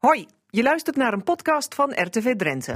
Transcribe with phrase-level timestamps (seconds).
[0.00, 2.74] Hoi, je luistert naar een podcast van RTV Drenthe.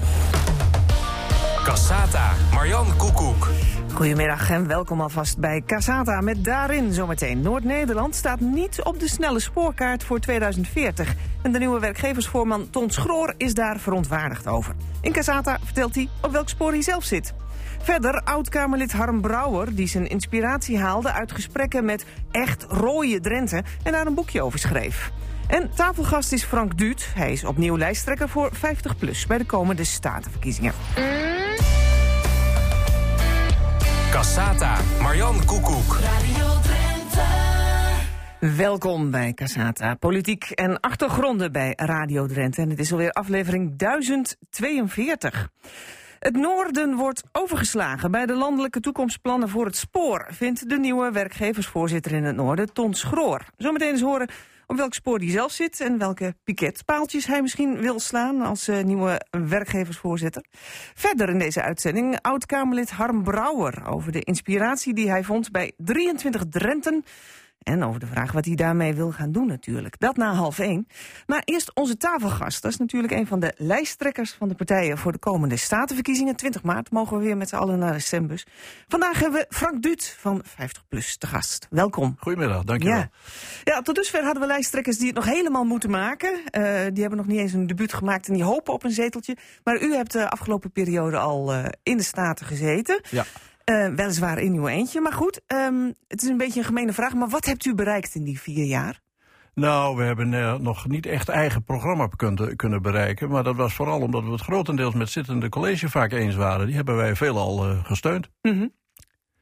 [1.64, 3.48] Cassata, Marjan Koekoek.
[3.92, 7.40] Goedemiddag en welkom alvast bij Casata met daarin zometeen.
[7.40, 11.14] Noord-Nederland staat niet op de snelle spoorkaart voor 2040.
[11.42, 14.74] En de nieuwe werkgeversvoorman Ton Schroor is daar verontwaardigd over.
[15.00, 17.34] In Casata vertelt hij op welk spoor hij zelf zit.
[17.82, 23.92] Verder oud-Kamerlid Harm Brouwer, die zijn inspiratie haalde uit gesprekken met echt rode Drenthe en
[23.92, 25.12] daar een boekje over schreef.
[25.54, 27.08] En tafelgast is Frank Duut.
[27.14, 30.72] Hij is opnieuw lijsttrekker voor 50PLUS bij de komende statenverkiezingen.
[34.10, 35.98] Cassata, Marjan Koekoek.
[38.40, 42.62] Welkom bij Casata, politiek en achtergronden bij Radio Drenthe.
[42.62, 45.48] En het is alweer aflevering 1042.
[46.18, 50.26] Het noorden wordt overgeslagen bij de landelijke toekomstplannen voor het spoor...
[50.30, 53.40] vindt de nieuwe werkgeversvoorzitter in het noorden, Ton Schroor.
[53.56, 54.28] Zometeen eens horen
[54.66, 55.80] op welk spoor hij zelf zit...
[55.80, 60.44] en welke piketpaaltjes hij misschien wil slaan als uh, nieuwe werkgeversvoorzitter.
[60.94, 63.86] Verder in deze uitzending oud-Kamerlid Harm Brouwer...
[63.86, 67.04] over de inspiratie die hij vond bij 23 Drenten
[67.64, 69.98] en over de vraag wat hij daarmee wil gaan doen natuurlijk.
[69.98, 70.86] Dat na half één.
[71.26, 72.62] Maar eerst onze tafelgast.
[72.62, 74.98] Dat is natuurlijk een van de lijsttrekkers van de partijen...
[74.98, 76.36] voor de komende statenverkiezingen.
[76.36, 78.46] 20 maart mogen we weer met z'n allen naar de stembus.
[78.88, 81.66] Vandaag hebben we Frank Duut van 50PLUS te gast.
[81.70, 82.16] Welkom.
[82.18, 82.98] Goedemiddag, dankjewel.
[82.98, 83.10] Ja.
[83.64, 86.30] ja, tot dusver hadden we lijsttrekkers die het nog helemaal moeten maken.
[86.30, 86.40] Uh,
[86.92, 89.36] die hebben nog niet eens een debuut gemaakt en die hopen op een zeteltje.
[89.64, 93.00] Maar u hebt de afgelopen periode al uh, in de Staten gezeten.
[93.10, 93.24] Ja.
[93.70, 95.40] Uh, weliswaar in uw eentje, maar goed.
[95.46, 98.40] Um, het is een beetje een gemene vraag, maar wat hebt u bereikt in die
[98.40, 99.00] vier jaar?
[99.54, 103.28] Nou, we hebben uh, nog niet echt eigen programma kunnen, kunnen bereiken.
[103.28, 106.66] Maar dat was vooral omdat we het grotendeels met zittende college vaak eens waren.
[106.66, 108.28] Die hebben wij veelal uh, gesteund.
[108.42, 108.72] Mm -hmm.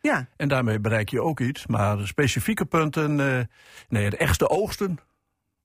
[0.00, 0.28] Ja.
[0.36, 1.66] En daarmee bereik je ook iets.
[1.66, 3.16] Maar specifieke punten,
[3.88, 4.98] nee, de echtste oogsten,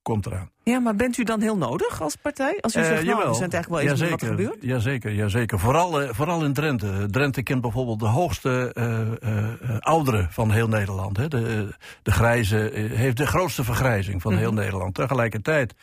[0.08, 0.50] komt eraan.
[0.64, 2.58] Ja, maar bent u dan heel nodig als partij?
[2.62, 4.64] Als u zegt, uh, nou, we zijn het eigenlijk wel eens jazeker, wat er gebeurt?
[4.64, 5.60] Jazeker, jazeker.
[5.60, 7.08] Vooral, uh, vooral in Drenthe.
[7.12, 11.18] Drenthe kent bijvoorbeeld de hoogste uh, ouderen van heel Nederland.
[11.18, 11.28] Hè.
[11.28, 11.70] De,
[12.04, 14.94] de grijze, heeft de grootste vergrijzing van heel Nederland.
[14.94, 15.74] Tegelijkertijd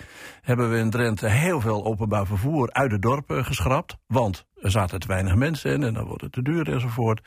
[0.44, 3.96] hebben we in Drenthe heel veel openbaar vervoer uit de dorpen geschrapt.
[4.06, 7.20] Want er zaten te weinig mensen in en dan wordt het te duur enzovoort.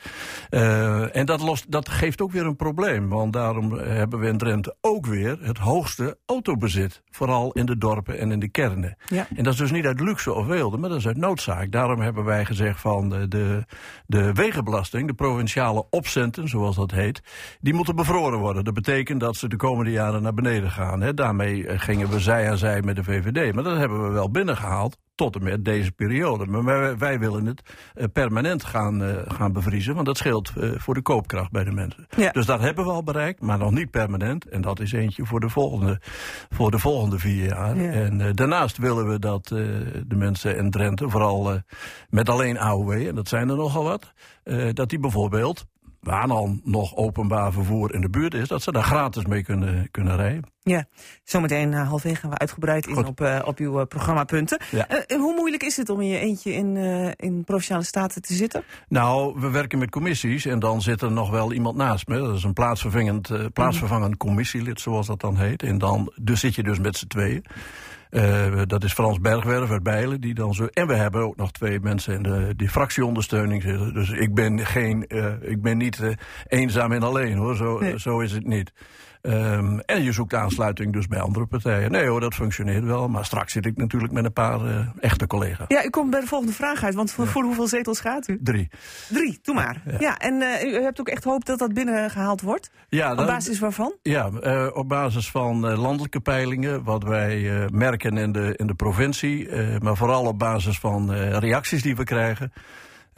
[0.50, 3.09] Uh, en dat, lost, dat geeft ook weer een probleem.
[3.09, 7.01] Want daarom hebben we in Drenthe ook weer het hoogste autobezit.
[7.09, 8.97] Vooral in de dorpen en in de kernen.
[9.05, 9.28] Ja.
[9.35, 11.72] En dat is dus niet uit luxe of wilde, maar dat is uit noodzaak.
[11.72, 13.66] Daarom hebben wij gezegd van de, de,
[14.05, 17.22] de wegenbelasting, de provinciale opcenten, zoals dat heet,
[17.59, 18.63] die moeten bevroren worden.
[18.63, 21.01] Dat betekent dat ze de komende jaren naar beneden gaan.
[21.01, 21.13] Hè.
[21.13, 23.53] Daarmee gingen we zij aan zij met de VVD.
[23.53, 26.45] Maar dat hebben we wel binnengehaald tot en met deze periode.
[26.45, 27.62] Maar wij, wij willen het
[27.95, 31.72] uh, permanent gaan, uh, gaan bevriezen, want dat scheelt uh, voor de koopkracht bij de
[31.72, 32.07] mensen.
[32.17, 32.31] Ja.
[32.31, 34.50] Dus dat hebben we al bereikt, maar nog niet permanent.
[34.50, 36.01] En dat is eentje voor de volgende,
[36.50, 37.78] voor de volgende vier jaar.
[37.78, 37.91] Ja.
[37.91, 41.62] En daarnaast willen we dat de mensen in Drenthe, vooral
[42.09, 44.13] met alleen AOW, en dat zijn er nogal wat,
[44.73, 45.66] dat die bijvoorbeeld
[46.00, 49.91] waar dan nog openbaar vervoer in de buurt is, dat ze daar gratis mee kunnen,
[49.91, 50.44] kunnen rijden.
[50.62, 50.85] Ja,
[51.24, 54.62] zometeen uh, halfweg gaan we uitgebreid in op, uh, op uw uh, programmapunten.
[54.72, 54.88] Ja.
[55.08, 56.78] hoe moeilijk is het om in je eentje in,
[57.16, 58.63] in Provinciale Staten te zitten?
[58.88, 62.18] Nou, we werken met commissies en dan zit er nog wel iemand naast me.
[62.18, 65.64] Dat is een plaatsvervangend, plaatsvervangend commissielid, zoals dat dan heet.
[65.64, 67.44] En dan dus zit je dus met z'n tweeën.
[68.17, 70.22] Uh, dat is Frans Bergwerf uit Bijlen.
[70.22, 73.94] Die dan zo, en we hebben ook nog twee mensen in de, die fractieondersteuning zitten.
[73.94, 76.11] Dus ik ben, geen, uh, ik ben niet uh,
[76.47, 77.55] eenzaam en alleen hoor.
[77.55, 78.00] Zo, Nee.
[78.00, 78.72] zo is het niet.
[79.28, 81.92] Um, en je zoekt aansluiting dus bij andere partijen.
[81.92, 83.08] Nee hoor, dat functioneert wel.
[83.08, 85.66] Maar straks zit ik natuurlijk met een paar uh, echte collega's.
[85.68, 86.96] Ja, u komt bij de volgende vraag uit.
[86.96, 87.32] Want voor, ja.
[87.32, 88.40] voor hoeveel zetels gaat u?
[88.42, 88.70] Drie.
[89.10, 89.82] Drie, doe maar.
[89.86, 92.72] Ja, ja en uh, u hebt ook echt hoop dat dat binnengehaald wordt?
[92.90, 93.12] Ja.
[93.12, 93.94] Op basis waarvan?
[94.02, 96.84] Ja, uh, op basis van landelijke peilingen.
[96.84, 99.50] Wat wij merken in de, in de provincie.
[99.80, 102.52] maar vooral op basis van reacties die we krijgen.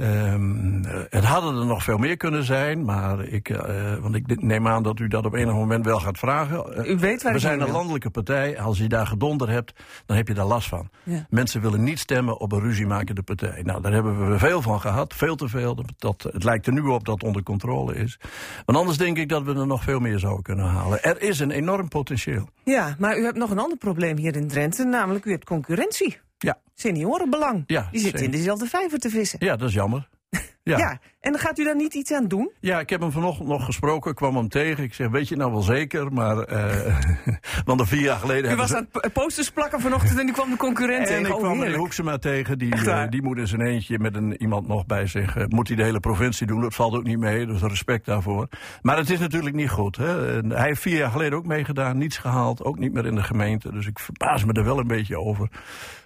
[0.01, 4.67] Um, het hadden er nog veel meer kunnen zijn, maar ik, uh, want ik neem
[4.67, 6.89] aan dat u dat op enig moment wel gaat vragen.
[6.89, 7.75] U weet waar We zijn een wil.
[7.75, 8.59] landelijke partij.
[8.59, 9.73] Als je daar gedonder hebt,
[10.05, 10.89] dan heb je daar last van.
[11.03, 11.25] Ja.
[11.29, 13.61] Mensen willen niet stemmen op een ruziemakende partij.
[13.63, 15.83] Nou, daar hebben we veel van gehad, veel te veel.
[15.97, 18.19] Dat, het lijkt er nu op dat onder controle is.
[18.65, 21.03] Want anders denk ik dat we er nog veel meer zouden kunnen halen.
[21.03, 22.49] Er is een enorm potentieel.
[22.63, 26.19] Ja, maar u hebt nog een ander probleem hier in Drenthe, namelijk u hebt concurrentie.
[26.39, 26.57] Ja.
[26.75, 27.63] Seniorenbelang.
[27.67, 29.39] Ja, Die zitten in dezelfde vijver te vissen.
[29.45, 30.07] Ja, dat is jammer.
[30.63, 30.77] Ja.
[30.77, 30.99] ja.
[31.19, 32.51] En gaat u daar niet iets aan doen?
[32.59, 34.83] Ja, ik heb hem vanochtend nog gesproken, kwam hem tegen.
[34.83, 36.37] Ik zeg, weet je nou wel zeker, maar...
[36.37, 36.97] eh
[37.65, 38.51] want er vier jaar geleden...
[38.51, 41.25] U was ze- aan het posters plakken vanochtend en u kwam de concurrent En tegen.
[41.25, 41.75] ik Oh, kwam meneer.
[41.77, 45.35] Hoeksema tegen, die, eh, die moet in zijn eentje met een, iemand nog bij zich.
[45.37, 48.47] eh, moet hij de hele provincie doen, dat valt ook niet mee, dus respect daarvoor.
[48.81, 49.95] Maar het is natuurlijk niet goed.
[49.95, 50.37] Hè.
[50.37, 53.23] En hij heeft vier jaar geleden ook meegedaan, niets gehaald, ook niet meer in de
[53.23, 53.71] gemeente.
[53.71, 55.49] Dus ik verbaas me er wel een beetje over.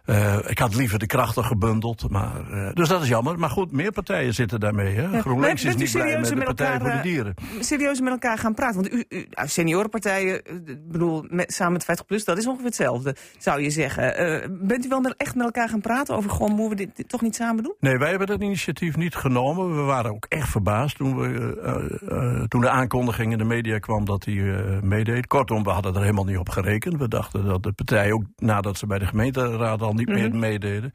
[0.03, 3.39] Eh, ik had liever de krachten gebundeld, maar, eh, dus dat is jammer.
[3.39, 4.95] Maar goed, meer partijen zitten daarmee.
[4.95, 5.21] Hè.
[5.21, 7.35] GroenLinks is niet blij met de met Partij elkaar, voor de eh, Dieren.
[7.59, 8.81] serieus met elkaar gaan praten.
[8.81, 10.41] Want u, u nou, seniorenpartijen,
[10.87, 14.57] bedoel, met, samen met 50 plus, dat is ongeveer hetzelfde, zou je zeggen.
[14.67, 17.09] Bent u wel met, echt met elkaar gaan praten over gewoon, moeten we dit, dit
[17.09, 17.75] toch niet samen doen?
[17.79, 19.75] Nee, wij hebben dat initiatief niet genomen.
[19.75, 24.25] We waren ook echt verbaasd toen, we, toen de aankondiging in de media kwam dat
[24.25, 24.33] hij
[24.81, 25.27] meedeed.
[25.27, 26.97] Kortom, we hadden er helemaal niet op gerekend.
[26.97, 30.93] We dachten dat de partij ook nadat ze bij de gemeenteraad al niet meer meededen,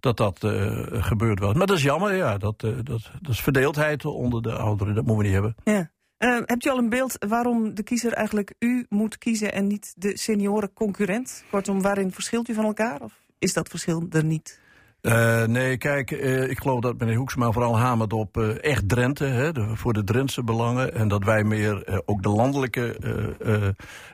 [0.00, 1.54] dat dat eh, gebeurd was.
[1.54, 2.38] Maar dat is jammer, ja.
[2.38, 4.94] Dat, eh, dat, dat is verdeeldheid onder de ouderen.
[4.94, 5.54] Dat moeten we niet hebben.
[5.64, 5.90] Ja.
[6.16, 9.94] Eh, hebt u al een beeld waarom de kiezer eigenlijk u moet kiezen en niet
[9.96, 11.44] de senioren concurrent?
[11.50, 13.00] Kortom, waarin verschilt u van elkaar?
[13.02, 14.60] Of is dat verschil er niet?
[15.00, 19.24] Eh, nee, kijk, eh, ik geloof dat meneer Hoeksma vooral hamert op eh, echt Drenthe,
[19.24, 20.94] hè, de- voor de Drentse belangen.
[20.94, 22.96] En dat wij meer ook de landelijke,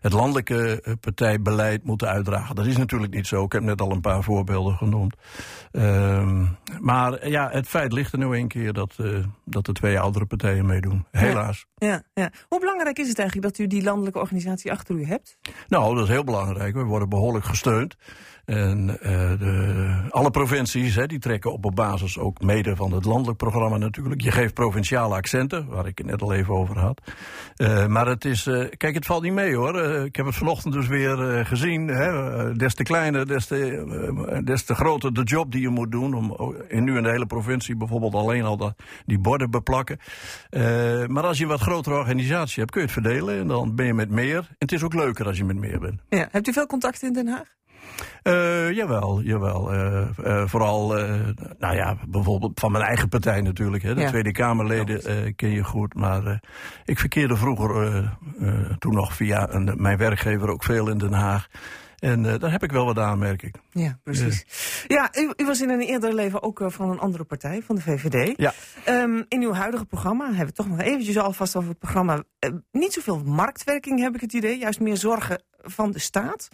[0.01, 2.55] het landelijke partijbeleid moeten uitdragen.
[2.55, 3.45] Dat is natuurlijk niet zo.
[3.45, 5.15] Ik heb net al een paar voorbeelden genoemd.
[5.73, 6.45] Ehm,
[6.81, 8.97] maar ja, het feit ligt er nu een keer dat,
[9.45, 11.05] dat de twee oudere partijen meedoen.
[11.11, 11.67] Helaas.
[11.75, 12.31] Ja, ja.
[12.49, 15.39] Hoe belangrijk is het eigenlijk dat u die landelijke organisatie achter u hebt?
[15.69, 16.75] Nou, dat is heel belangrijk.
[16.75, 17.97] We worden behoorlijk gesteund.
[18.47, 23.05] En eh, de, alle provincies hè, die trekken op, op basis ook mede van het
[23.05, 24.21] landelijk programma natuurlijk.
[24.21, 27.01] Je geeft provinciale accenten, waar ik het net al even over had.
[27.57, 30.05] Eh, maar het is, eh, kijk, het valt niet mee hoor.
[30.05, 31.89] Ik heb het vanochtend dus weer gezien.
[31.89, 36.15] Hè, des te kleiner, des te, des te groter de job die je moet doen.
[36.15, 38.75] Om ook in, nu in de hele provincie bijvoorbeeld alleen al dat,
[39.07, 39.99] die borden beplakken.
[41.07, 43.39] Maar als je een wat grotere organisatie hebt, kun je het verdelen.
[43.39, 44.37] En dan ben je met meer.
[44.39, 46.01] En het is ook leuker als je met meer bent.
[46.09, 46.29] Ja.
[46.31, 47.55] Hebt u veel contact in Den Haag?
[48.23, 49.73] Eh, jawel, jawel.
[49.73, 50.89] Eh, vooral,
[51.59, 53.83] nou ja, bijvoorbeeld van mijn eigen partij natuurlijk.
[53.83, 53.95] Hè.
[53.95, 54.09] De Ja.
[54.09, 55.95] Tweede Kamerleden ken je goed.
[55.95, 56.41] Maar
[56.85, 58.03] ik verkeerde vroeger,
[58.79, 61.49] toen nog via een, mijn werkgever, ook veel in Den Haag.
[62.07, 63.55] En eh, daar heb ik wel wat aan, merk ik.
[63.71, 64.45] Ja, precies.
[64.87, 67.75] Ja, u, u was in een eerder leven ook eh, van een andere partij, van
[67.75, 68.35] de VVD.
[68.37, 68.53] Ja.
[68.85, 72.23] Ehm, in uw huidige programma hebben we toch nog eventjes alvast over het programma.
[72.39, 76.49] Eh, niet zoveel marktwerking heb ik het idee, juist meer zorgen van de staat.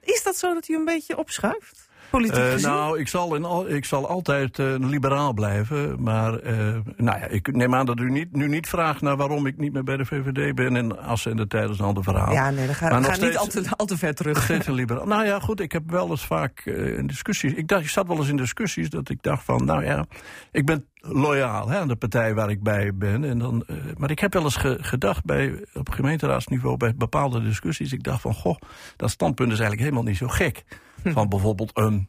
[0.00, 1.88] Is dat zo dat u een beetje opschuift?
[2.10, 2.68] Politiek Eh, gezien?
[2.70, 6.02] nou, ik zal, in al, ik zal altijd eh, een liberaal blijven.
[6.02, 6.56] Maar eh,
[6.96, 9.72] nou ja, ik neem aan dat u niet, nu niet vraagt naar waarom ik niet
[9.72, 10.76] meer bij de VVD ben.
[10.76, 12.32] En Assen en de tijd is een ander verhaal.
[12.32, 14.42] ja, nee, dan ga, niet al te, al te ver terug.
[14.42, 15.06] Steeds een liberaal.
[15.06, 17.52] Nou ja, goed, ik heb wel eens vaak in discussies.
[17.52, 20.04] Ik, dacht, ik zat wel eens in discussies dat ik dacht van, nou ja,
[20.52, 23.24] ik ben loyaal hè, aan de partij waar ik bij ben.
[23.24, 23.64] En dan,
[23.96, 27.92] maar ik heb wel eens ge- gedacht bij, op gemeenteraadsniveau bij bepaalde discussies.
[27.92, 28.56] Ik dacht van, goh,
[28.96, 30.64] dat standpunt is eigenlijk helemaal niet zo gek.
[31.04, 32.08] Van bijvoorbeeld een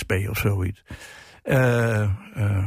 [0.00, 0.84] SP of zoiets.
[1.42, 2.10] Eh, eh,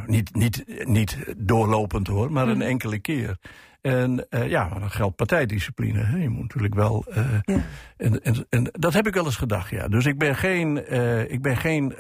[0.06, 3.38] niet, niet, niet doorlopend hoor, maar een enkele keer.
[3.82, 6.00] En eh, ja, maar dan geldt partijdiscipline.
[6.00, 6.18] Hè.
[6.18, 7.06] Je moet natuurlijk wel.
[7.46, 7.64] Ja.
[7.98, 9.88] en, en, en dat heb ik wel eens gedacht, ja.
[9.88, 10.92] Dus ik ben geen.
[11.32, 11.94] ik ben geen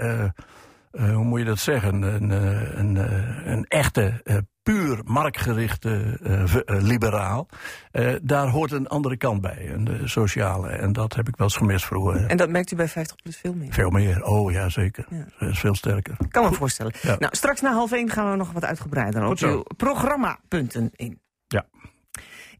[0.99, 2.01] hoe moet je dat zeggen?
[2.01, 4.21] Een, eh, een, eh, een echte.
[4.23, 7.47] eh, puur marktgerichte eh, eh, liberaal.
[7.91, 10.69] Eh, daar hoort een andere kant bij, een de sociale.
[10.69, 12.25] En dat heb ik wel eens gemist vroeger.
[12.25, 13.73] En dat merkt u bij 50 plus veel meer.
[13.73, 14.23] Veel meer.
[14.23, 15.05] Oh ja, zeker.
[15.09, 15.25] Ja.
[15.39, 16.17] Dat is veel sterker.
[16.29, 16.93] Kan me voorstellen.
[17.01, 17.15] Ja.
[17.19, 21.19] Nou, straks na half één gaan we nog wat uitgebreider op uw programmapunten in.
[21.47, 21.65] Ja.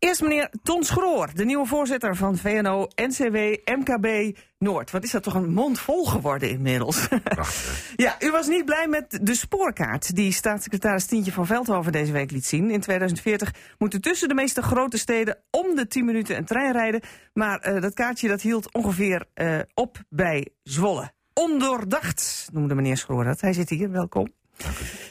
[0.03, 3.35] Eerst meneer Ton Schroor, de nieuwe voorzitter van VNO, NCW,
[3.65, 4.91] MKB Noord.
[4.91, 7.07] Wat is dat toch een mond vol geworden inmiddels?
[7.95, 12.31] ja, u was niet blij met de spoorkaart die staatssecretaris Tientje van Veldhoven deze week
[12.31, 12.71] liet zien.
[12.71, 17.01] In 2040 moeten tussen de meeste grote steden om de 10 minuten een trein rijden.
[17.33, 21.11] Maar eh, dat kaartje dat hield ongeveer eh, op bij Zwolle.
[21.33, 23.41] Ondoordacht, noemde meneer Schroor dat.
[23.41, 24.33] Hij zit hier, welkom.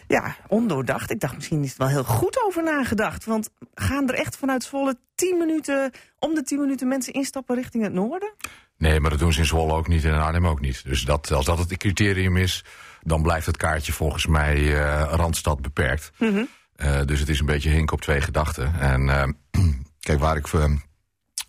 [0.08, 1.10] Ja, ondoordacht.
[1.10, 3.24] Ik dacht, misschien is het wel heel goed over nagedacht.
[3.24, 7.82] Want gaan er echt vanuit Zwolle 10 minuten, om de 10 minuten mensen instappen richting
[7.82, 8.34] het noorden?
[8.76, 10.84] Nee, maar dat doen ze in Zwolle ook niet en in Arnhem ook niet.
[10.84, 12.64] Dus dat, als dat het criterium is,
[13.02, 16.12] dan blijft het kaartje volgens mij eh, Randstad beperkt.
[16.74, 18.74] Eh, dus het is een beetje hink op twee gedachten.
[18.80, 19.28] En eh,
[20.00, 20.48] kijk, waar ik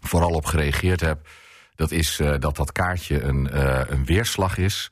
[0.01, 1.27] vooral op gereageerd heb...
[1.75, 3.49] dat is dat dat kaartje een,
[3.93, 4.91] een weerslag is...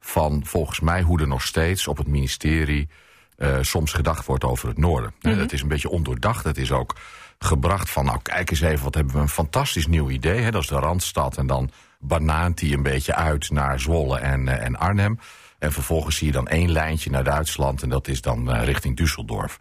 [0.00, 2.88] van volgens mij hoe er nog steeds op het ministerie...
[3.36, 5.12] eh, soms gedacht wordt over het noorden.
[5.20, 6.44] Eh, Het is een beetje ondoordacht.
[6.44, 6.96] Het is ook
[7.38, 8.04] gebracht van...
[8.04, 10.40] nou, kijk eens even, wat hebben we een fantastisch nieuw idee.
[10.40, 10.50] Hè?
[10.50, 14.64] Dat is de Randstad en dan banaant hij een beetje uit naar Zwolle en, uh,
[14.64, 15.18] en Arnhem.
[15.58, 17.82] En vervolgens zie je dan één lijntje naar Duitsland...
[17.82, 19.58] en dat is dan uh, richting Düsseldorf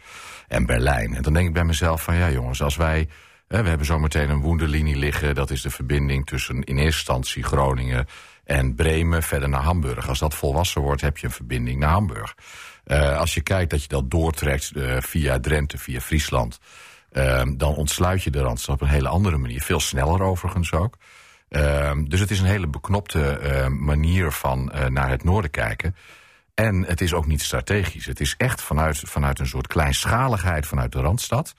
[0.47, 1.15] en Berlijn.
[1.15, 3.07] En dan denk ik bij mezelf van, ja jongens, als wij...
[3.47, 5.35] we hebben zometeen een woenderlinie liggen.
[5.35, 8.07] Dat is de verbinding tussen in eerste instantie Groningen
[8.49, 10.07] en Bremen verder naar Hamburg.
[10.07, 12.35] Als dat volwassen wordt, heb je een verbinding naar Hamburg.
[12.85, 16.59] Uh, als je kijkt dat je dat doortrekt uh, via Drenthe, via Friesland...
[17.11, 19.61] Uh, dan ontsluit je de Randstad op een hele andere manier.
[19.61, 20.97] Veel sneller overigens ook.
[22.07, 23.39] dus het is een hele beknopte
[23.79, 25.95] manier van naar het noorden kijken.
[26.53, 28.05] En het is ook niet strategisch.
[28.05, 31.53] Het is echt vanuit, vanuit een soort kleinschaligheid vanuit de Randstad...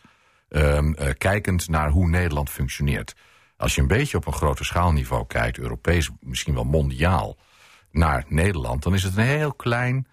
[1.19, 3.15] kijkend naar hoe Nederland functioneert.
[3.61, 5.59] Als je een beetje op een groter schaalniveau kijkt...
[5.59, 7.37] Europees, misschien wel mondiaal,
[7.91, 8.83] naar Nederland...
[8.83, 10.07] dan is het een heel klein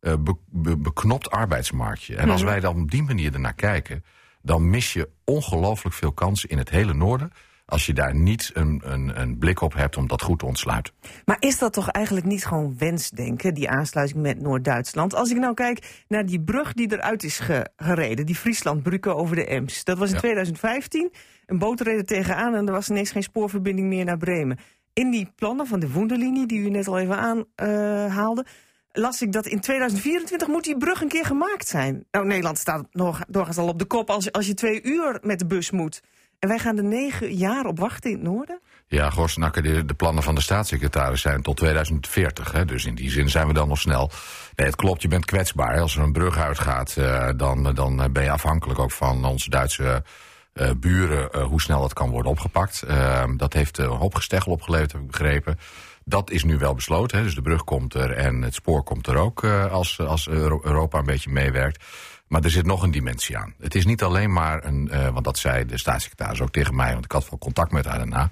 [0.00, 2.16] uh, be, be, beknopt arbeidsmarktje.
[2.16, 4.04] En als wij dan op die manier ernaar kijken...
[4.42, 7.32] dan mis je ongelooflijk veel kansen in het hele noorden...
[7.66, 10.92] als je daar niet een, een, een blik op hebt om dat goed te ontsluiten.
[11.24, 15.14] Maar is dat toch eigenlijk niet gewoon wensdenken, die aansluiting met Noord-Duitsland?
[15.14, 18.26] Als ik nou kijk naar die brug die eruit is ge gereden...
[18.26, 20.20] die Frieslandbrugge over de Ems, dat was in ja.
[20.20, 21.12] 2015...
[21.46, 24.58] Een boot reed er tegenaan en er was ineens geen spoorverbinding meer naar Bremen.
[24.92, 28.44] In die plannen van de Woenderlinie, die u net al even aanhaalde...
[28.46, 28.52] Uh,
[28.92, 32.04] las ik dat in 2024 moet die brug een keer gemaakt zijn.
[32.10, 35.38] Nou, Nederland staat nog, doorgaans al op de kop als, als je twee uur met
[35.38, 36.02] de bus moet.
[36.44, 38.60] En wij gaan er negen jaar op wachten in het noorden?
[38.86, 42.52] Ja, Gorsnakker, de, de plannen van de staatssecretaris zijn tot 2040.
[42.52, 44.10] Hè, dus in die zin zijn we dan nog snel.
[44.54, 45.80] Nee, het klopt, je bent kwetsbaar.
[45.80, 50.04] Als er een brug uitgaat, uh, dan, dan ben je afhankelijk ook van onze Duitse...
[50.54, 52.84] Uh, buren uh, hoe snel dat kan worden opgepakt.
[52.88, 55.58] Uh, dat heeft een hoop gesteggel opgeleverd, heb ik begrepen.
[56.04, 57.18] Dat is nu wel besloten.
[57.18, 57.24] Hè?
[57.24, 60.98] Dus de brug komt er en het spoor komt er ook als, als Euro Europa
[60.98, 61.84] een beetje meewerkt.
[62.34, 63.54] Maar er zit nog een dimensie aan.
[63.60, 67.04] Het is niet alleen maar een, want dat zei de staatssecretaris ook tegen mij, want
[67.04, 68.30] ik had wel contact met haar daarna.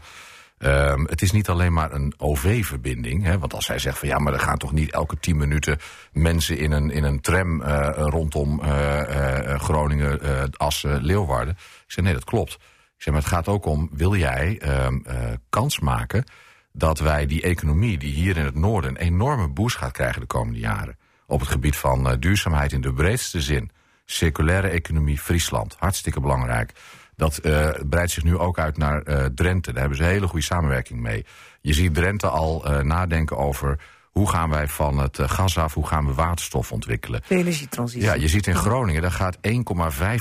[0.58, 3.38] Um, het is niet alleen maar een OV-verbinding.
[3.38, 5.78] Want als zij zegt van ja, maar er gaan toch niet elke tien minuten
[6.12, 11.54] mensen in een, in een tram uh, rondom uh, Groningen, Assen, Leeuwarden.
[11.54, 12.52] Ik zeg nee, dat klopt.
[12.52, 15.04] Ik zeg maar het gaat ook om, wil jij um,
[15.48, 16.24] kans maken
[16.72, 20.26] dat wij die economie die hier in het noorden een enorme boost gaat krijgen de
[20.26, 20.98] komende jaren.
[21.26, 23.70] Op het gebied van duurzaamheid in de breedste zin.
[24.12, 26.72] Circulaire economie, Friesland, hartstikke belangrijk.
[27.16, 29.72] Dat uh, breidt zich nu ook uit naar uh, Drenthe.
[29.72, 31.26] Daar hebben ze een hele goede samenwerking mee.
[31.60, 33.78] Je ziet Drenthe al uh, nadenken over
[34.10, 37.22] hoe gaan wij van het gas af, hoe gaan we waterstof ontwikkelen.
[37.28, 38.06] De energietransitie.
[38.06, 39.42] Ja, je ziet in Groningen, daar gaat 1,15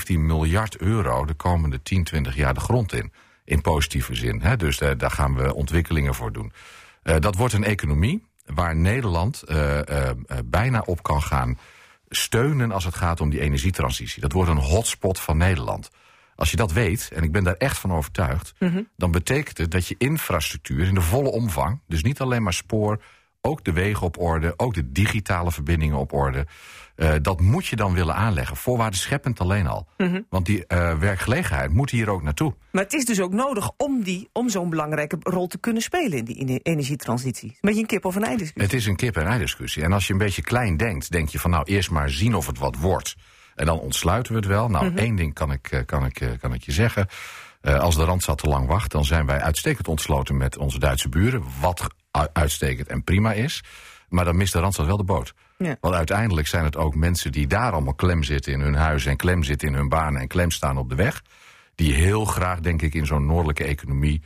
[0.06, 3.12] miljard euro de komende 10, 20 jaar de grond in.
[3.44, 4.40] In positieve zin.
[4.40, 4.56] Hè?
[4.56, 6.52] Dus daar gaan we ontwikkelingen voor doen.
[7.02, 9.44] dat wordt een economie waar Nederland
[10.44, 11.58] bijna op kan gaan
[12.16, 14.20] steunen als het gaat om die energietransitie.
[14.20, 15.90] Dat wordt een hotspot van Nederland.
[16.34, 18.54] Als je dat weet, en ik ben daar echt van overtuigd...
[18.58, 18.88] Mm -hmm.
[18.96, 21.80] dan betekent het dat je infrastructuur in de volle omvang...
[21.86, 23.02] dus niet alleen maar spoor,
[23.40, 24.54] ook de wegen op orde...
[24.56, 26.46] ook de digitale verbindingen op orde...
[26.96, 29.86] Uh, dat moet je dan willen aanleggen, voorwaarden scheppend alleen al.
[29.96, 30.26] Mm -hmm.
[30.28, 32.54] Want die uh, werkgelegenheid moet hier ook naartoe.
[32.70, 36.26] Maar het is dus ook nodig om, die, om zo'n belangrijke rol te kunnen spelen...
[36.26, 37.48] in die energietransitie.
[37.48, 38.62] Een beetje een kip of een ei discussie.
[38.62, 39.82] Het is een kip en ei discussie.
[39.82, 41.50] En als je een beetje klein denkt, denk je van...
[41.50, 43.16] nou, eerst maar zien of het wat wordt...
[43.54, 44.68] En dan ontsluiten we het wel.
[44.68, 44.98] Nou, mm -hmm.
[44.98, 47.06] één ding kan ik, kan, ik, kan ik je zeggen.
[47.62, 51.08] Uh, als de Randstad te lang wacht, dan zijn wij uitstekend ontsloten met onze Duitse
[51.08, 51.42] buren.
[51.60, 51.86] Wat
[52.32, 53.62] uitstekend en prima is.
[54.08, 55.34] Maar dan mist de Randstad wel de boot.
[55.64, 55.76] Ja.
[55.80, 59.06] Want uiteindelijk zijn het ook mensen die daar allemaal klem zitten in hun huis...
[59.06, 61.22] en klem zitten in hun banen en klem staan op de weg.
[61.74, 64.22] Die heel graag, denk ik, in zo'n noordelijke economie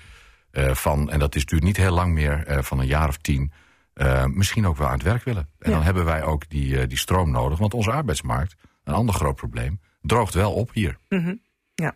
[0.52, 1.10] uh, van...
[1.10, 3.52] en dat is natuurlijk niet heel lang meer, uh, van een jaar of tien...
[3.94, 5.48] Uh, misschien ook wel aan het werk willen.
[5.58, 5.76] En ja.
[5.76, 7.58] dan hebben wij ook die, die stroom nodig.
[7.58, 10.98] Want onze arbeidsmarkt een ander groot probleem, droogt wel op hier.
[11.08, 11.40] Mm -hmm.
[11.74, 11.94] Ja.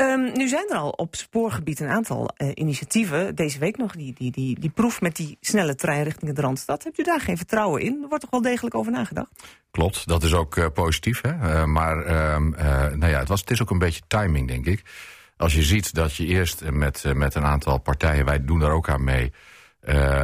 [0.00, 3.34] Um, nu zijn er al op spoorgebied een aantal uh, initiatieven.
[3.34, 6.84] Deze week nog die, die, die, die proef met die snelle trein richting de Randstad.
[6.84, 7.98] Hebt u daar geen vertrouwen in?
[8.02, 9.28] Er wordt toch wel degelijk over nagedacht?
[9.70, 11.20] Klopt, dat is ook uh, positief.
[11.20, 11.32] Hè?
[11.32, 11.96] Uh, maar
[12.96, 14.82] nou ja, het, was, het is ook een beetje timing, denk ik.
[15.36, 18.88] Als je ziet dat je eerst met, met een aantal partijen, wij doen daar ook
[18.88, 19.32] aan mee...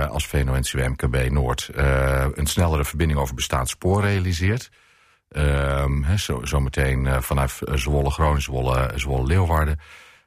[0.08, 1.70] Als VNO-NCW MKB Noord
[2.34, 4.70] een snellere verbinding over bestaand spoor realiseert.
[5.36, 9.80] Um, he, zo, zo meteen uh, vanaf Zwolle, Groningen, Zwolle, Zwolle Leeuwarden.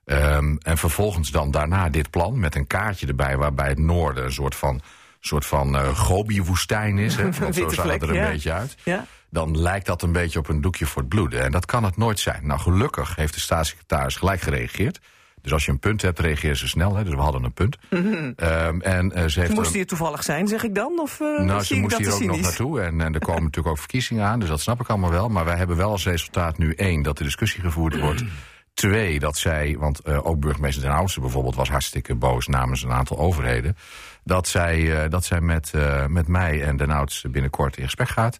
[0.05, 3.37] Um, en vervolgens dan daarna dit plan met een kaartje erbij...
[3.37, 4.81] waarbij het noorden een soort van,
[5.19, 7.15] soort van uh, Gobi-woestijn is.
[7.15, 8.29] Hè, want zo zag het er een ja.
[8.29, 8.77] beetje uit.
[8.83, 9.05] Ja.
[9.29, 11.43] Dan lijkt dat een beetje op een doekje voor het bloeden.
[11.43, 12.47] En dat kan het nooit zijn.
[12.47, 14.99] Nou, gelukkig heeft de staatssecretaris gelijk gereageerd.
[15.47, 16.95] Dus als je een punt hebt, reageer ze snel.
[16.95, 17.03] Hè?
[17.03, 17.77] Dus we hadden een punt.
[17.89, 18.33] Mm -hmm.
[18.47, 20.99] um, en, uh, ze heeft moest hier toevallig zijn, zeg ik dan?
[20.99, 22.81] Of, uh, nou, ze moest hier ook nog naartoe.
[22.81, 24.39] En, en er komen natuurlijk ook verkiezingen aan.
[24.39, 25.29] Dus dat snap ik allemaal wel.
[25.29, 27.01] Maar wij hebben wel als resultaat nu één...
[27.01, 28.23] dat de discussie gevoerd wordt
[28.73, 32.91] Twee, dat zij, want uh, ook burgemeester Den Oudste bijvoorbeeld was hartstikke boos namens een
[32.91, 33.77] aantal overheden.
[34.23, 35.71] Dat zij, dat zij met,
[36.07, 38.37] met mij en Den Oudste binnenkort in gesprek gaat.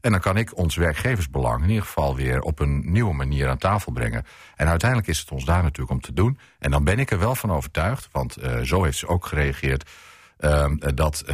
[0.00, 3.58] En dan kan ik ons werkgeversbelang in ieder geval weer op een nieuwe manier aan
[3.58, 4.24] tafel brengen.
[4.56, 6.38] En uiteindelijk is het ons daar natuurlijk om te doen.
[6.58, 9.90] En dan ben ik er wel van overtuigd, want zo heeft ze ook gereageerd.
[10.38, 11.24] Ehm, dat,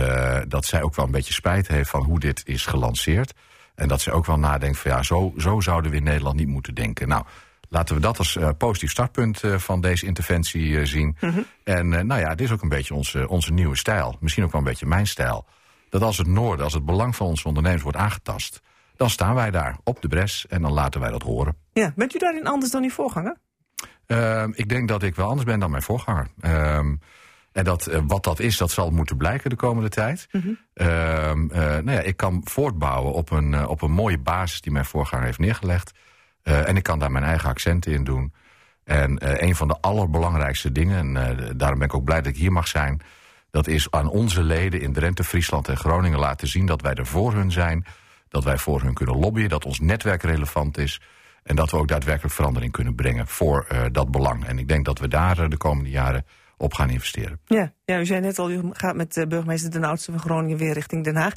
[0.48, 3.34] dat zij ook wel een beetje spijt heeft van hoe dit is gelanceerd.
[3.74, 6.48] En dat ze ook wel nadenkt van ja, zo, zo zouden we in Nederland niet
[6.48, 7.08] moeten denken.
[7.08, 7.24] Nou,
[7.74, 11.16] Laten we dat als uh, positief startpunt uh, van deze interventie uh, zien.
[11.20, 11.46] Mm -hmm.
[11.64, 14.16] En nou ja, dit is ook een beetje onze, onze nieuwe stijl.
[14.20, 15.44] Misschien ook wel een beetje mijn stijl.
[15.94, 18.60] Dat als het noorden, als het belang van onze ondernemers wordt aangetast...
[18.96, 21.56] dan staan wij daar op de bres en dan laten wij dat horen.
[21.72, 23.36] Ja, bent u daarin anders dan uw voorganger?
[24.06, 26.28] Ehm, ik denk dat ik wel anders ben dan mijn voorganger.
[26.40, 26.94] Ehm,
[27.52, 30.28] en dat, wat dat is, dat zal moeten blijken de komende tijd.
[30.30, 30.58] Mm -hmm.
[31.84, 35.38] nou ja, ik kan voortbouwen op een, op een mooie basis die mijn voorganger heeft
[35.38, 35.92] neergelegd.
[36.42, 38.32] En ik kan daar mijn eigen accenten in doen.
[38.84, 42.52] En een van de allerbelangrijkste dingen, en daarom ben ik ook blij dat ik hier
[42.52, 43.00] mag zijn...
[43.54, 46.66] dat is aan onze leden in Drenthe, Friesland en Groningen laten zien...
[46.66, 47.84] dat wij er voor hun zijn,
[48.28, 49.48] dat wij voor hun kunnen lobbyen...
[49.48, 51.00] dat ons netwerk relevant is...
[51.42, 54.44] en dat we ook daadwerkelijk verandering kunnen brengen voor dat belang.
[54.44, 57.40] En ik denk dat we daar de komende jaren op gaan investeren.
[57.44, 60.56] Ja, ja, u zei net al, u gaat met uh, burgemeester Den Oudste van Groningen
[60.56, 61.32] weer richting Den Haag.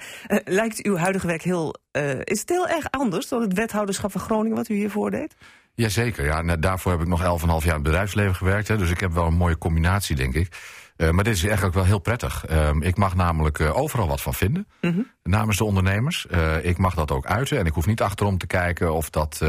[0.45, 1.75] Lijkt uw huidige werk heel,
[2.23, 5.35] is het heel erg anders dan het wethouderschap van Groningen wat u hiervoor deed?
[5.73, 8.67] Jazeker, ja, nou, daarvoor heb ik nog 11,5 jaar in het bedrijfsleven gewerkt.
[8.67, 10.49] Hè, dus ik heb wel een mooie combinatie, denk ik.
[10.97, 12.45] Uh, maar dit is eigenlijk wel heel prettig.
[12.49, 15.07] Uh, ik mag namelijk uh, overal wat van vinden, mm -hmm.
[15.23, 16.27] namens de ondernemers.
[16.61, 19.41] ik mag dat ook uiten en ik hoef niet achterom te kijken of dat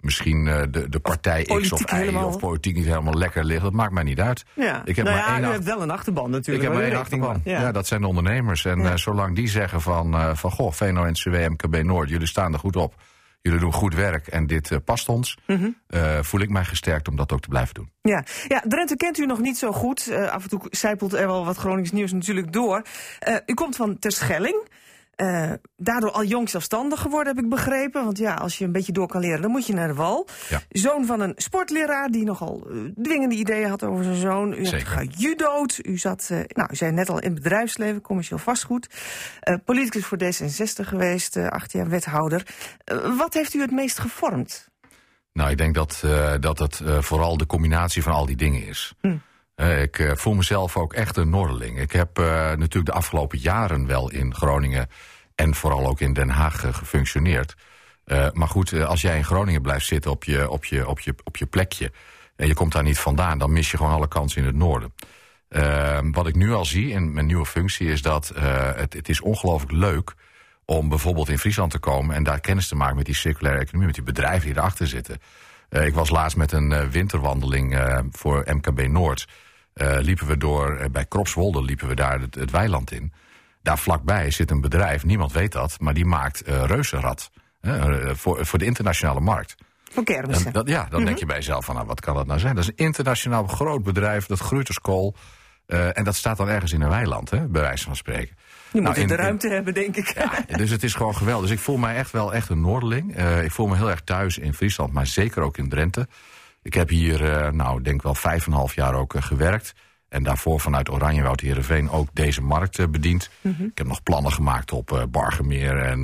[0.00, 2.26] misschien de, de partij of X of Y helemaal.
[2.26, 3.62] of politiek niet helemaal lekker ligt.
[3.62, 4.44] Dat maakt mij niet uit.
[4.54, 4.82] Ja.
[4.84, 6.64] Ik heb nou maar ja, één u hebt wel een achterban natuurlijk.
[6.64, 7.40] Ik heb maar één achterban.
[7.44, 7.60] Ja.
[7.60, 7.72] ja.
[7.72, 8.64] dat zijn de ondernemers.
[8.64, 8.96] En ja.
[8.96, 12.94] zolang die zeggen van, van goh, VNO-NCW, MKB Noord, jullie staan er goed op
[13.42, 15.76] jullie doen goed werk en dit uh, past ons, mm -hmm.
[15.88, 17.90] uh, voel ik mij gesterkt om dat ook te blijven doen.
[18.02, 20.08] Ja, ja Drenthe kent u nog niet zo goed.
[20.10, 22.82] Uh, af en toe zijpelt er wel wat Gronings nieuws natuurlijk door.
[23.46, 24.68] u komt van Terschelling.
[25.20, 28.04] Uh, daardoor al jong zelfstandig geworden, heb ik begrepen.
[28.04, 30.26] Want ja, als je een beetje door kan leren, dan moet je naar de wal.
[30.48, 30.60] Ja.
[30.68, 34.52] Zoon van een sportleraar die nogal uh, dwingende ideeën had over zijn zoon.
[34.52, 34.94] U Zeker.
[34.96, 35.86] hebt gejudo'd.
[35.86, 38.88] U zat, uh, nou, u zei net al in het bedrijfsleven, commercieel vastgoed.
[39.64, 42.46] politicus voor D66 geweest, acht jaar wethouder.
[43.16, 44.68] wat heeft u het meest gevormd?
[45.32, 46.04] Nou, ik denk dat,
[46.40, 48.94] dat het vooral de combinatie van al die dingen is.
[49.00, 49.16] Hm.
[49.80, 51.78] ik voel mezelf ook echt een Noorderling.
[51.80, 54.88] Ik heb uh, natuurlijk de afgelopen jaren wel in Groningen
[55.40, 57.54] en vooral ook in Den Haag uh, gefunctioneerd.
[58.32, 61.36] maar goed, als jij in Groningen blijft zitten op je, op, je, op, je, op
[61.36, 61.92] je plekje...
[62.36, 64.92] en je komt daar niet vandaan, dan mis je gewoon alle kansen in het noorden.
[66.12, 68.32] wat ik nu al zie in mijn nieuwe functie is dat
[68.76, 70.14] het, het is ongelooflijk leuk
[70.64, 72.14] om bijvoorbeeld in Friesland te komen...
[72.16, 75.18] en daar kennis te maken met die circulaire economie, met die bedrijven die erachter zitten...
[75.70, 77.78] Ik was laatst met een winterwandeling
[78.10, 79.28] voor MKB Noord.
[80.00, 83.12] liepen we door, bij Kropswolde liepen we daar het, het, weiland in.
[83.62, 87.30] Daar vlakbij zit een bedrijf, niemand weet dat, maar die maakt reuzenrad.
[88.12, 89.54] voor, voor de internationale markt.
[89.92, 90.52] Voor kermissen.
[90.52, 91.04] Dat, ja, dan mm -hmm.
[91.04, 92.54] denk je bij jezelf van, nou, wat kan dat nou zijn?
[92.54, 95.14] Dat is een internationaal groot bedrijf, dat groeit als kool.
[95.66, 98.36] en dat staat dan ergens in een weiland, hè, bij wijze van spreken.
[98.72, 100.14] Je nou, moet de ruimte in, hebben, denk ik.
[100.14, 101.48] Ja, dus het is gewoon geweldig.
[101.48, 103.18] Dus ik voel mij echt wel echt een Noorderling.
[103.18, 106.08] Uh, ik voel me heel erg thuis in Friesland, maar zeker ook in Drenthe.
[106.62, 109.72] Ik heb hier, uh, nou, denk wel vijf en een half jaar ook gewerkt.
[110.10, 113.30] En daarvoor vanuit Oranjewoud Heerenveen ook deze markt bediend.
[113.40, 113.66] Mm -hmm.
[113.66, 115.98] Ik heb nog plannen gemaakt op Bargemeer en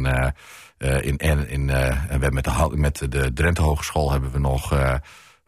[1.03, 4.73] in, en in, en we met de, met de Drenthe Hogeschool hebben we nog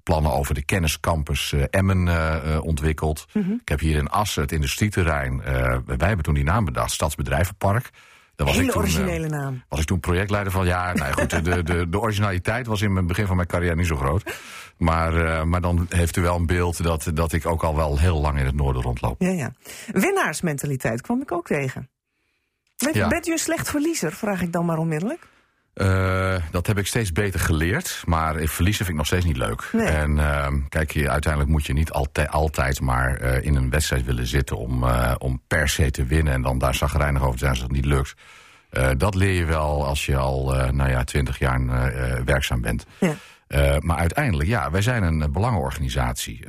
[0.08, 3.26] plannen over de kenniscampus uh, Emmen uh, ontwikkeld.
[3.32, 3.58] Mm -hmm.
[3.60, 5.42] Ik heb hier in Assen het industrieterrein.
[5.86, 7.90] Wij hebben toen die naam bedacht, Stadsbedrijvenpark.
[8.38, 9.62] Daar was Hele ik toen, originele naam.
[9.68, 10.66] Was ik toen projectleider van.
[10.66, 13.86] Ja, nou goed, de, de, de originaliteit was in het begin van mijn carrière niet
[13.86, 14.38] zo groot.
[14.76, 18.20] Maar, maar dan heeft u wel een beeld dat, dat ik ook al wel heel
[18.20, 19.20] lang in het noorden rondloop.
[19.22, 19.52] Ja, ja.
[19.86, 21.88] Winnaarsmentaliteit kwam ik ook tegen.
[22.76, 23.08] Bent, ja.
[23.08, 25.26] bent u een slecht verliezer, vraag ik dan maar onmiddellijk?
[25.78, 29.68] Uh, dat heb ik steeds beter geleerd, maar verliezen vind ik nog steeds niet leuk.
[29.72, 29.86] Nee.
[29.86, 34.04] En uh, kijk, je, uiteindelijk moet je niet altijd, altijd maar uh, in een wedstrijd
[34.04, 34.84] willen zitten om,
[35.18, 37.84] om per se te winnen en dan daar zagrijnig over te zijn als het niet
[37.84, 38.14] lukt.
[38.96, 41.60] dat leer je wel als je al nou ja, twintig jaar
[42.24, 42.86] werkzaam bent.
[42.98, 43.14] Ja.
[43.80, 46.46] maar uiteindelijk, ja, wij zijn een belangenorganisatie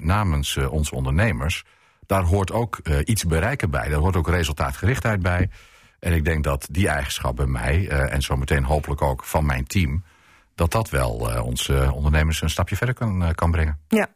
[0.00, 1.64] namens onze ondernemers.
[2.06, 5.50] Daar hoort ook iets bereiken bij, daar hoort ook resultaatgerichtheid bij.
[6.04, 9.66] En ik denk dat die eigenschap bij mij, uh, en zometeen hopelijk ook van mijn
[9.66, 10.04] team,
[10.54, 13.78] dat dat wel uh, onze ondernemers een stapje verder kan, uh, kan brengen.
[13.88, 14.06] Ja.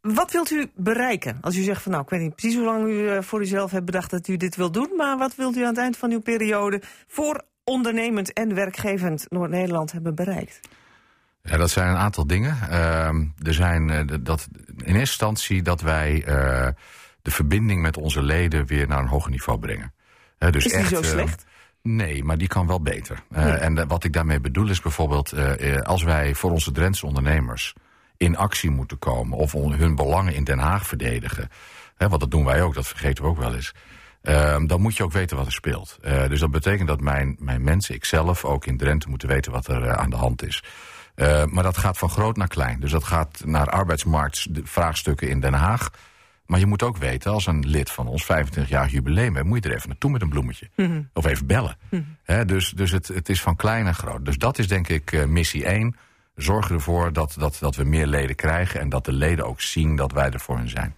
[0.00, 1.38] Wat wilt u bereiken?
[1.40, 3.84] Als u zegt van nou, ik weet niet precies hoe lang u voor uzelf hebt
[3.84, 6.20] bedacht dat u dit wilt doen, maar wat wilt u aan het eind van uw
[6.20, 10.60] periode voor ondernemend en werkgevend Noord-Nederland hebben bereikt?
[11.42, 12.56] Ja, dat zijn een aantal dingen.
[12.70, 16.22] Ehm, er zijn dat, in eerste instantie dat wij
[17.22, 19.93] de verbinding met onze leden weer naar een hoger niveau brengen.
[20.50, 21.44] Dus is die echt, zo slecht?
[21.82, 23.22] Nee, maar die kan wel beter.
[23.28, 23.52] Nee.
[23.52, 25.34] En wat ik daarmee bedoel is bijvoorbeeld...
[25.82, 27.74] als wij voor onze Drentse ondernemers
[28.16, 29.38] in actie moeten komen...
[29.38, 31.48] of hun belangen in Den Haag verdedigen...
[31.96, 33.74] Hè, want dat doen wij ook, dat vergeten we ook wel eens...
[34.22, 35.98] Um, dan moet je ook weten wat er speelt.
[36.28, 39.96] Dus dat betekent dat mijn, mijn mensen, ikzelf, ook in Drenthe moeten weten wat er
[39.96, 40.64] aan de hand is.
[41.46, 42.80] Maar dat gaat van groot naar klein.
[42.80, 45.90] Dus dat gaat naar arbeidsmarktvraagstukken in Den Haag.
[46.46, 49.46] Maar je moet ook weten, als een lid van ons 25 jaar jubileum heeft...
[49.46, 50.68] moet je er even naartoe met een bloemetje.
[50.76, 51.08] Mm -hmm.
[51.12, 51.76] Of even bellen.
[51.88, 52.46] Mm -hmm.
[52.46, 54.24] dus dus het, het is van klein naar groot.
[54.24, 55.96] Dus dat is denk ik missie 1.
[56.36, 58.80] Zorg ervoor dat, dat, dat we meer leden krijgen...
[58.80, 60.94] en dat de leden ook zien dat wij er voor hen zijn.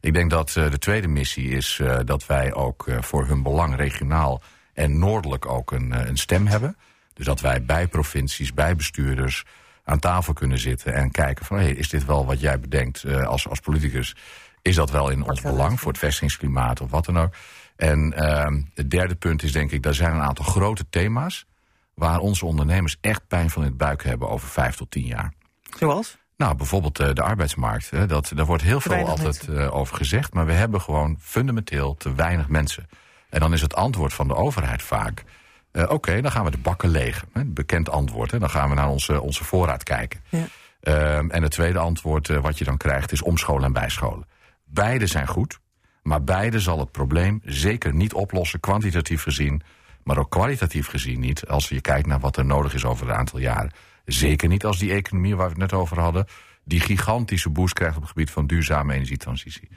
[0.00, 3.76] Ik denk dat uh, de tweede missie is uh, dat wij ook voor hun belang
[3.76, 4.42] regionaal
[4.74, 6.76] en noordelijk ook een, een stem hebben.
[7.14, 9.44] Dus dat wij bij provincies, bij bestuurders
[9.84, 11.58] aan tafel kunnen zitten en kijken van...
[11.58, 14.14] Hey, is dit wel wat jij bedenkt als, als politicus?
[14.62, 17.34] Is dat wel in ons belang voor het vestigingsklimaat of wat dan ook?
[17.76, 21.46] En ehm, het derde punt is denk ik, er zijn een aantal grote thema's...
[21.94, 25.32] waar onze ondernemers echt pijn van in het buik hebben over vijf tot tien jaar.
[25.78, 26.18] Zoals?
[26.36, 27.90] Nou, bijvoorbeeld uh, de arbeidsmarkt.
[27.90, 30.34] Hè, dat, daar wordt heel veel altijd uh, over gezegd.
[30.34, 32.88] Maar we hebben gewoon fundamenteel te weinig mensen.
[33.30, 35.24] En dan is het antwoord van de overheid vaak...
[35.72, 37.24] Uh, Oké, okay, dan gaan we de bakken leeg.
[37.32, 38.30] Hè, bekend antwoord.
[38.30, 40.20] Hè, dan gaan we naar onze, onze voorraad kijken.
[40.28, 40.46] Ja.
[40.80, 44.26] Ehm, en het tweede antwoord wat je dan krijgt is omscholen en bijscholen.
[44.70, 45.58] Beide zijn goed.
[46.02, 49.62] Maar beide zal het probleem zeker niet oplossen, kwantitatief gezien.
[50.02, 51.46] Maar ook kwalitatief gezien niet.
[51.46, 53.70] Als je kijkt naar wat er nodig is over een aantal jaren.
[54.04, 56.26] Zeker niet als die economie waar we het net over hadden...
[56.64, 59.68] die gigantische boost krijgt op het gebied van duurzame energietransitie.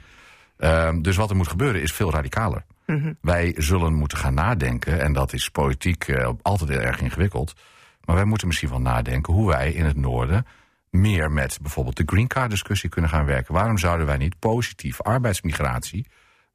[0.58, 2.64] Um, dus wat er moet gebeuren is veel radicaler.
[2.86, 3.16] Mm -hmm.
[3.20, 7.54] Wij zullen moeten gaan nadenken, en dat is politiek uh, altijd heel erg ingewikkeld...
[8.04, 10.46] maar wij moeten misschien wel nadenken hoe wij in het noorden...
[10.92, 13.54] meer met bijvoorbeeld de Green Card discussie kunnen gaan werken.
[13.54, 16.06] Waarom zouden wij niet positief arbeidsmigratie...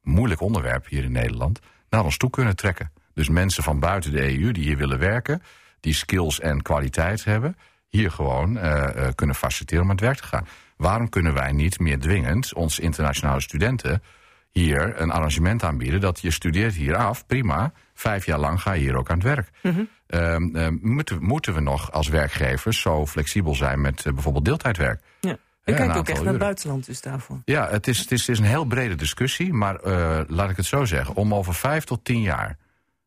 [0.02, 2.92] moeilijk onderwerp hier in Nederland, naar ons toe kunnen trekken?
[3.14, 5.42] Dus mensen van buiten de EU die hier willen werken
[5.80, 7.56] die skills en kwaliteit hebben...
[7.88, 10.46] hier gewoon uh, uh, kunnen faciliteren om aan het werk te gaan.
[10.76, 14.02] Waarom kunnen wij niet meer dwingend onze internationale studenten...
[14.50, 17.72] hier een arrangement aanbieden dat je studeert hier af, prima...
[17.94, 19.50] vijf jaar lang ga je hier ook aan het werk.
[19.60, 19.88] -hmm.
[20.08, 20.36] Uh,
[20.80, 25.02] moeten, moeten we nog als werkgevers zo flexibel zijn met uh, bijvoorbeeld deeltijdwerk?
[25.20, 25.36] Ja.
[25.64, 26.22] Je kijkt ook echt uren.
[26.22, 27.40] naar het buitenland dus daarvoor.
[27.44, 29.52] Ja, het is, het is, het is een heel brede discussie.
[29.52, 31.14] Maar uh, laat ik het zo zeggen.
[31.14, 32.56] Om over vijf tot tien jaar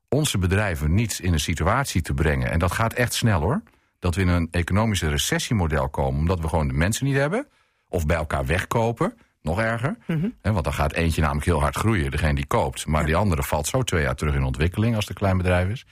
[0.09, 2.51] onze bedrijven niet in een situatie te brengen...
[2.51, 3.61] en dat gaat echt snel hoor...
[3.99, 6.19] dat we in een economische recessiemodel komen...
[6.19, 7.47] omdat we gewoon de mensen niet hebben...
[7.89, 9.95] of bij elkaar wegkopen, nog erger.
[10.07, 10.33] Mm -hmm.
[10.41, 12.85] He, want dan gaat eentje namelijk heel hard groeien, degene die koopt...
[12.85, 13.05] maar ja.
[13.05, 15.85] die andere valt zo twee jaar terug in ontwikkeling als het een klein bedrijf is.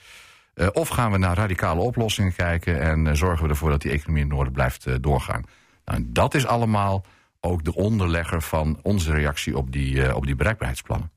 [0.54, 2.80] Uh, of gaan we naar radicale oplossingen kijken...
[2.80, 5.44] en uh, zorgen we ervoor dat die economie in het noorden blijft uh, doorgaan.
[5.84, 7.04] Nou, dat is allemaal
[7.40, 11.10] ook de onderlegger van onze reactie op die, op die bereikbaarheidsplannen.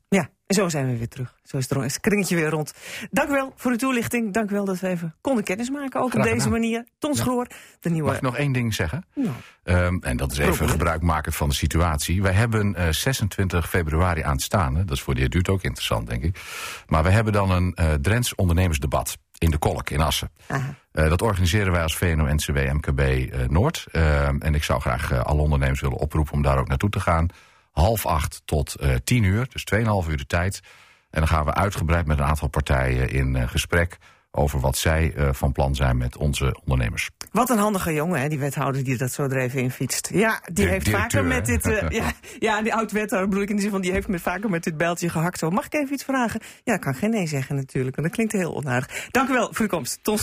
[0.46, 1.34] En zo zijn we weer terug.
[1.42, 2.74] Zo is het kringetje weer rond.
[3.10, 4.32] Dank u wel voor de toelichting.
[4.32, 6.00] Dank u wel dat we even konden kennismaken.
[6.00, 6.86] Ook Graag op deze manier.
[6.98, 7.24] Tons ja.
[7.24, 7.46] Groor,
[7.80, 8.06] de nieuwe...
[8.06, 9.04] Mag ik nog één ding zeggen?
[9.14, 9.34] Nou.
[9.64, 10.68] Um, en dat is even Probeer.
[10.68, 12.22] gebruikmakend van de situatie.
[12.22, 14.84] Wij hebben uh, 26 februari aanstaande.
[14.84, 16.40] Dat is voor de heer Duurt ook interessant, denk ik.
[16.86, 20.30] Maar we hebben dan een uh, Drents ondernemersdebat in de Kolk in Assen.
[20.50, 23.86] Uh, dat organiseren wij als VNO-NCW MKB Noord.
[23.92, 27.28] Uh, en ik zou graag alle ondernemers willen oproepen om daar ook naartoe te gaan
[27.74, 30.60] half acht tot uh, tien uur, dus 2,5 uur de tijd.
[31.10, 33.98] En dan gaan we uitgebreid met een aantal partijen in uh, gesprek
[34.30, 37.10] over wat zij uh, van plan zijn met onze ondernemers.
[37.32, 40.10] Wat een handige jongen, hè, die wethouder die dat zo er even in fietst.
[40.12, 41.66] Ja, die de, heeft vaker met dit...
[41.66, 43.80] Uh, ja, ja, die oud-wethouder bedoel ik in de zin van...
[43.80, 45.38] die heeft met, vaker met dit bijltje gehakt.
[45.38, 46.40] Zo, mag ik even iets vragen?
[46.64, 49.08] Ja, ik kan geen nee zeggen natuurlijk, want dat klinkt heel onaardig.
[49.10, 50.22] Dank u wel voor de komst, Tons.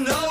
[0.00, 0.29] no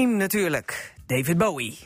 [0.00, 0.94] Fame natuurlijk.
[1.06, 1.76] David Bowie.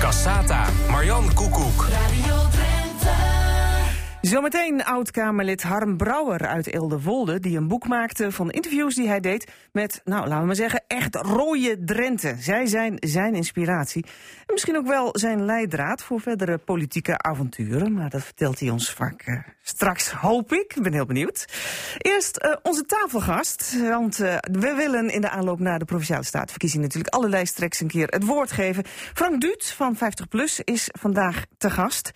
[0.00, 1.86] Cassata, Marjan Koekoek.
[4.32, 7.40] Zometeen oud-Kamerlid Harm Brouwer uit Elderwolde...
[7.40, 10.84] die een boek maakte van interviews die hij deed met, nou, laten we maar zeggen...
[10.86, 12.36] echt rode Drenthe.
[12.38, 14.04] Zij zijn zijn inspiratie.
[14.46, 17.92] En misschien ook wel zijn leidraad voor verdere politieke avonturen.
[17.92, 20.74] Maar dat vertelt hij ons vaak uh, straks, hoop ik.
[20.76, 21.46] Ik ben heel benieuwd.
[21.98, 23.80] Eerst uh, onze tafelgast.
[23.80, 26.82] Want uh, we willen in de aanloop naar de Provinciale Statenverkiezing...
[26.82, 28.84] natuurlijk alle lijsttrekkers een keer het woord geven.
[29.14, 32.10] Frank Duut van 50PLUS is vandaag te gast.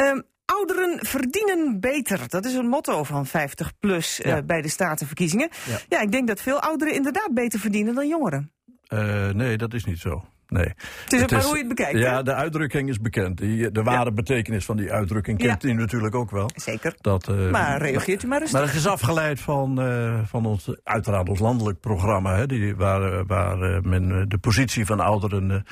[0.00, 0.12] Uh,
[0.50, 2.28] Ouderen verdienen beter.
[2.28, 5.48] Dat is een motto van 50 plus uh, bij de statenverkiezingen.
[5.66, 5.78] Ja.
[5.88, 8.52] ja, ik denk dat veel ouderen inderdaad beter verdienen dan jongeren.
[8.88, 10.24] Uh, nee, dat is niet zo.
[10.50, 10.74] Nee.
[11.04, 11.98] Het is ook maar hoe je het bekijkt.
[11.98, 13.38] Ja, de uitdrukking is bekend.
[13.38, 14.12] Die, de ware ja.
[14.12, 15.68] betekenis van die uitdrukking kent ja.
[15.68, 16.50] u natuurlijk ook wel.
[16.54, 16.94] Zeker.
[17.00, 18.52] Dat, uh, maar reageert u maar eens.
[18.52, 23.26] Maar het is afgeleid van, uh, van ons, uiteraard ons landelijk programma, hè, die, waar,
[23.26, 25.64] waar men de positie van ouderen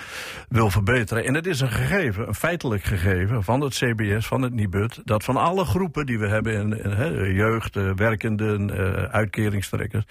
[0.48, 1.24] wil verbeteren.
[1.24, 5.24] En het is een gegeven, een feitelijk gegeven van het CBS, van het NIBUD, dat
[5.24, 8.70] van alle groepen die we hebben in, in hè, jeugd, werkenden,
[9.12, 10.04] uitkeringstrekkers,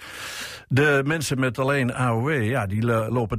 [0.68, 3.38] de mensen met alleen AOW, ja, die lopen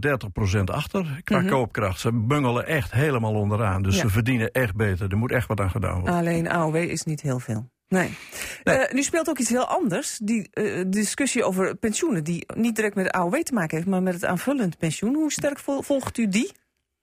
[0.59, 1.51] 30% achter qua mm -hmm.
[1.51, 1.99] koopkracht.
[1.99, 3.82] Ze bungelen echt helemaal onderaan.
[3.82, 4.01] Dus ja.
[4.01, 5.12] ze verdienen echt beter.
[5.12, 6.13] Er moet echt wat aan gedaan worden.
[6.13, 7.69] Alleen AOW is niet heel veel.
[7.88, 8.17] Nee.
[8.63, 8.77] nee.
[8.77, 10.19] Uh, nu speelt ook iets heel anders.
[10.23, 14.03] Die uh, discussie over pensioenen, die niet direct met de AOW te maken heeft, maar
[14.03, 15.15] met het aanvullend pensioen.
[15.15, 16.51] Hoe sterk volgt u die?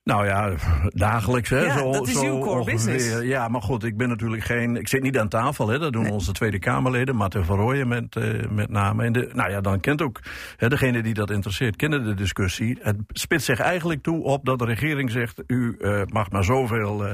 [0.07, 0.53] Nou ja,
[0.89, 1.61] dagelijks hè.
[1.61, 2.73] Ja, zo, dat is zo uw core ongeveer.
[2.75, 3.23] business.
[3.23, 4.77] Ja, maar goed, ik ben natuurlijk geen...
[4.77, 5.79] Ik zit niet aan tafel, hè.
[5.79, 6.13] Dat doen Nee.
[6.13, 9.05] onze Tweede Kamerleden, Martin van Rooyen met, uh, met name.
[9.05, 10.21] En de, nou ja, dan kent ook...
[10.57, 12.79] Hè, degene die dat interesseert, kennen de discussie.
[12.81, 15.43] Het spitst zich eigenlijk toe op dat de regering zegt...
[15.47, 17.13] u uh, mag maar zoveel uh,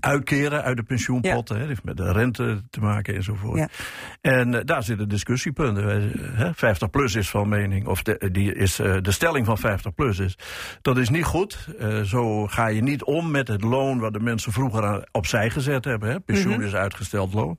[0.00, 1.56] uitkeren uit de pensioenpotten.
[1.56, 1.62] Ja.
[1.62, 3.58] Hè, heeft met de rente te maken enzovoort.
[3.58, 3.68] Ja.
[4.20, 6.12] En daar zitten discussiepunten.
[6.34, 6.54] Hè.
[6.54, 10.38] 50 plus is van mening, of de, die is, de stelling van 50 plus is...
[10.82, 11.68] dat is niet goed,
[12.04, 16.08] zo ga je niet om met het loon wat de mensen vroeger opzij gezet hebben.
[16.08, 16.20] Hè?
[16.20, 16.66] Pensioen mm -hmm.
[16.66, 17.58] is uitgesteld loon.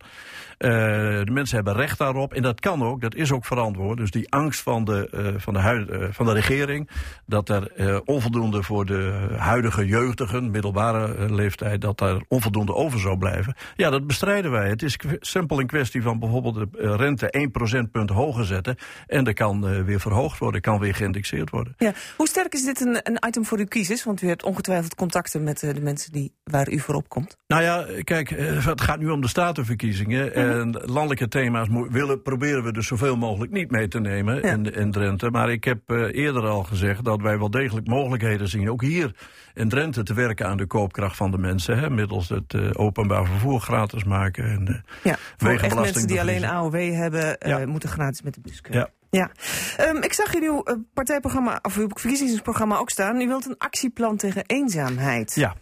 [0.60, 3.98] Uh, de mensen hebben recht daarop en dat kan ook, dat is ook verantwoord.
[3.98, 6.90] Dus die angst van de, uh, van de, huid, uh, van de regering
[7.26, 13.56] dat er onvoldoende voor de huidige jeugdigen, middelbare leeftijd, dat er onvoldoende over zou blijven.
[13.76, 14.70] Ja, dat bestrijden wij.
[14.70, 18.76] Het is simpel een kwestie van bijvoorbeeld de rente 1 procentpunt hoger zetten
[19.08, 21.74] en er kan weer verhoogd worden, kan weer geïndexeerd worden.
[21.78, 21.94] Ja.
[22.18, 24.04] Hoe sterk is dit een, een item voor uw kiezers?
[24.04, 27.38] Want u hebt ongetwijfeld contacten met de mensen die, waar u voor opkomt.
[27.48, 30.26] Nou ja, kijk, het gaat nu om de statenverkiezingen.
[30.26, 30.60] Mm -hmm.
[30.60, 34.42] En landelijke thema's willen, proberen we dus zoveel mogelijk niet mee te nemen ja.
[34.42, 35.30] in, in Drenthe.
[35.30, 39.16] Maar ik heb uh, eerder al gezegd dat wij wel degelijk mogelijkheden zien, ook hier
[39.54, 41.78] in Drenthe, te werken aan de koopkracht van de mensen.
[41.80, 44.46] Hè, middels het uh, openbaar vervoer gratis maken.
[44.46, 47.66] En, uh, ja, voor echt mensen die alleen AOW hebben, ja.
[47.66, 48.82] moeten gratis met de bus kunnen.
[48.82, 48.90] Ja.
[49.16, 49.32] Ja,
[49.80, 53.22] um, ik zag in uw uh, partijprogramma, of uw verkiezingsprogramma ook staan.
[53.22, 55.36] U wilt een actieplan tegen eenzaamheid.
[55.36, 55.56] Ja.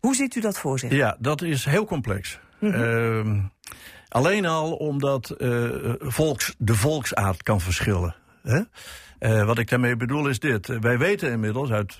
[0.00, 0.92] Hoe ziet u dat voor zich?
[0.92, 2.40] Ja, dat is heel complex.
[2.58, 3.36] Mm -hmm.
[3.36, 3.44] uh,
[4.08, 8.14] alleen al omdat uh, volks, de volksaard kan verschillen.
[8.42, 8.60] Hè?
[9.20, 10.66] Uh, wat ik daarmee bedoel is dit.
[10.66, 11.98] Wij weten inmiddels uit,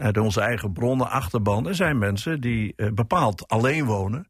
[0.00, 1.68] uit onze eigen bronnen, achterban...
[1.68, 4.28] er zijn mensen die uh, bepaald alleen wonen,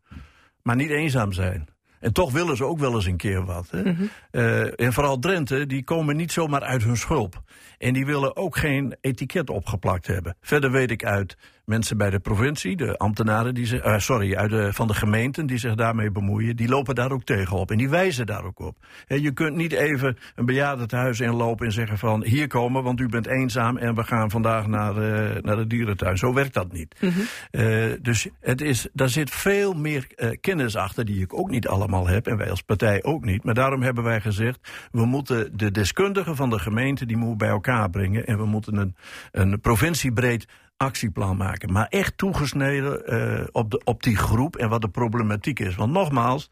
[0.62, 1.68] maar niet eenzaam zijn.
[2.00, 3.66] En toch willen ze ook wel eens een keer wat.
[3.70, 3.82] Hè?
[3.82, 4.10] Mm -hmm.
[4.32, 7.42] uh, en vooral Drenthe, die komen niet zomaar uit hun schulp.
[7.78, 10.36] En die willen ook geen etiket opgeplakt hebben.
[10.40, 11.36] Verder weet ik uit
[11.68, 15.46] mensen bij de provincie, de ambtenaren die ze, uh, sorry, uit de, van de gemeenten
[15.46, 17.70] die zich daarmee bemoeien, die lopen daar ook tegenop.
[17.70, 18.76] En die wijzen daar ook op.
[19.06, 23.08] He, je kunt niet even een bejaardentehuis inlopen en zeggen van hier komen, want u
[23.08, 26.18] bent eenzaam en we gaan vandaag naar, uh, naar de dierentuin.
[26.18, 26.94] Zo werkt dat niet.
[27.00, 27.26] Mm -hmm.
[27.50, 30.06] uh, dus het is, daar zit veel meer
[30.40, 33.44] kennis achter die ik ook niet allemaal heb en wij als partij ook niet.
[33.44, 34.58] Maar daarom hebben wij gezegd,
[34.92, 38.76] we moeten de deskundigen van de gemeente, die moeten bij elkaar brengen en we moeten
[38.76, 38.96] een,
[39.32, 41.72] een provinciebreed actieplan maken.
[41.72, 45.74] Maar echt toegesneden uh, op, de, op die groep en wat de problematiek is.
[45.74, 46.50] Want nogmaals,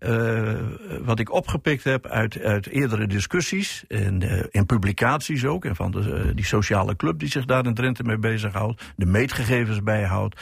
[0.00, 0.54] uh,
[1.00, 5.64] wat ik opgepikt heb uit, uit eerdere discussies en in publicaties ook...
[5.64, 8.82] en van de, die sociale club die zich daar in Drenthe mee bezighoudt...
[8.96, 10.40] de meetgegevens bijhoudt.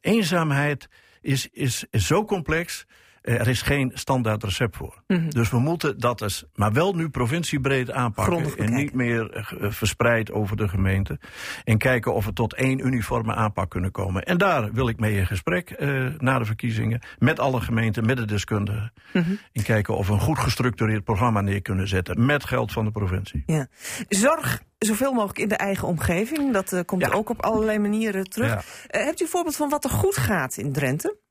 [0.00, 0.88] eenzaamheid
[1.20, 2.86] is, is, is zo complex...
[3.24, 5.02] Er is geen standaard recept voor.
[5.06, 5.30] Mm -hmm.
[5.30, 8.56] Dus we moeten dat eens, maar wel nu provinciebreed aanpakken.
[8.56, 11.18] En niet meer uh, verspreid over de gemeente.
[11.64, 14.22] En kijken of we tot één uniforme aanpak kunnen komen.
[14.22, 17.00] En daar wil ik mee in gesprek uh, na de verkiezingen.
[17.18, 18.92] Met alle gemeenten, met de deskundigen.
[19.12, 19.38] Mm -hmm.
[19.52, 22.26] En kijken of we een goed gestructureerd programma neer kunnen zetten.
[22.26, 23.42] Met geld van de provincie.
[23.46, 23.66] Ja.
[24.08, 26.52] Zorg zoveel mogelijk in de eigen omgeving.
[26.52, 27.10] Dat uh, komt ja.
[27.10, 28.48] ook op allerlei manieren terug.
[28.48, 29.04] Ja.
[29.04, 31.22] hebt u een voorbeeld van wat er goed gaat in Drenthe?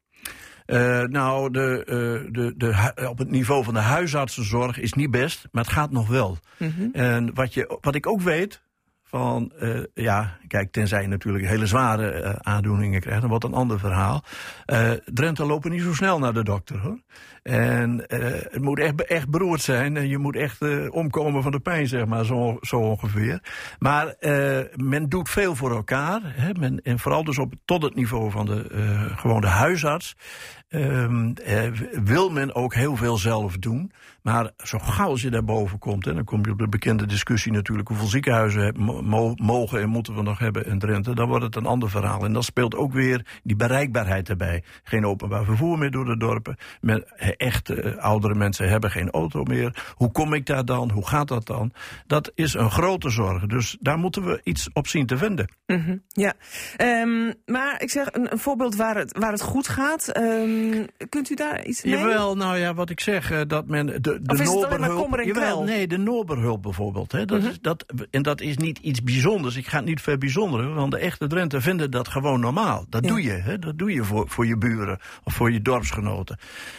[0.65, 5.47] Uh, nou, de, uh, de, de, op het niveau van de huisartsenzorg is niet best,
[5.51, 6.37] maar het gaat nog wel.
[6.57, 6.89] Mm -hmm.
[6.93, 8.61] En wat, je, wat ik ook weet,
[9.13, 13.53] van, uh, ja, kijk, tenzij je natuurlijk hele zware uh, aandoeningen krijgt, dan wordt een
[13.53, 14.23] ander verhaal.
[14.65, 16.99] Uh, Drenthe lopen niet zo snel naar de dokter, hoor.
[17.43, 21.87] En het moet echt, echt beroerd zijn en je moet echt omkomen van de pijn,
[21.87, 23.39] zeg maar, zo, zo ongeveer.
[23.79, 24.15] Maar
[24.75, 28.45] men doet veel voor elkaar, hè, men, en vooral dus op, tot het niveau van
[28.45, 28.65] de,
[29.15, 30.15] gewoon de huisarts.
[30.69, 31.33] Um,
[32.03, 33.91] wil men ook heel veel zelf doen.
[34.23, 37.51] Maar zo gauw als je daarboven komt, en dan kom je op de bekende discussie
[37.51, 41.55] natuurlijk hoeveel ziekenhuizen mo mogen en moeten we nog hebben in Drenthe, dan wordt het
[41.55, 42.25] een ander verhaal.
[42.25, 44.63] En dan speelt ook weer die bereikbaarheid erbij.
[44.83, 46.57] Geen openbaar vervoer meer door de dorpen.
[46.81, 49.93] Met echte uh, oudere mensen hebben geen auto meer.
[49.95, 50.91] Hoe kom ik daar dan?
[50.91, 51.73] Hoe gaat dat dan?
[52.07, 53.45] Dat is een grote zorg.
[53.45, 55.47] Dus daar moeten we iets op zien te vinden.
[55.67, 56.33] Mm -hmm, ja,
[56.77, 60.17] um, maar ik zeg een, een, voorbeeld waar het, waar het goed gaat.
[60.17, 61.93] Um, kunt u daar iets mee?
[61.93, 65.21] Jawel, nou ja, wat ik zeg, uh, dat men de, de of is Noberhulp.
[65.23, 67.11] Jawel, nee, de Noberhulp bijvoorbeeld.
[67.11, 67.51] Hè, dat, mm -hmm.
[67.51, 69.55] is, dat, en dat is niet iets bijzonders.
[69.55, 72.85] Ik ga het niet verbijzonderen, want de echte Drenthe vinden dat gewoon normaal.
[72.89, 73.09] Dat ja.
[73.09, 73.59] doe je, hè?
[73.59, 76.37] dat doe je voor, voor je buren of voor je dorpsgenoten.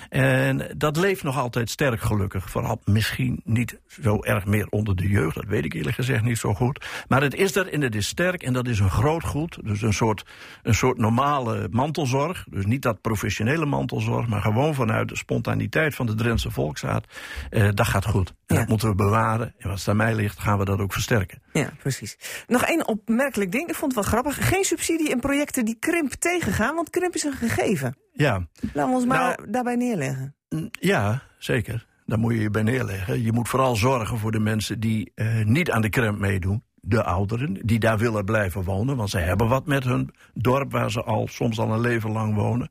[0.08, 2.50] En dat leeft nog altijd sterk gelukkig.
[2.50, 6.38] Vooral misschien niet zo erg meer onder de jeugd, dat weet ik eerlijk gezegd niet
[6.38, 6.86] zo goed.
[7.08, 9.58] Maar het is er en het is sterk en dat is een groot goed.
[9.64, 10.24] Dus een soort,
[10.62, 12.46] een soort normale mantelzorg.
[12.50, 17.06] Dus niet dat professionele mantelzorg, maar gewoon vanuit de spontaniteit van de Drentse volksaard.
[17.50, 18.28] Eh, dat gaat goed.
[18.28, 18.60] En ja.
[18.60, 19.54] dat moeten we bewaren.
[19.58, 21.42] En wat het aan mij ligt, gaan we dat ook versterken.
[21.52, 22.16] Ja, precies.
[22.46, 24.48] Nog één opmerkelijk ding, ik vond het wel grappig.
[24.48, 27.96] Geen subsidie in projecten die krimp tegengaan, want krimp is een gegeven.
[28.12, 28.48] Ja.
[28.72, 30.34] Laten we ons maar nou, daarbij neerleggen.
[30.70, 31.87] Ja, zeker.
[32.06, 33.22] Daar moet je je bij neerleggen.
[33.22, 37.04] Je moet vooral zorgen voor de mensen die uh, niet aan de krimp meedoen de
[37.04, 38.96] ouderen die daar willen blijven wonen.
[38.96, 42.35] Want ze hebben wat met hun dorp waar ze al soms al een leven lang
[42.35, 42.70] wonen.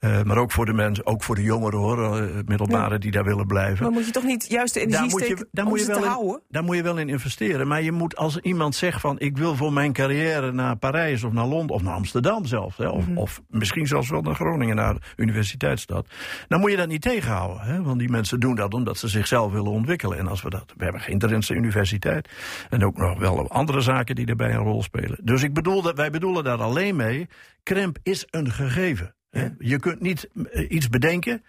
[0.00, 2.98] Uh, maar ook voor de mensen, ook voor de jongeren hoor, uh, middelbare ja.
[2.98, 3.82] die daar willen blijven.
[3.82, 5.90] Maar moet je toch niet juist de energie daar steken daar om moet je ze
[5.90, 6.42] wel te in, houden?
[6.48, 7.68] Daar moet je wel in investeren.
[7.68, 11.32] Maar je moet als iemand zegt van ik wil voor mijn carrière naar Parijs of
[11.32, 12.76] naar Londen of naar Amsterdam zelfs.
[12.76, 13.18] Hè, of, mm -hmm.
[13.18, 16.06] of misschien zelfs wel naar Groningen, naar de universiteitsstad.
[16.48, 17.60] Dan moet je dat niet tegenhouden.
[17.60, 20.18] Hè, want die mensen doen dat omdat ze zichzelf willen ontwikkelen.
[20.18, 22.28] En als we dat, we hebben geen Drentse universiteit.
[22.70, 25.18] En ook nog wel andere zaken die daarbij een rol spelen.
[25.22, 27.28] Dus ik bedoel dat, wij bedoelen daar alleen mee,
[27.62, 29.14] krimp is een gegeven.
[29.30, 29.54] Ja.
[29.58, 30.28] Je kunt niet
[30.68, 31.42] iets bedenken.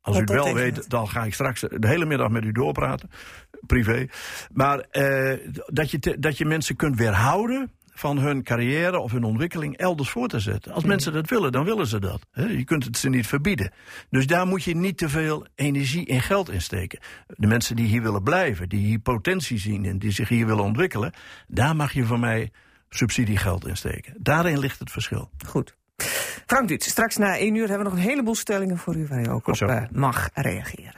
[0.00, 3.10] Als u het wel weet, dan ga ik straks de hele middag met u doorpraten.
[3.66, 4.06] Privé.
[4.52, 5.32] Maar uh,
[5.66, 10.10] dat, je te, dat je mensen kunt weerhouden van hun carrière of hun ontwikkeling elders
[10.10, 10.72] voor te zetten.
[10.72, 12.20] Als mensen dat willen, dan willen ze dat.
[12.32, 13.72] Je kunt het ze niet verbieden.
[14.10, 16.98] Dus daar moet je niet te veel energie en geld in steken.
[17.26, 20.64] De mensen die hier willen blijven, die hier potentie zien en die zich hier willen
[20.64, 21.12] ontwikkelen,
[21.46, 22.50] daar mag je van mij
[22.88, 24.14] subsidiegeld in steken.
[24.18, 25.30] Daarin ligt het verschil.
[25.46, 25.76] Goed.
[26.46, 29.20] Frank Duits, straks na één uur hebben we nog een heleboel stellingen voor u waar
[29.20, 30.94] u ook op uh, mag reageren.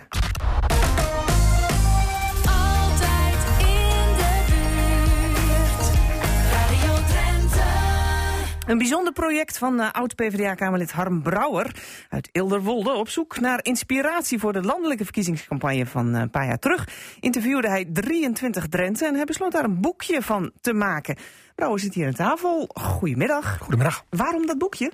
[8.66, 11.74] Een bijzonder project van uh, oud-PVDA-Kamerlid Harm Brouwer
[12.08, 12.92] uit Ilderwolde.
[12.92, 16.88] Op zoek naar inspiratie voor de landelijke verkiezingscampagne van uh, een paar jaar terug...
[17.20, 21.16] interviewde hij 23 Drenthe en hij besloot daar een boekje van te maken.
[21.54, 22.70] Brouwer zit hier aan tafel.
[22.74, 23.58] Goedemiddag.
[23.58, 24.04] Goedemiddag.
[24.10, 24.92] Waarom dat boekje?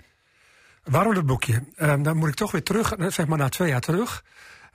[0.84, 1.62] Waarom dat boekje?
[1.76, 4.24] Um, dan moet ik toch weer terug, zeg maar na twee jaar terug.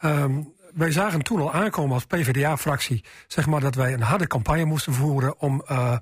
[0.01, 4.65] Um, wij zagen toen al aankomen als PvdA-fractie, zeg maar, dat wij een harde campagne
[4.65, 5.97] moesten voeren om, uh,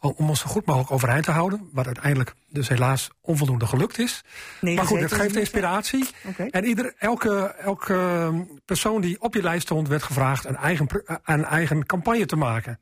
[0.00, 1.68] om ons zo goed mogelijk overeind te houden.
[1.72, 4.24] Wat uiteindelijk dus helaas onvoldoende gelukt is.
[4.60, 6.08] Nee, maar goed, het geeft inspiratie.
[6.26, 6.48] Okay.
[6.48, 8.30] En ieder, elke, elke
[8.64, 10.86] persoon die op je lijst stond, werd gevraagd een eigen,
[11.24, 12.78] een eigen campagne te maken.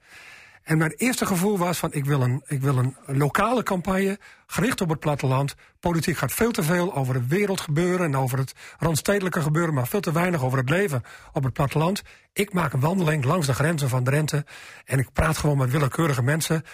[0.66, 4.80] En mijn eerste gevoel was van ik wil, een, ik wil een lokale campagne, gericht
[4.80, 5.54] op het platteland.
[5.80, 10.00] Politiek gaat veel te veel over het wereldgebeuren en over het randstedelijke gebeuren, maar veel
[10.00, 11.02] te weinig over het leven
[11.32, 12.02] op het platteland.
[12.32, 14.44] Ik maak een wandeling langs de grenzen van Drenthe
[14.84, 16.64] en ik praat gewoon met willekeurige mensen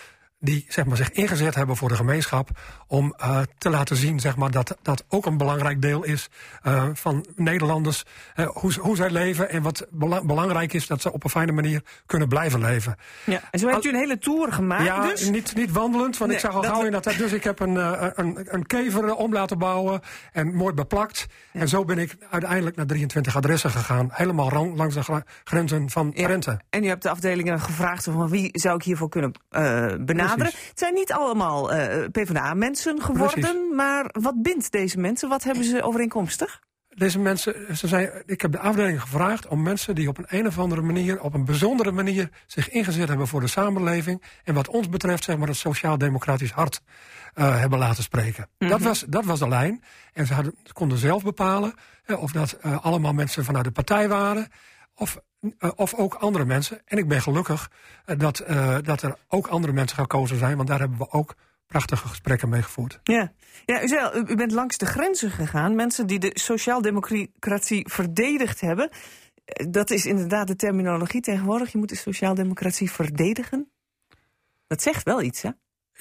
[0.43, 2.49] die zeg maar, zich ingezet hebben voor de gemeenschap...
[2.87, 6.29] om uh, te laten zien zeg maar, dat dat ook een belangrijk deel is
[6.63, 8.05] uh, van Nederlanders.
[8.37, 10.87] Uh, hoe, hoe zij leven en wat bela belangrijk is...
[10.87, 12.97] dat ze op een fijne manier kunnen blijven leven.
[13.25, 13.41] Ja.
[13.51, 15.31] En zo heeft u een hele tour gemaakt ja, dus?
[15.31, 17.05] niet, niet wandelend, want Nee, ik zag al gauw in dat...
[17.05, 17.77] Dus ik heb een,
[18.21, 20.01] een, een kever om laten bouwen
[20.33, 21.27] en mooi beplakt.
[21.53, 24.09] En zo ben ik uiteindelijk naar 23 adressen gegaan.
[24.13, 26.27] Helemaal langs de grenzen van Ja.
[26.27, 26.61] Drenthe.
[26.71, 29.33] En u hebt de afdelingen gevraagd van wie zou ik hiervoor kunnen
[30.05, 30.32] benaderen.
[30.41, 33.75] Het zijn niet allemaal uh, PvdA-mensen geworden, Precies.
[33.75, 35.29] maar wat bindt deze mensen?
[35.29, 36.61] Wat hebben ze overeenkomstig?
[36.95, 40.47] deze mensen, ze zijn, ik heb de afdeling gevraagd om mensen die op een een
[40.47, 44.23] of andere manier, op een bijzondere manier, zich ingezet hebben voor de samenleving.
[44.45, 46.81] En wat ons betreft, zeg maar, het sociaal-democratisch hart
[47.35, 48.49] eh, hebben laten spreken.
[48.59, 49.83] dat, was, dat was de lijn.
[50.13, 51.75] En ze, hadden, konden zelf bepalen
[52.05, 54.49] eh, of dat eh, allemaal mensen vanuit de partij waren.
[54.95, 55.23] Of, eh,
[55.77, 56.81] of ook andere mensen.
[56.85, 57.71] En ik ben gelukkig
[58.05, 60.57] eh, dat, eh, dat er ook andere mensen gekozen zijn.
[60.57, 61.35] Want daar hebben we ook
[61.67, 63.01] prachtige gesprekken mee gevoerd.
[63.03, 63.33] Ja,
[63.65, 63.83] ja
[64.15, 65.75] u, u- bent langs de grenzen gegaan.
[65.75, 68.91] Mensen die de sociaaldemocratie verdedigd hebben.
[69.45, 71.73] Eh, Dat is inderdaad de terminologie tegenwoordig.
[71.73, 73.71] Je moet de sociaaldemocratie verdedigen.
[74.67, 75.51] Dat zegt wel iets, hè?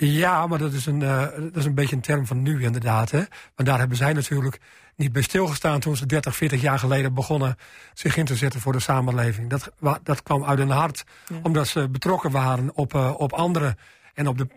[0.06, 3.12] Ja, maar dat is, een, eh, dat is een beetje een term van nu inderdaad.
[3.12, 3.24] Hè?
[3.56, 4.60] Want daar hebben zij natuurlijk
[4.96, 7.56] niet bij stilgestaan toen ze 30, 40 jaar geleden begonnen
[7.94, 9.50] zich in te zetten voor de samenleving.
[9.50, 9.72] Dat,
[10.04, 11.04] dat kwam uit hun hart,
[11.44, 13.78] omdat ze betrokken waren op, eh, op anderen
[14.14, 14.48] en op de,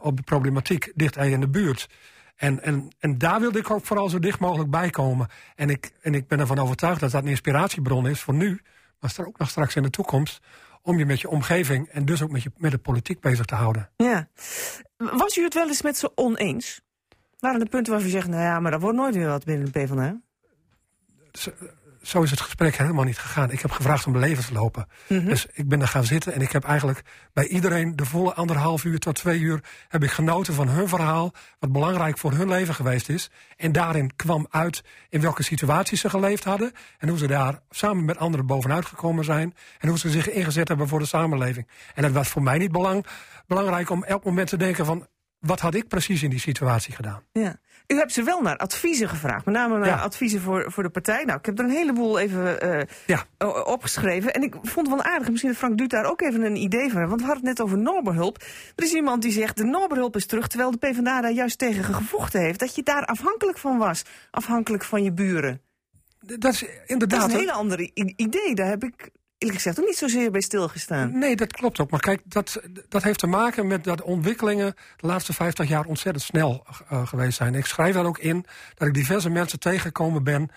[0.00, 1.88] op de problematiek dicht in de buurt.
[2.36, 5.28] En, en, en daar wilde ik ook vooral zo dicht mogelijk bij komen.
[5.54, 8.60] En ik, en ik ben ervan overtuigd dat dat een inspiratiebron is voor nu,
[9.00, 10.40] maar er ook nog straks in de toekomst,
[10.88, 13.54] om je met je omgeving en dus ook met, je, met de politiek bezig te
[13.54, 13.90] houden.
[13.96, 14.28] Ja.
[14.96, 16.80] Was u het wel eens met ze oneens?
[17.38, 19.72] Waren er punten waarvan u zegt, nou ja, maar dat wordt nooit weer wat binnen
[19.72, 20.20] de PvdA?
[22.08, 23.50] Zo is het gesprek helemaal niet gegaan.
[23.50, 24.86] Ik heb gevraagd om levenslopen.
[25.08, 27.02] Dus ik ben er gaan zitten en ik heb eigenlijk
[27.32, 31.32] bij iedereen de volle anderhalf uur tot twee uur heb ik genoten van hun verhaal,
[31.58, 33.30] wat belangrijk voor hun leven geweest is.
[33.56, 38.04] En daarin kwam uit in welke situaties ze geleefd hadden en hoe ze daar samen
[38.04, 41.68] met anderen bovenuit gekomen zijn en hoe ze zich ingezet hebben voor de samenleving.
[41.94, 43.06] En het was voor mij niet belang,
[43.46, 45.06] belangrijk om elk moment te denken van
[45.38, 47.22] wat had ik precies in die situatie gedaan.
[47.32, 47.56] Ja.
[47.88, 49.96] U hebt ze wel naar adviezen gevraagd, met name naar Ja.
[49.96, 51.24] adviezen voor, voor de partij.
[51.24, 53.24] Nou, ik heb er een heleboel even eh, Ja.
[53.64, 54.32] opgeschreven.
[54.34, 56.88] En ik vond het wel aardig, misschien dat Frank Duut daar ook even een idee
[56.90, 57.08] van heeft.
[57.08, 58.36] Want we hadden het net over Noberhulp.
[58.76, 60.46] Er is iemand die zegt, de Noberhulp is terug...
[60.48, 62.58] terwijl de PvdA daar juist tegen gevochten heeft.
[62.58, 64.02] Dat je daar afhankelijk van was.
[64.30, 65.60] Afhankelijk van je buren.
[66.20, 67.28] Dat is Dat inderdaad...
[67.28, 68.54] is een hele andere idee.
[68.54, 71.18] Daar heb ik eerlijk gezegd ook niet zozeer bij stilgestaan.
[71.18, 71.90] Nee, dat klopt ook.
[71.90, 76.24] Maar kijk, dat, dat heeft te maken met dat ontwikkelingen de laatste 50 jaar ontzettend
[76.24, 77.54] snel eh, geweest zijn.
[77.54, 80.50] Ik schrijf daar ook in dat ik diverse mensen tegengekomen ben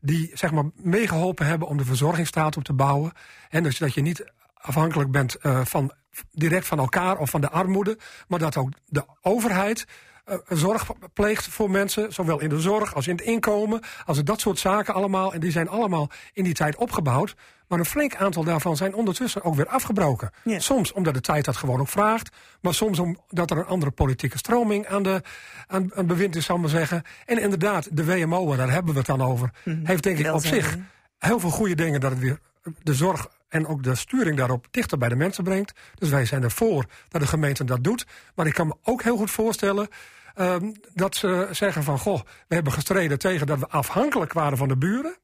[0.00, 3.12] die zeg maar meegeholpen hebben om de verzorgingsstaat op te bouwen.
[3.48, 4.24] En dus dat je niet
[4.54, 5.92] afhankelijk bent eh, van,
[6.32, 9.86] direct van elkaar of van de armoede, maar dat ook de overheid
[10.24, 14.40] eh, zorg pleegt voor mensen, zowel in de zorg als in het inkomen, als dat
[14.40, 15.32] soort zaken allemaal.
[15.32, 17.34] En die zijn allemaal in die tijd opgebouwd.
[17.68, 20.30] Maar een flink aantal daarvan zijn ondertussen ook weer afgebroken.
[20.44, 20.58] Ja.
[20.58, 22.36] Soms omdat de tijd dat gewoon ook vraagt.
[22.60, 25.22] Maar soms omdat er een andere politieke stroming aan, de,
[25.66, 27.02] aan, aan bewind is, zal ik maar zeggen.
[27.26, 29.50] En inderdaad, de WMO, daar hebben we het dan over,
[29.84, 30.76] heeft denk ik op zich
[31.18, 32.38] heel veel goede dingen dat het weer
[32.82, 35.72] de zorg en ook de sturing daarop dichter bij de mensen brengt.
[35.94, 38.06] Dus wij zijn ervoor dat de gemeente dat doet.
[38.34, 39.88] Maar ik kan me ook heel goed voorstellen
[40.34, 41.98] ehm, dat ze zeggen van...
[41.98, 45.16] goh, we hebben gestreden tegen dat we afhankelijk waren van de buren.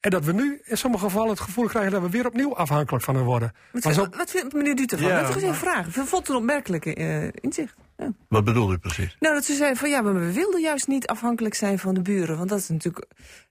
[0.00, 1.92] En dat we nu in sommige gevallen het gevoel krijgen...
[1.92, 3.52] dat we weer opnieuw afhankelijk van hen worden.
[3.72, 5.08] Wat, Maar zo, wat vindt meneer Duut ervan?
[5.08, 5.86] Ja, dat is een vraag.
[5.86, 7.74] Ik vond het een opmerkelijke eh, inzicht.
[7.96, 8.12] Ja.
[8.28, 9.16] Wat bedoelt u precies?
[9.20, 12.02] Nou, dat ze zeiden van ja, maar we wilden juist niet afhankelijk zijn van de
[12.02, 12.36] buren.
[12.36, 13.06] Want dat is natuurlijk.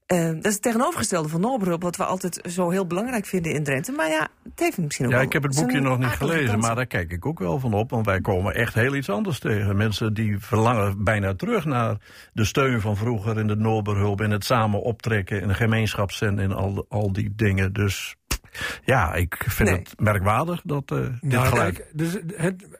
[0.07, 3.63] Eh, dat is het tegenovergestelde van Noberhulp, wat we altijd zo heel belangrijk vinden in
[3.63, 3.91] Drenthe.
[3.91, 6.59] Maar ja, het heeft misschien ook Ja, wel ik heb het boekje nog niet gelezen,
[6.59, 7.89] maar daar kijk ik ook wel van op.
[7.89, 9.77] Want wij komen echt heel iets anders tegen.
[9.77, 11.97] Mensen die verlangen bijna terug naar
[12.33, 14.21] de steun van vroeger in de Noorderhulp...
[14.21, 17.73] en het samen optrekken in de gemeenschapszin en al, al die dingen.
[17.73, 18.15] Dus
[18.85, 19.79] ja, ik vind Nee.
[19.79, 21.75] het merkwaardig dat eh, dit nou, geluid...
[21.75, 22.79] kijk, dus het,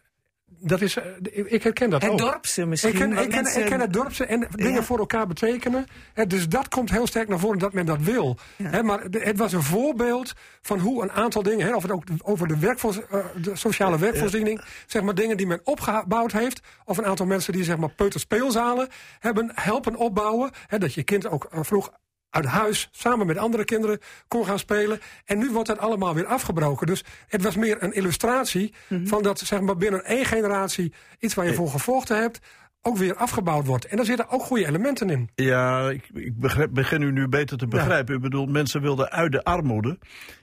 [0.59, 1.03] dat is, eh,
[1.45, 2.17] ik herken dat Het ook.
[2.19, 2.89] dorpse misschien.
[2.91, 4.83] Ik ken, ik, ken, mensen- ik ken het dorpse en dingen Ja.
[4.83, 5.85] voor elkaar betekenen.
[6.13, 8.37] Hè, dus dat komt heel sterk naar voren dat men dat wil.
[8.55, 8.81] Ja.
[8.81, 11.67] Maar het was een voorbeeld van hoe een aantal dingen...
[11.67, 12.75] Hè, of het ook over de,
[13.09, 14.61] eh, de sociale werkvoorziening...
[14.85, 16.59] zeg maar dingen die men opgebouwd heeft...
[16.85, 18.87] of een aantal mensen die zeg maar peuterspeelzalen
[19.19, 20.51] hebben helpen opbouwen...
[20.67, 21.91] Hè, dat je kind ook eh, vroeg
[22.29, 24.99] uit huis samen met andere kinderen kon gaan spelen.
[25.25, 26.87] En nu wordt dat allemaal weer afgebroken.
[26.87, 28.73] Dus het was meer een illustratie
[29.03, 30.93] van dat zeg maar, binnen één generatie...
[31.19, 32.39] iets waar je voor gevochten hebt,
[32.81, 33.85] ook weer afgebouwd wordt.
[33.85, 35.29] En daar zitten ook goede elementen in.
[35.35, 38.15] Ja, ik, ik begrijp- begin u nu beter te begrijpen.
[38.15, 39.97] U bedoelt, mensen wilden uit de armoede.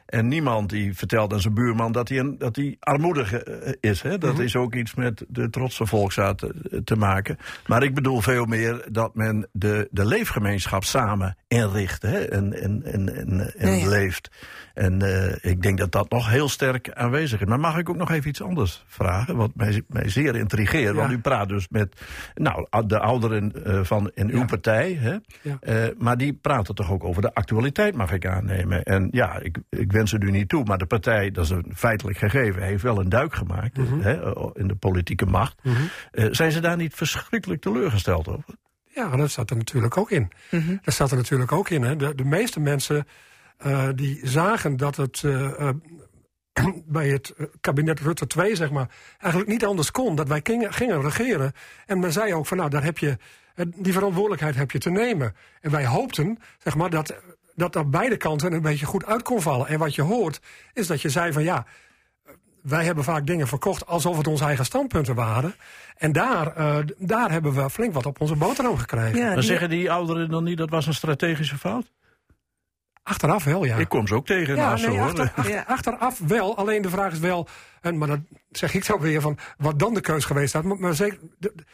[0.07, 4.03] En niemand die vertelt aan zijn buurman dat hij, een, dat hij armoedig eh, is.
[4.03, 4.19] Hè?
[4.19, 7.39] Dat is ook iets met de trotse volksaard te, te maken.
[7.67, 12.19] Maar ik bedoel veel meer dat men de, de leefgemeenschap samen inricht hè?
[12.19, 14.31] en, en, en, en, en leeft.
[14.75, 17.47] En eh, ik denk dat dat nog heel sterk aanwezig is.
[17.47, 19.37] Maar mag ik ook nog even iets anders vragen?
[19.37, 20.95] Wat mij, mij zeer intrigeert.
[20.95, 22.01] Want u praat dus met
[22.35, 24.45] nou, de ouderen eh, van in uw Ja.
[24.45, 24.93] partij.
[25.01, 25.17] Hè?
[25.43, 25.57] Ja.
[25.61, 28.83] Eh, maar die praten toch ook over de actualiteit, mag ik aannemen.
[28.83, 30.65] En ja, ik, ik wens het u niet toe.
[30.65, 34.01] Maar de partij, dat is een feitelijk gegeven, heeft wel een duik gemaakt Mhm.
[34.01, 34.13] hè,
[34.59, 35.61] in de politieke macht.
[36.11, 38.45] Eh, zijn ze daar niet verschrikkelijk teleurgesteld over?
[38.85, 40.31] Ja, dat staat er natuurlijk ook in.
[40.83, 41.83] Dat staat er natuurlijk ook in.
[41.83, 41.97] Hè.
[41.97, 43.07] De, de meeste mensen
[43.59, 45.75] eh, die zagen dat het eh, eh,
[46.87, 48.89] bij het eh, kabinet Rutte 2, zeg maar,
[49.19, 50.15] eigenlijk niet anders kon.
[50.17, 51.53] Dat wij gingen, gingen regeren.
[51.87, 53.17] En men zei ook van nou, daar heb je,
[53.55, 55.35] eh, die verantwoordelijkheid heb je te nemen.
[55.61, 57.15] En wij hoopten, zeg maar, dat
[57.57, 59.67] dat aan beide kanten een beetje goed uit kon vallen.
[59.67, 60.41] En wat je hoort,
[60.73, 61.67] is dat je zei van ja,
[62.63, 65.55] wij hebben vaak dingen verkocht alsof het onze eigen standpunten waren.
[65.97, 69.19] En daar, eh, daar hebben we flink wat op onze boterham gekregen.
[69.19, 71.93] Ja, Dan die- zeggen die ouderen dan niet dat was een strategische fout?
[73.03, 73.77] Achteraf wel, ja.
[73.77, 75.09] Ik kom ze ook tegen Ja, naast nee, zo, hoor.
[75.09, 75.65] achter- achter- Ja.
[75.67, 76.57] achteraf wel.
[76.57, 77.49] Alleen de vraag is wel,
[77.81, 78.19] en, maar dat
[78.51, 80.65] zeg ik zo weer van wat dan de keus geweest had.
[80.65, 81.65] Maar, maar zeker, de- de-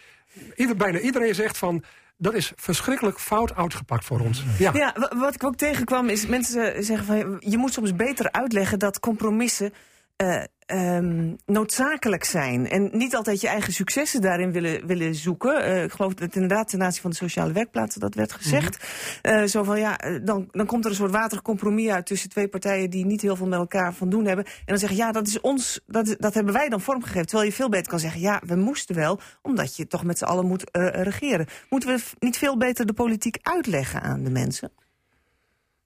[0.57, 1.85] ieder, bijna iedereen zegt van
[2.23, 4.45] dat is verschrikkelijk fout uitgepakt voor ons.
[4.59, 8.33] Ja, Ja, wa- wat ik ook tegenkwam is mensen zeggen van je moet soms beter
[8.33, 9.73] uitleggen dat compromissen
[10.17, 12.69] eh, ehm, noodzakelijk zijn.
[12.69, 15.65] En niet altijd je eigen successen daarin willen, willen zoeken.
[15.65, 18.87] Eh, ik geloof dat inderdaad ten aanzien van de sociale werkplaatsen dat werd gezegd.
[19.23, 22.31] Eh, zo van ja, eh, dan, dan komt er een soort waterig compromis uit tussen
[22.31, 24.45] twee partijen die niet heel veel met elkaar van doen hebben.
[24.45, 27.27] En dan zeggen ja, dat is ons, dat, dat hebben wij dan vormgegeven.
[27.27, 30.25] Terwijl je veel beter kan zeggen ja, we moesten wel, omdat je toch met z'n
[30.25, 31.47] allen moet regeren.
[31.69, 34.71] Moeten we niet veel beter de politiek uitleggen aan de mensen?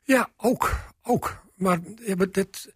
[0.05, 1.43] ja ook, ook.
[1.55, 2.73] Maar ja, maar dit,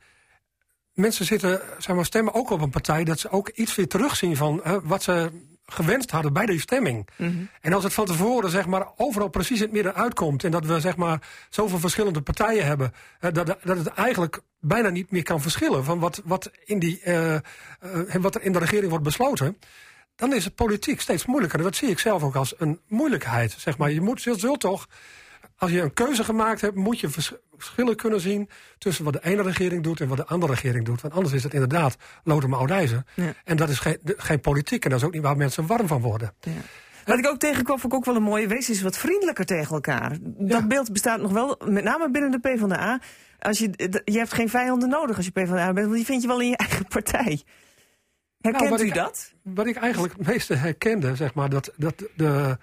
[0.98, 4.36] mensen zitten, zeg maar, stemmen ook op een partij dat ze ook iets weer terugzien
[4.36, 5.30] van hè, wat ze
[5.66, 7.08] gewenst hadden bij die stemming.
[7.60, 10.44] En als het van tevoren zeg maar, overal precies in het midden uitkomt...
[10.44, 11.20] en dat we zeg maar,
[11.50, 12.92] zoveel verschillende partijen hebben...
[13.18, 15.84] hè, dat, dat het eigenlijk bijna niet meer kan verschillen...
[15.84, 17.40] van wat, wat, in die, eh, eh,
[18.20, 19.58] wat er in de regering wordt besloten...
[20.16, 21.62] dan is het politiek steeds moeilijker.
[21.62, 23.54] Dat zie ik zelf ook als een moeilijkheid.
[23.58, 23.90] Zeg maar.
[23.90, 24.88] Je moet, je zult toch,
[25.58, 26.74] als je een keuze gemaakt hebt...
[26.74, 28.48] moet je vers- verschillen kunnen zien
[28.78, 30.00] tussen wat de ene regering doet...
[30.00, 31.00] en wat de andere regering doet.
[31.00, 33.02] Want anders is het inderdaad lood oud ijzer.
[33.14, 33.32] Ja.
[33.44, 34.84] En dat is geen, geen politiek.
[34.84, 36.34] En dat is ook niet waar mensen warm van worden.
[37.04, 38.46] Wat ik ook tegenkwam, vond ik ook wel een mooie.
[38.46, 40.16] Wees eens wat vriendelijker tegen elkaar.
[40.22, 43.00] Dat beeld bestaat nog wel, met name binnen de PvdA.
[43.38, 46.28] Als je, je hebt geen vijanden nodig als je PvdA bent, want die vind je
[46.28, 47.42] wel in je eigen partij.
[48.40, 49.32] Herkent Nou, wat u ik- dat?
[49.42, 52.58] Wat ik eigenlijk het meeste herkende, zeg maar, dat, dat de,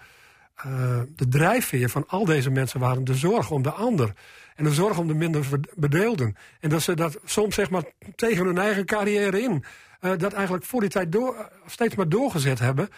[0.56, 4.14] eh, de drijfveer van al deze mensen waren de zorg om de ander.
[4.56, 6.36] En de zorg om de minder bedeelden.
[6.60, 7.84] En dat ze dat soms zeg maar
[8.16, 9.64] tegen hun eigen carrière in,
[10.00, 12.90] eh, dat eigenlijk voor die tijd door, eh, steeds maar doorgezet hebben.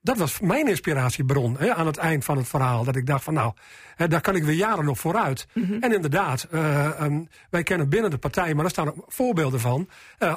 [0.00, 2.84] Dat was mijn inspiratiebron hè, aan het eind van het verhaal.
[2.84, 3.52] Dat ik dacht van nou,
[3.94, 5.46] hè, daar kan ik weer jaren op vooruit.
[5.80, 9.88] En inderdaad, eh, ehm, wij kennen binnen de partij, maar daar staan ook voorbeelden van.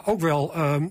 [0.06, 0.88] ook wel ehm,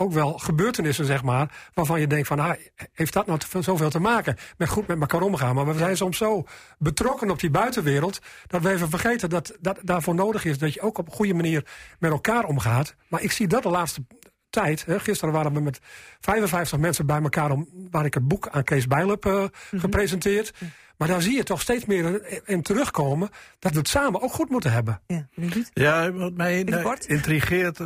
[0.00, 2.52] ook wel gebeurtenissen, zeg maar, waarvan je denkt van, ah,
[2.92, 5.54] heeft dat nou te- zoveel te maken met goed met elkaar omgaan?
[5.54, 6.44] Maar we zijn soms zo
[6.78, 10.80] betrokken op die buitenwereld, dat we even vergeten dat dat daarvoor nodig is dat je
[10.80, 11.64] ook op een goede manier
[11.98, 12.94] met elkaar omgaat.
[13.08, 14.04] Maar ik zie dat de laatste
[14.50, 15.78] tijd, hè, gisteren waren we met
[16.20, 19.44] 55 mensen bij elkaar, om, waar ik het boek aan Kees Bijl heb eh,
[19.76, 20.52] gepresenteerd.
[20.96, 23.28] Maar daar zie je toch steeds meer in- terugkomen
[23.58, 25.00] dat we het samen ook goed moeten hebben.
[25.06, 25.26] Ja?
[25.74, 27.78] Ja, wat mij nou, intrigeert,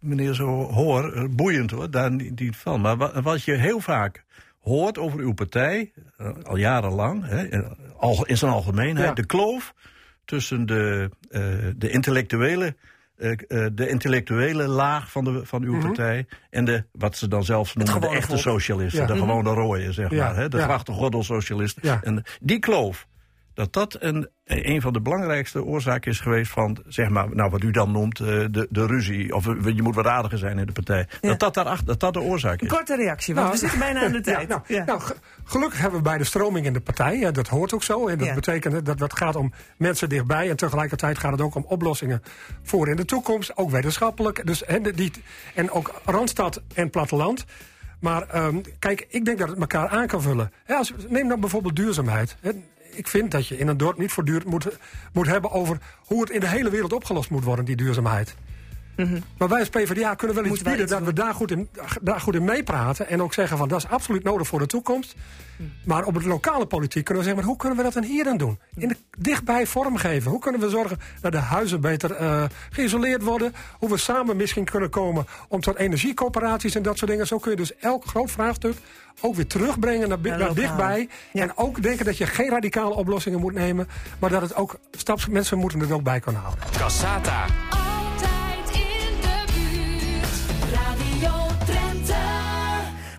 [0.00, 2.80] meneer zo hoor, eh, boeiend hoor, daar niet, niet van.
[2.80, 4.24] Maar wa- wat je heel vaak
[4.60, 9.14] hoort over uw partij, eh, al jarenlang, hè, in, al, in zijn algemeenheid, Ja.
[9.14, 9.74] de kloof
[10.24, 11.42] tussen de, eh,
[11.76, 12.76] de intellectuele.
[13.16, 17.44] eh, eh, de intellectuele laag van, de, van uw partij en de, wat ze dan
[17.44, 19.06] zelfs noemen, de echte socialisten, Ja.
[19.06, 20.62] de gewone rooien, zeg Ja, maar, hè, de ja.
[20.62, 21.82] grachtengordelssocialisten.
[21.86, 22.00] Ja.
[22.02, 23.06] En die kloof,
[23.54, 27.62] dat dat een, een van de belangrijkste oorzaken is geweest van, zeg maar, nou wat
[27.62, 30.66] u dan noemt, eh, de, de ruzie, of eh, je moet wat aardiger zijn in
[30.66, 31.06] de partij.
[31.20, 31.28] Ja.
[31.28, 32.68] Dat, dat, daarachter, dat dat de oorzaak is.
[32.68, 34.40] korte reactie, want Nou, we zitten bijna aan de tijd.
[34.40, 34.84] Ja, nou, Ja.
[34.84, 37.18] nou, ge- gelukkig hebben we bij de stroming in de partij.
[37.18, 38.08] Ja, dat hoort ook zo.
[38.08, 38.34] En dat Ja.
[38.34, 40.50] betekent dat het gaat om mensen dichtbij.
[40.50, 42.22] En tegelijkertijd gaat het ook om oplossingen
[42.62, 43.56] voor in de toekomst.
[43.56, 44.46] Ook wetenschappelijk.
[44.46, 45.12] Dus, en, de- die,
[45.54, 47.44] en ook Randstad en platteland.
[48.00, 50.52] Maar ehm, kijk, ik denk dat het elkaar aan kan vullen.
[50.64, 52.36] Hè, als, neem dan bijvoorbeeld duurzaamheid.
[52.40, 52.50] Hè.
[52.96, 54.78] Ik vind dat je in een dorp niet voortdurend moet,
[55.12, 58.34] moet hebben over hoe het in de hele wereld opgelost moet worden, die duurzaamheid.
[59.38, 61.68] Maar wij als PvdA kunnen wel iets bieden iets dat we daar goed, in,
[62.02, 63.08] daar goed in meepraten.
[63.08, 65.14] En ook zeggen van dat is absoluut nodig voor de toekomst.
[65.84, 68.24] Maar op het lokale politiek kunnen we zeggen, maar hoe kunnen we dat dan hier
[68.24, 68.58] dan doen?
[68.76, 70.30] In de, dichtbij vormgeven.
[70.30, 73.54] Hoe kunnen we zorgen dat de huizen beter eh, geïsoleerd worden?
[73.78, 77.26] Hoe we samen misschien kunnen komen om tot energiecoöperaties en dat soort dingen.
[77.26, 78.74] Zo kun je dus elk groot vraagstuk
[79.20, 81.08] ook weer terugbrengen naar, dichtbij.
[81.32, 81.42] Ja.
[81.42, 83.88] En ook denken dat je geen radicale oplossingen moet nemen.
[84.18, 86.64] Maar dat het ook staps, mensen moeten het ook bij kunnen houden.
[86.78, 87.46] Cassata.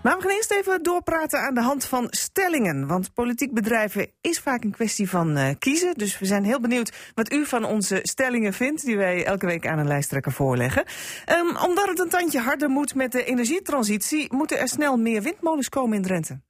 [0.06, 2.88] Maar we gaan eerst even doorpraten aan de hand van stellingen.
[2.88, 5.93] Want politiek bedrijven is vaak een kwestie van eh, kiezen.
[5.93, 8.86] Dus we zijn heel benieuwd wat u van onze stellingen vindt...
[8.86, 10.86] die wij elke week aan een lijsttrekker voorleggen.
[11.26, 14.34] Ehm, omdat het een tandje harder moet met de energietransitie...
[14.34, 16.41] moeten er snel meer windmolens komen in Drenthe.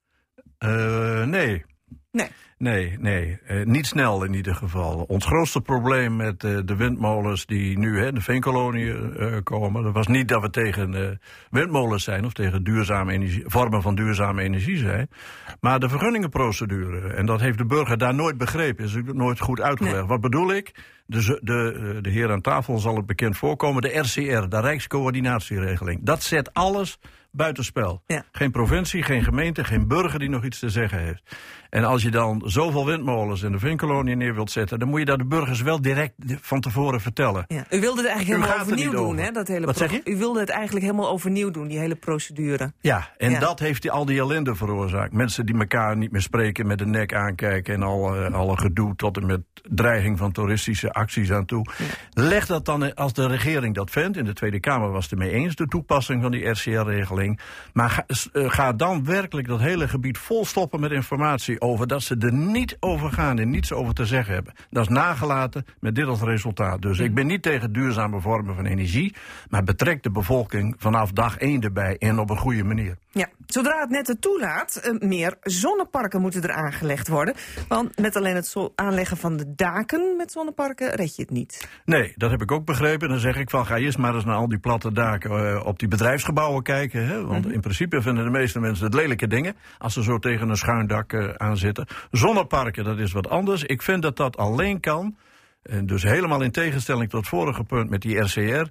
[0.58, 1.66] Eh, nee.
[2.12, 2.28] Nee.
[2.58, 3.40] Nee, nee.
[3.46, 5.06] Eh, niet snel in ieder geval.
[5.08, 9.84] Ons grootste probleem met eh, de windmolens die nu hè, de veenkoloniën eh, komen...
[9.84, 12.26] dat was niet dat we tegen windmolens zijn...
[12.26, 15.10] of tegen duurzame energie, vormen van duurzame energie zijn...
[15.60, 17.14] maar de vergunningenprocedure.
[17.14, 18.86] En dat heeft de burger daar nooit begrepen.
[18.86, 19.98] Is ook nooit goed uitgelegd.
[19.98, 20.06] Nee.
[20.06, 20.72] Wat bedoel ik?
[21.06, 23.82] De, de, de heer aan tafel zal het bekend voorkomen.
[23.82, 26.00] De RCR, de Rijkscoördinatieregeling.
[26.04, 27.00] Dat zet alles
[27.36, 28.02] buitenspel.
[28.08, 28.24] Ja.
[28.32, 31.36] Geen provincie, geen gemeente, geen burger die nog iets te zeggen heeft.
[31.76, 34.80] En als je dan zoveel windmolens in de veenkolonie neer wilt zetten...
[34.80, 37.46] dan moet je dat de burgers wel direct van tevoren vertellen.
[37.48, 37.66] Ja.
[37.70, 39.24] U wilde het eigenlijk helemaal er overnieuw doen, over.
[39.24, 39.32] hè?
[39.32, 40.12] Dat hele Wat pro- zeg je?
[40.12, 42.74] U wilde het eigenlijk helemaal overnieuw doen, die hele procedure.
[42.80, 43.40] Ja, en Ja.
[43.40, 45.14] dat heeft die, al die ellende veroorzaakt.
[45.14, 47.74] Mensen die elkaar niet meer spreken, met de nek aankijken...
[47.74, 51.66] en al, eh, alle gedoe tot en met dreiging van toeristische acties aan toe.
[52.14, 54.18] Leg dat dan, als de regering dat vindt...
[54.18, 57.40] in de Tweede Kamer was het ermee eens, de toepassing van die RCR-regeling...
[57.74, 61.88] maar ga, eh, ga dan werkelijk dat hele gebied volstoppen met informatie over...
[61.88, 64.54] dat ze er niet over gaan en niets over te zeggen hebben.
[64.70, 66.82] Dat is nagelaten met dit als resultaat.
[66.82, 69.16] Dus ik ben niet tegen duurzame vormen van energie...
[69.50, 72.98] maar betrek de bevolking vanaf dag één erbij en op een goede manier.
[73.12, 77.34] Ja, zodra het net het toelaat, eh, meer zonneparken moeten er aangelegd worden.
[77.68, 81.68] Want met alleen het aanleggen van de daken met zonneparken red je het niet.
[81.86, 83.10] Nee, dat heb ik ook begrepen.
[83.10, 85.80] Dan zeg ik van ga eerst maar eens naar al die platte daken eh, op
[85.80, 87.08] die bedrijfsgebouwen kijken.
[87.08, 87.26] Hè?
[87.26, 90.58] Want in principe vinden de meeste mensen het lelijke dingen als ze zo tegen een
[90.58, 91.88] schuin dak eh, aan zitten.
[92.12, 93.64] Zonneparken, dat is wat anders.
[93.64, 95.16] Ik vind dat dat alleen kan.
[95.70, 98.40] En dus helemaal in tegenstelling tot het vorige punt met die RCR.
[98.40, 98.68] eh,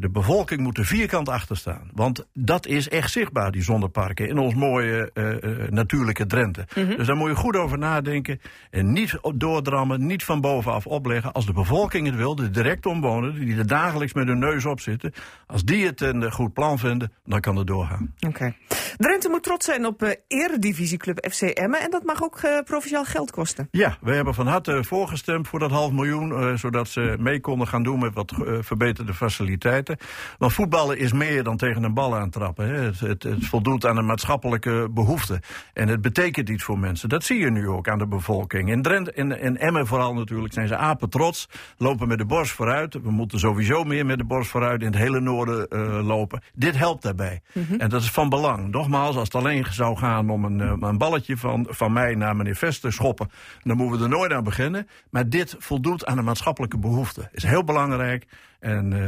[0.00, 1.90] de bevolking moet er vierkant achter staan.
[1.94, 6.66] Want dat is echt zichtbaar, die zonneparken, in ons mooie eh, eh, natuurlijke Drenthe.
[6.96, 8.40] Dus daar moet je goed over nadenken.
[8.70, 11.32] En niet doordrammen, niet van bovenaf opleggen.
[11.32, 14.80] Als de bevolking het wil, de direct omwonenden, die er dagelijks met hun neus op
[14.80, 15.12] zitten.
[15.46, 18.14] Als die het een eh, goed plan vinden, dan kan het doorgaan.
[18.26, 18.54] Oké.
[18.96, 21.80] Drenthe moet trots zijn op eh eredivisieclub FC Emmen.
[21.80, 23.68] En dat mag ook eh, provinciaal geld kosten.
[23.70, 26.00] Ja, we hebben van harte voorgestemd voor dat half miljoen.
[26.06, 29.96] Eh, zodat ze mee konden gaan doen met wat eh, verbeterde faciliteiten.
[30.38, 32.66] Want voetballen is meer dan tegen een bal aantrappen.
[32.66, 32.74] Hè.
[32.74, 35.40] Het, het, het voldoet aan een maatschappelijke behoefte.
[35.72, 37.08] En het betekent iets voor mensen.
[37.08, 38.70] Dat zie je nu ook aan de bevolking.
[38.70, 41.48] In Drenthe en in Emmen vooral natuurlijk zijn ze apen trots.
[41.76, 42.94] Lopen met de borst vooruit.
[42.94, 46.42] We moeten sowieso meer met de borst vooruit in het hele noorden eh, lopen.
[46.54, 47.40] Dit helpt daarbij.
[47.78, 48.70] En dat is van belang.
[48.70, 52.56] Nogmaals, als het alleen zou gaan om een, een balletje van, van mij naar meneer
[52.56, 53.30] Vest te schoppen...
[53.62, 54.88] dan moeten we er nooit aan beginnen.
[55.10, 57.28] Maar dit voldoet aan een maatschappelijke behoefte.
[57.32, 58.26] Is heel belangrijk.
[58.60, 59.00] En, eh,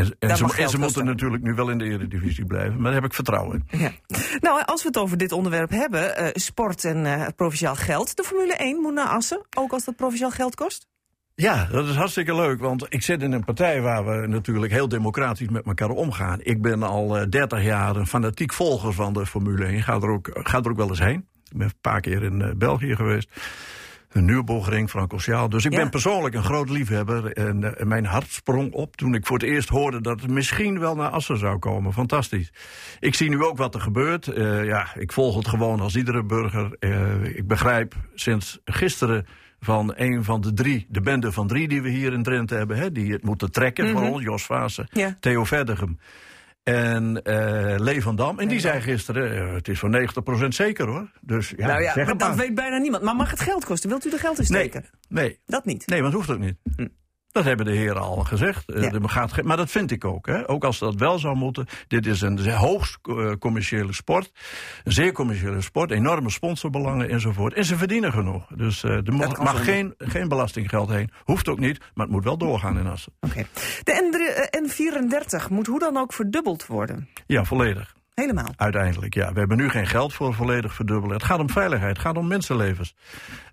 [0.00, 2.74] en, en ze, en moeten natuurlijk nu wel in de eredivisie blijven.
[2.74, 3.78] Maar daar heb ik vertrouwen in.
[3.78, 3.90] Ja.
[4.40, 8.16] Nou, als we het over dit onderwerp hebben, eh, sport en eh, provinciaal geld.
[8.16, 10.88] De Formule 1 moet naar Assen, ook als dat provinciaal geld kost?
[11.34, 12.60] Ja, dat is hartstikke leuk.
[12.60, 16.38] Want ik zit in een partij waar we natuurlijk heel democratisch met elkaar omgaan.
[16.42, 19.82] Ik ben al eh, 30 jaar een fanatiek volger van de Formule 1.
[19.82, 21.28] Ga er ook, ga er ook wel eens heen.
[21.50, 23.30] Ik ben een paar keer in België geweest.
[24.10, 25.54] Een Nürburgring, Francorchamps.
[25.54, 25.78] Dus ik Ja.
[25.78, 27.32] ben persoonlijk een groot liefhebber.
[27.32, 30.78] En, eh, mijn hart sprong op toen ik voor het eerst hoorde dat het misschien
[30.78, 31.92] wel naar Assen zou komen.
[31.92, 32.52] Fantastisch.
[33.00, 34.28] Ik zie nu ook wat er gebeurt.
[34.28, 36.76] Eh, ja, ik volg het gewoon als iedere burger.
[36.78, 39.26] Eh, ik begrijp sinds gisteren
[39.60, 42.76] van een van de drie, de bende van drie die we hier in Drenthe hebben,
[42.76, 45.16] hè, die het moeten trekken voor ons, Jos Vaassen, Ja.
[45.20, 45.98] Theo Verdegem
[46.62, 48.38] en eh Lee van Dam.
[48.38, 51.10] En die zei gisteren, eh, het is voor 90% zeker hoor.
[51.20, 53.02] Dus ja, nou ja, zeg maar het dat weet bijna niemand.
[53.02, 53.88] Maar mag het geld kosten?
[53.90, 54.90] Wilt u er geld in nee, steken?
[55.08, 55.86] nee, Dat niet.
[55.86, 56.56] nee, want dat hoeft ook niet.
[57.32, 58.70] Dat hebben de heren al gezegd.
[58.70, 58.98] Eh, Ja.
[59.02, 60.26] gaat maar dat vind ik ook.
[60.26, 60.48] Hè.
[60.48, 61.66] Ook als dat wel zou moeten.
[61.88, 64.32] Dit is een hoogst eh, commerciële sport.
[64.84, 65.90] Een zeer commerciële sport.
[65.90, 67.54] Enorme sponsorbelangen enzovoort.
[67.54, 68.46] En ze verdienen genoeg.
[68.54, 71.10] Dus eh, er mag, geen, geen belastinggeld heen.
[71.24, 71.78] Hoeft ook niet.
[71.94, 73.12] Maar het moet wel doorgaan in Assen.
[73.20, 73.46] Oké.
[73.82, 77.08] De N3 eh, N34 moet hoe dan ook verdubbeld worden.
[77.26, 77.94] Ja, volledig.
[78.20, 78.52] Helemaal.
[78.56, 79.32] Uiteindelijk, ja.
[79.32, 81.16] We hebben nu geen geld voor volledig verdubbelen.
[81.16, 82.94] Het gaat om veiligheid, het gaat om mensenlevens.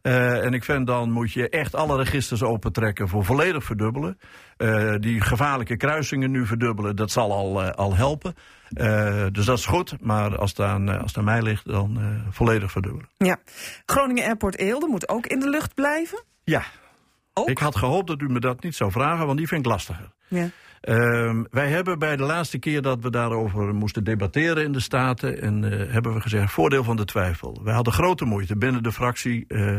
[0.01, 4.17] Eh, en ik vind dan moet je echt alle registers opentrekken voor volledig verdubbelen.
[4.57, 8.35] Eh, die gevaarlijke kruisingen nu verdubbelen, dat zal al, eh, al helpen.
[9.31, 11.99] Dus dat is goed, maar als het aan, als het aan mij ligt, dan
[12.29, 13.09] volledig verdubbelen.
[13.17, 13.37] Ja.
[13.85, 16.23] Groningen Airport Eelde moet ook in de lucht blijven.
[16.43, 16.63] Ja,
[17.33, 17.49] Ook?
[17.49, 20.11] ik had gehoopt dat u me dat niet zou vragen, want die vind ik lastiger.
[20.27, 20.49] Ja.
[20.81, 25.41] Ehm, wij hebben bij de laatste keer dat we daarover moesten debatteren in de Staten...
[25.41, 27.59] en eh, hebben we gezegd, voordeel van de twijfel.
[27.63, 28.57] Wij hadden grote moeite.
[28.57, 29.75] Binnen de fractie eh,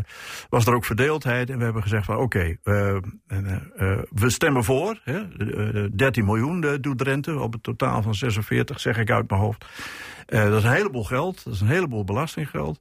[0.48, 1.50] was er ook verdeeldheid.
[1.50, 5.00] En we hebben gezegd van oké, eh, we stemmen voor.
[5.04, 9.30] Hè, Eh, eh, 13 miljoen doet Drenthe op het totaal van 46, zeg ik uit
[9.30, 9.64] mijn hoofd.
[10.26, 12.80] Dat is een heleboel geld, dat is een heleboel belastinggeld.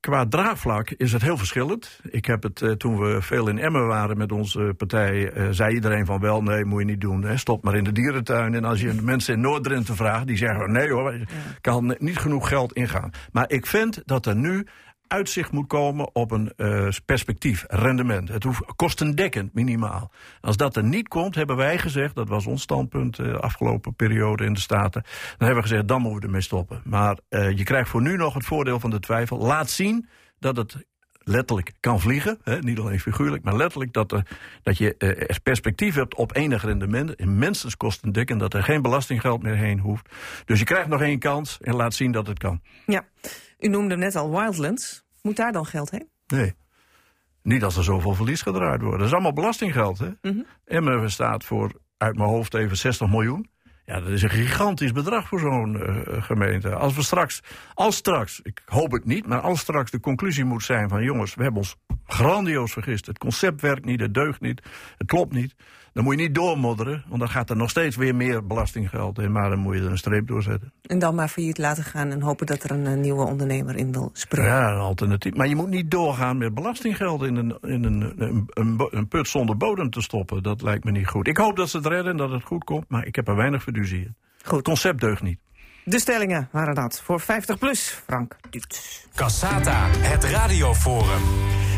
[0.00, 2.00] Qua draagvlak is het heel verschillend.
[2.10, 5.74] Ik heb het eh, toen we veel in Emmen waren met onze partij, eh, zei
[5.74, 7.22] iedereen van wel, nee, moet je niet doen.
[7.22, 7.36] Hè.
[7.36, 8.54] Stop maar in de dierentuin.
[8.54, 11.14] En als je de mensen in Noord-Drenthe vraagt, die zeggen nee hoor,
[11.60, 13.10] kan niet genoeg geld ingaan.
[13.32, 14.66] Maar ik vind dat er nu
[15.10, 18.28] uitzicht moet komen op een eh, perspectief, rendement.
[18.28, 20.10] Het hoeft kostendekkend minimaal.
[20.40, 24.44] Als dat er niet komt, hebben wij gezegd, dat was ons standpunt de afgelopen periode
[24.44, 26.80] in de Staten, dan hebben we gezegd, dan moeten we ermee stoppen.
[26.84, 29.38] Maar eh, je krijgt voor nu nog het voordeel van de twijfel.
[29.38, 30.08] Laat zien
[30.38, 30.76] dat het
[31.22, 32.38] letterlijk kan vliegen.
[32.42, 34.26] Hè, niet alleen figuurlijk, maar letterlijk dat, er,
[34.62, 37.14] dat je eh, perspectief hebt op enig rendement.
[37.14, 40.08] In minstens kostendekkend, dat er geen belastinggeld meer heen hoeft.
[40.44, 42.60] Dus je krijgt nog één kans en laat zien dat het kan.
[42.86, 43.04] Ja,
[43.60, 45.04] u noemde net al Wildlands.
[45.22, 46.08] Moet daar dan geld heen?
[46.26, 46.54] Nee.
[47.42, 48.98] Niet als er zoveel verlies gedraaid wordt.
[48.98, 49.98] Dat is allemaal belastinggeld.
[49.98, 50.10] Hè?
[50.64, 53.50] Emmen staat voor, uit mijn hoofd even, 60 miljoen.
[53.84, 56.74] Ja, dat is een gigantisch bedrag voor zo'n eh, gemeente.
[56.74, 57.42] Als we straks,
[57.74, 61.34] als straks, ik hoop het niet, maar als straks de conclusie moet zijn van jongens,
[61.34, 63.06] we hebben ons grandioos vergist.
[63.06, 64.62] Het concept werkt niet, het deugt niet,
[64.96, 65.54] het klopt niet.
[65.92, 69.32] Dan moet je niet doormodderen, want dan gaat er nog steeds weer meer belastinggeld in.
[69.32, 70.72] Maar dan moet je er een streep door zetten.
[70.82, 73.92] En dan maar failliet laten gaan en hopen dat er een, eh, nieuwe ondernemer in
[73.92, 74.50] wil springen.
[74.50, 75.34] Ja, een alternatief.
[75.34, 78.12] Maar je moet niet doorgaan met belastinggeld in een, in een,
[78.54, 80.42] een, een, put zonder bodem te stoppen.
[80.42, 81.28] Dat lijkt me niet goed.
[81.28, 83.36] Ik hoop dat ze het redden en dat het goed komt, maar ik heb er
[83.36, 84.16] weinig fiducie in.
[84.38, 84.62] Het Goed.
[84.62, 85.38] concept deugt niet.
[85.84, 88.00] De stellingen waren dat voor 50 plus.
[88.06, 89.06] Frank Duits.
[89.14, 91.22] Cassata, het radioforum.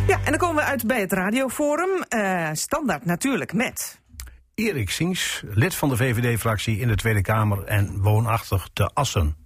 [0.06, 2.02] Ja, en dan komen we uit bij het radioforum.
[2.08, 4.00] Eh, standaard natuurlijk met...
[4.54, 9.41] Erik Sings, lid van de VVD-fractie in de Tweede Kamer en woonachtig te Assen.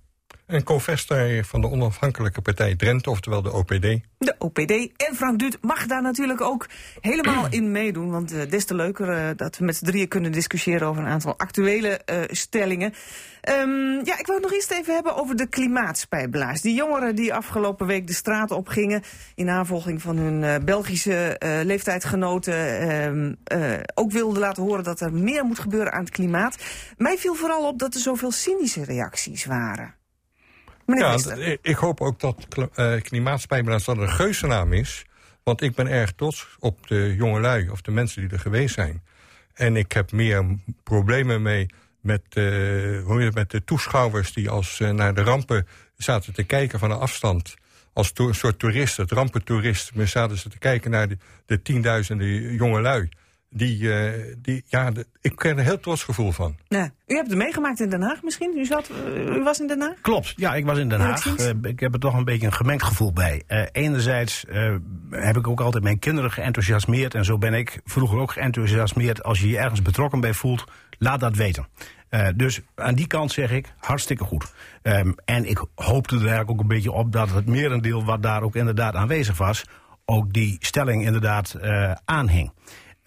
[0.46, 3.82] En co-vester van de onafhankelijke partij Drenthe, oftewel de OPD.
[4.18, 4.70] de OPD.
[4.96, 6.66] En Frank Duut mag daar natuurlijk ook
[7.00, 8.10] helemaal in meedoen.
[8.10, 11.08] Want eh, des te leuker eh, dat we met z'n drieën kunnen discussiëren over een
[11.08, 12.92] aantal actuele eh, stellingen.
[13.40, 16.60] Ehm, ja, ik wil het nog eerst even hebben over de klimaatspijbelaars.
[16.60, 19.02] Die jongeren die afgelopen week de straat opgingen...
[19.34, 22.78] in navolging van hun Belgische leeftijdsgenoten...
[22.78, 26.56] ehm, eh, ook wilden laten horen dat er meer moet gebeuren aan het klimaat.
[26.96, 29.94] Mij viel vooral op dat er zoveel cynische reacties waren.
[30.86, 35.04] Ja, d- ik hoop ook dat kl- eh, klimaatspijbelaars dat een geuzennaam is.
[35.42, 39.02] Want ik ben erg trots op de jongelui of de mensen die er geweest zijn.
[39.54, 40.44] En ik heb meer
[40.84, 41.66] problemen mee
[42.00, 42.44] met, eh,
[43.08, 44.32] het, met de toeschouwers...
[44.32, 45.66] die als eh, naar de rampen
[45.96, 47.54] zaten te kijken van een afstand...
[47.92, 49.94] als to- een soort toerist, het rampentoerist...
[49.94, 53.08] maar zaten ze te kijken naar de, de tienduizenden jongelui.
[53.50, 56.56] Die, eh, die, ja, de- ik krijg er een heel trots gevoel van.
[56.68, 56.90] Ja.
[57.06, 58.54] U hebt het meegemaakt in Den Haag misschien?
[58.58, 60.00] U, zat, eh, u was in Den Haag?
[60.00, 61.36] Klopt, ja, ik was in Den Haag.
[61.36, 63.42] Eh, ik heb er toch een beetje een gemengd gevoel bij.
[63.46, 64.74] Eh, enerzijds eh,
[65.10, 67.14] heb ik ook altijd mijn kinderen geenthousiasmeerd.
[67.14, 69.22] En zo ben ik vroeger ook geenthousiasmeerd.
[69.22, 70.64] Als je je ergens betrokken bij voelt,
[70.98, 71.66] laat dat weten.
[72.08, 74.52] Eh, dus aan die kant zeg ik, hartstikke goed.
[74.82, 78.42] Ehm, en ik hoopte er eigenlijk ook een beetje op dat het merendeel wat daar
[78.42, 79.64] ook inderdaad aanwezig was...
[80.04, 82.52] ook die stelling inderdaad eh, aanhing.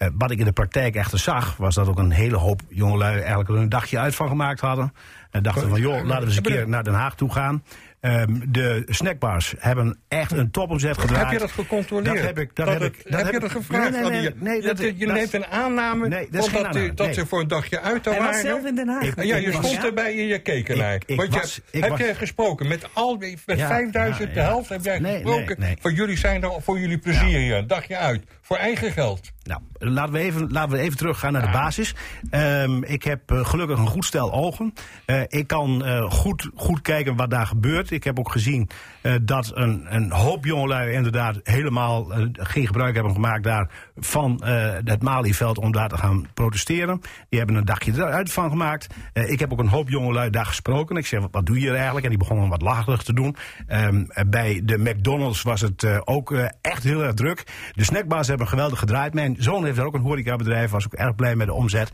[0.00, 3.18] Eh, wat ik in de praktijk echter zag, was dat ook een hele hoop jongelui
[3.18, 4.92] eigenlijk er een dagje uit van gemaakt hadden.
[5.30, 7.62] En dachten van, joh, laten we eens een keer naar Den Haag toe gaan.
[8.00, 11.22] Ehm, de snackbars hebben echt een topomzet gedraaid.
[11.22, 12.16] Heb je dat gecontroleerd?
[12.16, 12.56] Dat heb ik.
[12.56, 13.10] Dat Dat heb ik.
[13.10, 13.90] Dat heb je dat gevraagd?
[13.90, 16.94] Nee, nee, dat- je neemt een aanname Nee, dat is van geen dat, u- aanname,
[16.94, 17.14] dat nee.
[17.14, 18.40] ze voor een dagje uit Hij was waren.
[18.40, 19.02] zelf in Den Haag.
[19.02, 21.00] Ik- ja, je stond erbij en je keek ernaar.
[21.06, 24.84] Want je, was- heb jij gesproken met al met Ja, 5000, ja, de helft heb
[24.84, 25.76] jij gesproken.
[25.80, 28.22] Van jullie zijn er voor jullie plezier hier, een dagje uit.
[28.42, 29.30] Voor eigen geld.
[29.42, 31.94] Nou, laten we even, laten we even teruggaan naar de basis.
[32.30, 34.74] Ehm, ik heb eh, gelukkig een goed stel ogen.
[35.04, 37.89] Eh, ik kan eh, goed, goed kijken wat daar gebeurt.
[37.90, 38.68] Ik heb ook gezien
[39.02, 44.40] eh, dat een, een hoop jongelui inderdaad helemaal eh, geen gebruik hebben gemaakt daar van
[44.42, 47.00] eh, het Malieveld om daar te gaan protesteren.
[47.28, 48.86] Die hebben een dagje eruit van gemaakt.
[49.12, 50.96] Ik heb ook een hoop jongelui daar gesproken.
[50.96, 52.04] Ik zeg, wat doe je hier eigenlijk?
[52.04, 53.36] En die begonnen wat lacherig te doen.
[53.66, 57.44] Ehm, bij de McDonald's was het ook echt heel erg druk.
[57.72, 59.14] De snackbars hebben geweldig gedraaid.
[59.14, 61.90] Mijn zoon heeft daar ook een horecabedrijf, was ook erg blij met de omzet.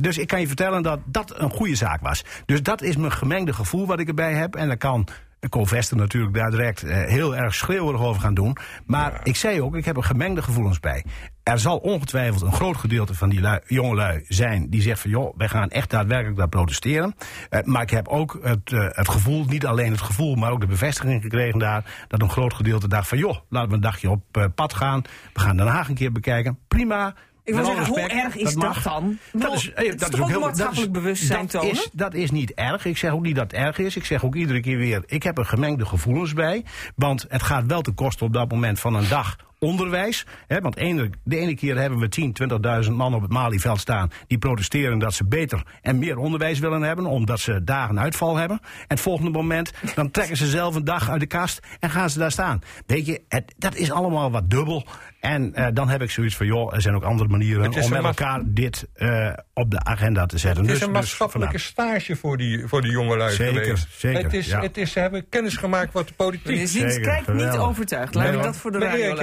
[0.00, 2.24] Dus ik kan je vertellen dat dat een goede zaak was.
[2.46, 4.54] Dus dat is mijn gemengde gevoel wat ik erbij heb.
[4.54, 5.08] En dan kan
[5.48, 8.56] Covester natuurlijk daar direct eh, heel erg schreeuwerig over gaan doen.
[8.86, 11.04] Maar ik zei ook, ik heb er gemengde gevoelens bij.
[11.42, 15.36] Er zal ongetwijfeld een groot gedeelte van die lui, jongelui zijn die zegt van joh,
[15.36, 17.14] wij gaan echt daadwerkelijk daar protesteren.
[17.50, 20.60] Eh, maar ik heb ook het, eh, het gevoel, niet alleen het gevoel, maar ook
[20.60, 24.10] de bevestiging gekregen daar, dat een groot gedeelte dacht van joh, laten we een dagje
[24.10, 25.02] op pad gaan.
[25.32, 26.58] We gaan Den Haag een keer bekijken.
[26.68, 27.14] Prima.
[27.46, 29.18] Ik wil zeggen, hoe erg is dat, dan?
[29.32, 31.64] Dat is, eh, dat is ook heel maatschappelijk dat is- bewustzijn dat?
[31.64, 32.84] Is, dat is niet erg.
[32.84, 33.96] Ik zeg ook niet dat het erg is.
[33.96, 36.64] Ik zeg ook iedere keer weer, ik heb er gemengde gevoelens bij.
[36.94, 39.36] Want het gaat wel ten koste op dat moment van een dag
[39.66, 40.26] onderwijs.
[40.46, 42.36] Hè, want ene, de ene keer hebben we 10,
[42.84, 44.10] 20.000 man op het Malieveld staan...
[44.26, 47.04] die protesteren dat ze beter en meer onderwijs willen hebben...
[47.04, 48.58] omdat ze dagen uitval hebben.
[48.62, 51.60] En het volgende moment, dan trekken ze zelf een dag uit de kast...
[51.80, 52.60] en gaan ze daar staan.
[52.86, 54.86] Weet je, het, dat is allemaal wat dubbel.
[55.20, 57.82] En eh, dan heb ik zoiets van, joh, er zijn ook andere manieren...
[57.82, 60.62] Om met elkaar dit eh, op de agenda te zetten.
[60.62, 63.86] Het is Dus- een dus maatschappelijke stage voor die, voor die jongelui Zeker, geweest.
[63.96, 64.60] zeker, het is, ja.
[64.60, 68.14] het is, ze hebben kennis gemaakt wat de politiek Zeker, kijkt niet overtuigd.
[68.14, 68.42] Laat Nee, hoor.
[68.42, 69.14] dat voor de radio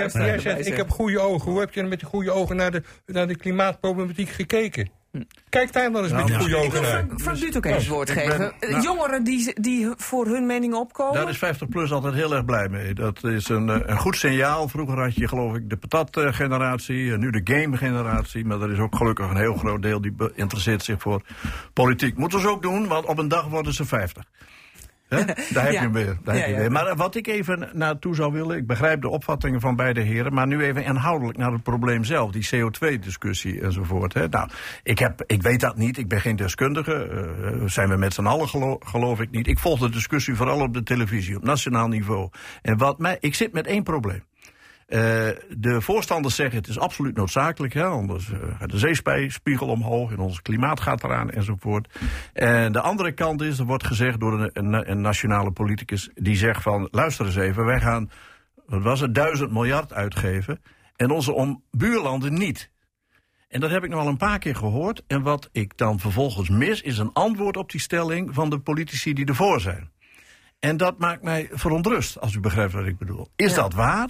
[0.42, 1.52] jij- jij zegt, ik heb goede ogen.
[1.52, 4.90] Hoe heb je met die goede ogen naar de, naar de klimaatproblematiek gekeken?
[5.50, 6.92] Kijk daar dan eens met die goede Ik ogen wil naar.
[6.92, 8.54] Frank, Frank Duut ook even het woord ik ben- geven.
[8.60, 11.14] Eh, nou- Jongeren die, die voor hun mening opkomen.
[11.14, 12.94] Daar is 50PLUS altijd heel erg blij mee.
[12.94, 14.68] Dat is een, eh, een goed signaal.
[14.68, 18.46] Vroeger had je geloof ik de patat-generatie, en nu de game-generatie.
[18.46, 21.22] Maar er is ook gelukkig een heel groot deel die interesseert zich voor
[21.74, 22.18] politiek.
[22.18, 24.24] Moeten ze ook doen, want op een dag worden ze 50.
[25.53, 26.18] Daar heb je hem weer.
[26.24, 26.72] Daar heb je weer.
[26.72, 30.34] Maar eh, wat ik even naartoe zou willen, ik begrijp de opvattingen van beide heren,
[30.34, 34.14] maar nu even inhoudelijk naar het probleem zelf, die CO2-discussie enzovoort.
[34.14, 34.28] Hè?
[34.28, 34.49] Nou,
[34.84, 38.26] ik, heb, ik weet dat niet, ik ben geen deskundige, eh, zijn we met z'n
[38.26, 39.47] allen gelo- geloof ik niet.
[39.47, 42.30] Ik volg de discussie vooral op de televisie, op nationaal niveau.
[42.61, 44.24] En wat mij, ik zit met één probleem.
[44.94, 50.12] Eh, de voorstanders zeggen het is absoluut noodzakelijk, hè, anders eh, gaat de zeespiegel omhoog
[50.12, 52.00] en ons klimaat gaat eraan enzovoort.
[52.34, 56.36] En de andere kant is, er wordt gezegd door een, een, een nationale politicus die
[56.36, 58.12] zegt van luister eens even, wij gaan,
[58.66, 60.62] wat was het, duizend miljard uitgeven
[60.96, 62.72] en onze om buurlanden niet.
[63.48, 65.04] En dat heb ik nog al een paar keer gehoord.
[65.08, 69.14] En wat ik dan vervolgens mis, is een antwoord op die stelling van de politici
[69.14, 69.91] die ervoor zijn.
[70.60, 73.28] En dat maakt mij verontrust, als u begrijpt wat ik bedoel.
[73.36, 74.10] Is dat waar?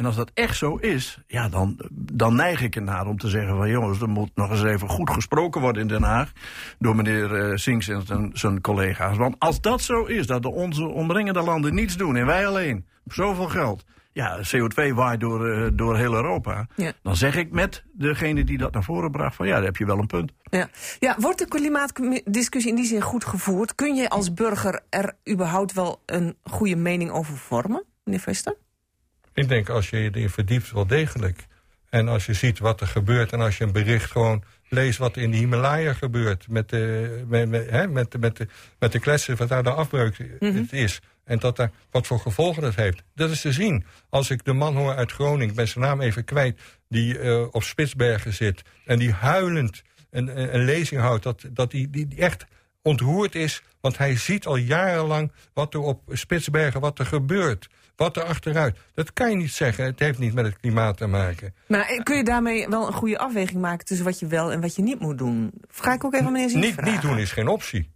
[0.00, 3.56] En als dat echt zo is, ja, dan, dan neig ik ernaar om te zeggen
[3.56, 6.32] van jongens, er moet nog eens even goed gesproken worden in Den Haag
[6.78, 9.16] door meneer eh Sinks en zijn, zijn collega's.
[9.16, 12.86] Want als dat zo is, dat de onze omringende landen niets doen en wij alleen,
[13.04, 16.92] zoveel geld, ja, CO2 waait door, eh, door heel Europa, Ja.
[17.02, 19.86] dan zeg ik met degene die dat naar voren bracht van ja, daar heb je
[19.86, 20.32] wel een punt.
[20.50, 20.68] Ja.
[20.98, 23.74] ja, wordt de klimaatdiscussie in die zin goed gevoerd?
[23.74, 28.56] Kun je als burger er überhaupt wel een goede mening over vormen, meneer Vester?
[29.40, 31.46] Ik denk als je je erin verdiept wel degelijk.
[31.90, 35.16] En als je ziet wat er gebeurt en als je een bericht gewoon leest wat
[35.16, 36.48] in de Himalaya gebeurt.
[36.48, 38.46] Met de, met, met, hè, met, de- met, de,
[38.78, 41.00] met de kletsen, wat daar de afbreuk het is.
[41.24, 43.02] En dat daar, wat voor gevolgen dat heeft.
[43.14, 43.84] Dat is te zien.
[44.08, 46.60] Als ik de man hoor uit Groningen, ik ben zijn naam even kwijt...
[46.88, 51.22] die eh, op Spitsbergen zit en die huilend een, een, een lezing houdt...
[51.22, 52.44] dat, dat die, die, die echt
[52.82, 55.32] ontroerd is, want hij ziet al jarenlang...
[55.52, 57.68] wat er op Spitsbergen, wat er gebeurt,
[58.00, 58.76] wat er achteruit.
[58.94, 61.54] Dat kan je niet zeggen, het heeft niet met het klimaat te maken.
[61.66, 64.60] Maar eh, kun je daarmee wel een goede afweging maken tussen wat je wel en
[64.60, 65.52] wat je niet moet doen?
[65.68, 67.90] Ga ik ook even aan meneer Ziens Niet, niet doen is geen optie.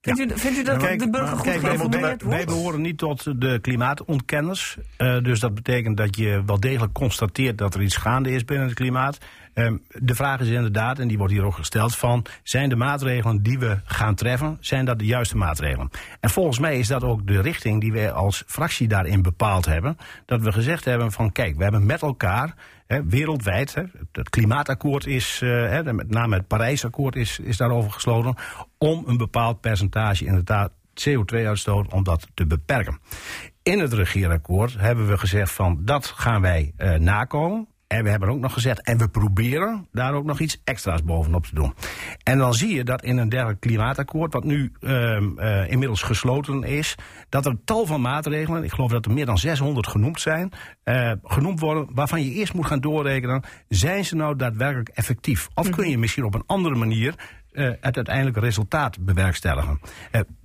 [0.00, 2.80] Vindt, u, vindt u dat Kijk, de burger goed kijk, wij, geïnformeerd wij, wij behoren
[2.80, 4.76] niet tot de klimaatontkenners.
[4.96, 8.66] Eh, dus dat betekent dat je wel degelijk constateert dat er iets gaande is binnen
[8.66, 9.18] het klimaat.
[9.54, 13.42] Ehm, de vraag is inderdaad, en die wordt hier ook gesteld, van zijn de maatregelen
[13.42, 15.90] die we gaan treffen, zijn dat de juiste maatregelen?
[16.20, 19.96] En volgens mij is dat ook de richting die wij als fractie daarin bepaald hebben.
[20.26, 22.54] Dat we gezegd hebben van kijk, we hebben met elkaar
[23.08, 23.74] wereldwijd,
[24.12, 28.34] het klimaatakkoord is, eh, met name het Parijsakkoord is, is daarover gesloten,
[28.78, 32.98] om een bepaald percentage inderdaad CO2-uitstoot om dat te beperken.
[33.62, 37.68] In het regeerakkoord hebben we gezegd van dat gaan wij eh, nakomen.
[37.88, 41.46] En we hebben ook nog gezegd, en we proberen daar ook nog iets extra's bovenop
[41.46, 41.74] te doen.
[42.22, 46.62] En dan zie je dat in een dergelijk klimaatakkoord, wat nu ehm, eh, inmiddels gesloten
[46.62, 46.94] is,
[47.28, 51.12] dat er tal van maatregelen, ik geloof dat er meer dan 600 genoemd zijn, eh,
[51.22, 55.48] genoemd worden, waarvan je eerst moet gaan doorrekenen, zijn ze nou daadwerkelijk effectief?
[55.54, 57.14] Of kun je misschien op een andere manier
[57.52, 59.80] eh, het uiteindelijke resultaat bewerkstelligen?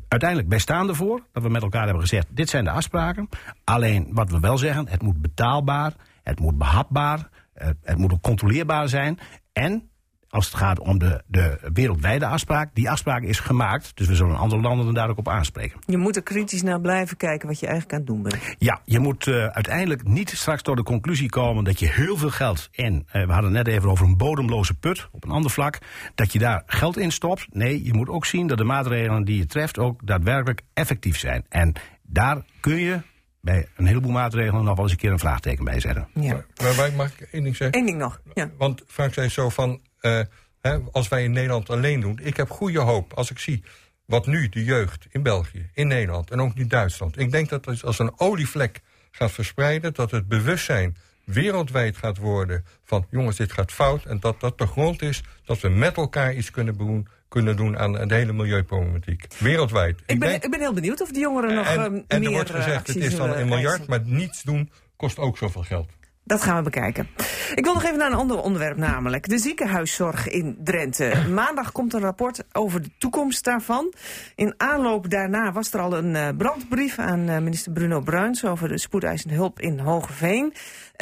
[0.08, 3.30] Uiteindelijk, wij staan ervoor dat we met elkaar hebben gezegd: dit zijn de afspraken.
[3.64, 8.21] Alleen wat we wel zeggen, het moet betaalbaar, het moet behapbaar, eh, het moet ook
[8.21, 9.19] controleerbaar zijn.
[9.53, 9.88] En
[10.34, 13.97] als het gaat om de, de wereldwijde afspraak, die afspraak is gemaakt.
[13.97, 15.80] Dus we zullen andere landen er daar ook op aanspreken.
[15.86, 18.55] Je moet er kritisch naar blijven kijken wat je eigenlijk aan het doen bent.
[18.57, 22.30] Ja, je moet eh, uiteindelijk niet straks tot de conclusie komen dat je heel veel
[22.30, 23.07] geld in.
[23.11, 25.78] eh, we hadden het net even over een bodemloze put op een ander vlak.
[26.15, 27.47] Dat je daar geld in stopt.
[27.49, 31.45] Nee, je moet ook zien dat de maatregelen die je treft ook daadwerkelijk effectief zijn.
[31.49, 32.99] En daar kun je
[33.44, 36.08] bij een heleboel maatregelen nog wel eens een keer een vraagteken bij zetten.
[36.14, 36.34] Ja.
[36.34, 37.78] Maar, maar wij- mag ik één ding zeggen?
[37.80, 38.22] Eén ding nog.
[38.34, 38.50] Ja.
[38.58, 40.20] Want Frank zei zo van, eh,
[40.62, 42.20] hè, als wij in Nederland alleen doen...
[42.22, 43.64] ik heb goede hoop als ik zie
[44.06, 46.32] wat nu de jeugd in België, in Nederland...
[46.32, 47.20] en ook in Duitsland.
[47.20, 48.82] Ik denk dat het als een olievlek
[49.12, 49.94] gaat verspreiden...
[49.94, 53.06] dat het bewustzijn wereldwijd gaat worden van...
[53.10, 55.24] jongens, dit gaat fout en dat dat de grond is...
[55.46, 59.27] dat we met elkaar iets kunnen doen, kunnen doen aan de hele milieuproblematiek.
[59.39, 59.99] Wereldwijd.
[60.05, 62.27] Ik ben, denk- ik ben heel benieuwd of de jongeren nog en, ehm, en meer
[62.27, 63.77] er wordt eh, gezegd, het is dan een miljard...
[63.77, 63.89] eisen.
[63.89, 65.89] maar niets doen kost ook zoveel geld.
[66.25, 67.07] Dat gaan we bekijken.
[67.55, 71.13] Ik wil nog even naar een ander onderwerp, namelijk de ziekenhuiszorg in Drenthe.
[71.34, 73.93] Maandag komt een rapport over de toekomst daarvan.
[74.36, 78.67] In aanloop daarna was er al een eh, brandbrief aan eh, minister Bruno Bruins over
[78.67, 80.53] de spoedeisende hulp in Hogeveen.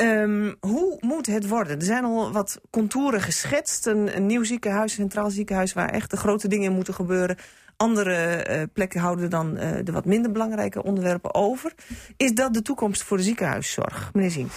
[0.02, 1.80] Ehm, hoe moet het worden?
[1.80, 3.86] Er zijn al wat contouren geschetst.
[3.86, 7.38] Een, nieuw ziekenhuis, een centraal ziekenhuis, waar echt de grote dingen in moeten gebeuren.
[7.78, 11.74] Andere eh, plekken houden dan eh, de wat minder belangrijke onderwerpen over.
[12.18, 14.10] Is dat de toekomst voor de ziekenhuiszorg?
[14.14, 14.49] Meneer Zien.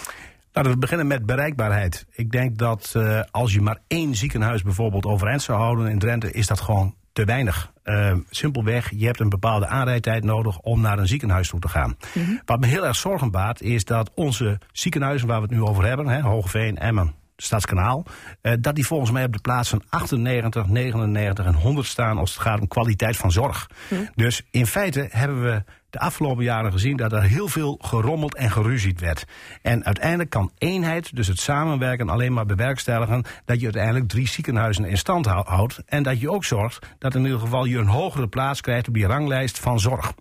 [0.51, 2.05] Laten we beginnen met bereikbaarheid.
[2.11, 6.31] Ik denk dat eh, als je maar één ziekenhuis bijvoorbeeld overeind zou houden in Drenthe,
[6.31, 7.71] is dat gewoon te weinig.
[7.83, 11.97] Uh, simpelweg, je hebt een bepaalde aanrijdtijd nodig om naar een ziekenhuis toe te gaan.
[12.45, 15.85] Wat me heel erg zorgen baart, is dat onze ziekenhuizen waar we het nu over
[15.85, 18.05] hebben, hè, Hogeveen, Emmen, Stadskanaal,
[18.41, 22.41] eh, dat die volgens mij op de plaatsen 98, 99 en 100 staan als het
[22.41, 23.69] gaat om kwaliteit van zorg.
[24.15, 25.63] Dus in feite hebben we
[25.95, 29.25] de afgelopen jaren gezien dat er heel veel gerommeld en geruzied werd.
[29.61, 34.85] En uiteindelijk kan eenheid, dus het samenwerken, alleen maar bewerkstelligen dat je uiteindelijk drie ziekenhuizen
[34.85, 35.81] in stand hou- houdt.
[35.85, 38.93] En dat je ook zorgt dat in ieder geval je een hogere plaats krijgt op
[38.93, 40.13] die ranglijst van zorg.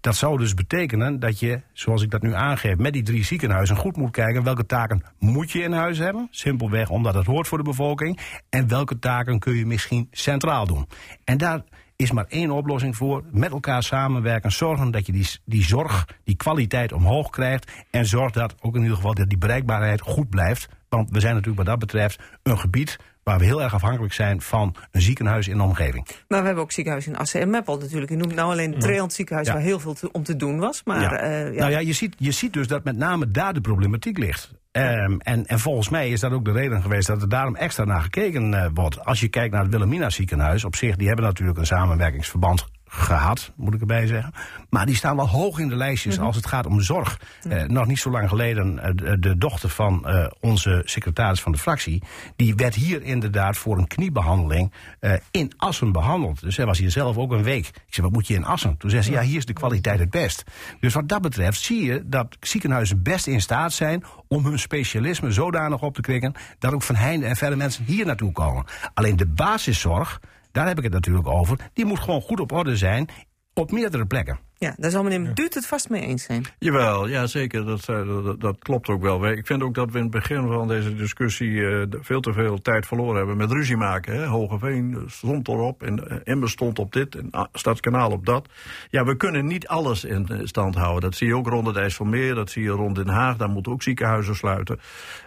[0.00, 3.76] Dat zou dus betekenen dat je, zoals ik dat nu aangeef, met die drie ziekenhuizen
[3.76, 6.28] goed moet kijken welke taken moet je in huis hebben.
[6.30, 8.18] Simpelweg omdat het hoort voor de bevolking.
[8.50, 10.88] En welke taken kun je misschien centraal doen.
[11.24, 11.62] En daar
[12.04, 13.22] is maar één oplossing voor.
[13.32, 14.52] Met elkaar samenwerken.
[14.52, 17.72] Zorgen dat je die, die zorg, die kwaliteit omhoog krijgt.
[17.90, 20.68] En zorg dat ook in ieder geval dat die bereikbaarheid goed blijft.
[20.88, 24.40] Want we zijn natuurlijk wat dat betreft een gebied waar we heel erg afhankelijk zijn
[24.40, 26.06] van een ziekenhuis in de omgeving.
[26.28, 28.10] Maar we hebben ook ziekenhuizen in Assen en Meppel natuurlijk.
[28.10, 29.52] Je noemt nou alleen het Treant ziekenhuis Ja.
[29.54, 30.82] waar heel veel te- om te doen was.
[30.84, 31.10] Maar Ja.
[31.18, 31.58] eh, ja.
[31.58, 34.52] Nou ja, je ziet, je ziet dus dat met name daar de problematiek ligt.
[34.74, 37.84] Ehm, en, en volgens mij is dat ook de reden geweest dat er daarom extra
[37.84, 39.04] naar gekeken eh, wordt.
[39.04, 43.52] Als je kijkt naar het Wilhelmina ziekenhuis, op zich, die hebben natuurlijk een samenwerkingsverband gehad,
[43.56, 44.32] moet ik erbij zeggen.
[44.70, 47.20] Maar die staan wel hoog in de lijstjes als het gaat om zorg.
[47.48, 51.52] Eh, nog niet zo lang geleden, eh, de, de dochter van eh, onze secretaris van
[51.52, 52.02] de fractie,
[52.36, 56.40] die werd hier inderdaad voor een kniebehandeling eh, in Assen behandeld.
[56.40, 57.66] Dus zij was hier zelf ook een week.
[57.66, 58.76] Ik zei, wat moet je in Assen?
[58.76, 60.44] Toen zei ze, ja, hier is de kwaliteit het best.
[60.80, 65.30] Dus wat dat betreft zie je dat ziekenhuizen best in staat zijn om hun specialisme
[65.30, 68.64] zodanig op te krikken dat ook van heinde en verre mensen hier naartoe komen.
[68.94, 70.20] Alleen de basiszorg,
[70.54, 73.08] daar heb ik het natuurlijk over, die moet gewoon goed op orde zijn
[73.54, 74.38] op meerdere plekken.
[74.58, 76.44] Ja, daar zal meneer Duut het vast mee eens zijn.
[76.58, 77.64] Jawel, ja zeker.
[77.64, 79.26] Dat, eh, dat, dat klopt ook wel.
[79.26, 82.62] Ik vind ook dat we in het begin van deze discussie eh, veel te veel
[82.62, 84.14] tijd verloren hebben met ruzie maken.
[84.14, 84.26] Hè.
[84.26, 88.48] Hogeveen stond erop en uh, Emmen stond op dit en ah, Stadskanaal op dat.
[88.90, 91.02] Ja, we kunnen niet alles in eh, stand houden.
[91.02, 93.36] Dat zie je ook rond het IJsselmeer, dat zie je rond Den Haag.
[93.36, 94.80] Daar moeten ook ziekenhuizen sluiten.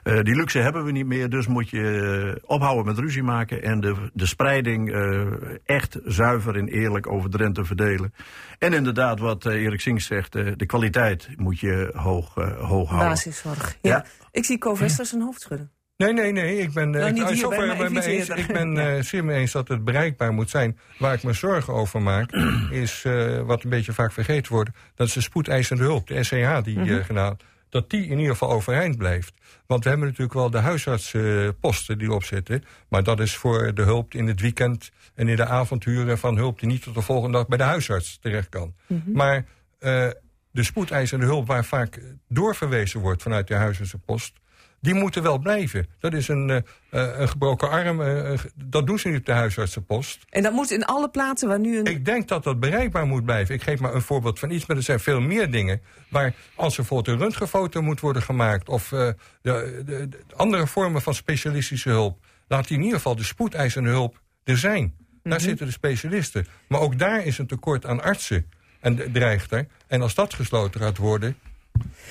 [0.04, 3.64] Eh, die luxe hebben we niet meer, dus moet je eh, ophouden met ruzie maken...
[3.64, 5.26] en de, de spreiding eh,
[5.66, 8.14] echt zuiver en eerlijk over Drenthe verdelen.
[8.60, 12.88] En inderdaad, wat eh, Erik Sings zegt, eh, de kwaliteit moet je hoog, eh, hoog
[12.90, 13.10] houden.
[13.10, 13.78] Basiszorg.
[13.82, 13.90] Ja.
[13.92, 14.06] Ja.
[14.32, 15.72] Ik zie Co Westers zijn hoofd schudden.
[15.98, 16.58] Nee, nee, nee.
[16.60, 18.46] Ik ben, eh, Nou, ik- even ik eens.
[18.46, 20.78] ben eh, zeer mee eens dat het bereikbaar moet zijn.
[21.00, 22.32] Waar ik me zorgen over maak,
[22.72, 24.70] is eh, wat een beetje vaak vergeten wordt.
[24.96, 26.94] Dat is de spoedeisende hulp, de SCH die Mhm.
[26.94, 27.38] eh, gedaan.
[27.70, 29.34] Dat die in ieder geval overeind blijft.
[29.66, 32.64] Want we hebben natuurlijk wel de huisartsenposten die opzitten.
[32.90, 36.60] Maar dat is voor de hulp in het weekend en in de avonturen van hulp
[36.60, 38.76] die niet tot de volgende dag bij de huisarts terecht kan.
[39.14, 39.46] Maar
[39.80, 40.10] eh,
[40.52, 44.34] de spoedeisende hulp waar vaak doorverwezen wordt vanuit de huisartsenpost.
[44.82, 45.88] Die moeten wel blijven.
[46.00, 46.58] Dat is een, eh,
[46.90, 48.02] eh, een gebroken arm.
[48.02, 50.26] eh, dat doen ze niet op de huisartsenpost.
[50.30, 51.86] En dat moet in alle plaatsen waar nu een...
[51.86, 53.56] Ik denk dat dat bereikbaar moet blijven.
[53.56, 55.82] Ik geef maar een voorbeeld van iets, maar er zijn veel meer dingen.
[56.10, 58.70] Waar als er bijvoorbeeld een röntgenfoto moet worden gemaakt...
[58.70, 62.26] of de, de- de andere vormen van specialistische hulp...
[62.48, 64.94] laat in ieder geval de spoedeisende hulp er zijn.
[65.24, 66.46] Daar zitten de specialisten.
[66.68, 68.50] Maar ook daar is een tekort aan artsen.
[68.80, 69.68] En dreigt er.
[69.88, 71.38] En als dat gesloten gaat worden...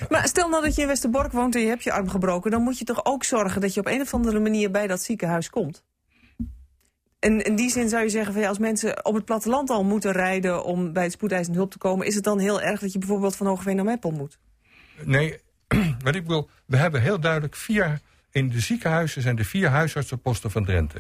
[0.08, 2.50] Maar stel nou dat je in Westerbork woont en je hebt je arm gebroken...
[2.50, 5.02] dan moet je toch ook zorgen dat je op een of andere manier bij dat
[5.02, 5.84] ziekenhuis komt?
[7.18, 9.84] En in die zin zou je zeggen, van, ja, als mensen op het platteland al
[9.84, 10.64] moeten rijden...
[10.64, 12.06] om bij het spoedeisende hulp te komen...
[12.06, 14.38] is het dan heel erg dat je bijvoorbeeld van Hogeveen naar Meppel moet?
[15.04, 15.38] Nee,
[16.04, 18.00] wat ik wil, we hebben heel duidelijk vier.
[18.30, 20.98] In de ziekenhuizen zijn er vier huisartsenposten van Drenthe.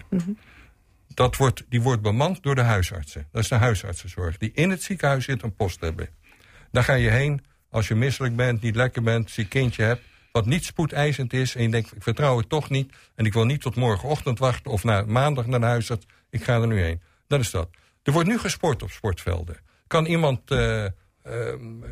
[1.14, 3.28] Dat wordt, die wordt bemand door de huisartsen.
[3.32, 4.36] Dat is de huisartsenzorg.
[4.36, 6.08] Die in het ziekenhuis zit een post hebben.
[6.70, 10.02] Daar ga je heen als je misselijk bent, niet lekker bent, een kindje hebt.
[10.32, 11.54] Wat niet spoedeisend is.
[11.54, 12.92] En je denkt, ik vertrouw het toch niet.
[13.14, 16.06] En ik wil niet tot morgenochtend wachten of naar maandag naar de huisarts.
[16.30, 17.00] Ik ga er nu heen.
[17.26, 17.68] Dat is dat.
[18.02, 19.56] Er wordt nu gesport op sportvelden.
[19.86, 20.84] Kan iemand eh,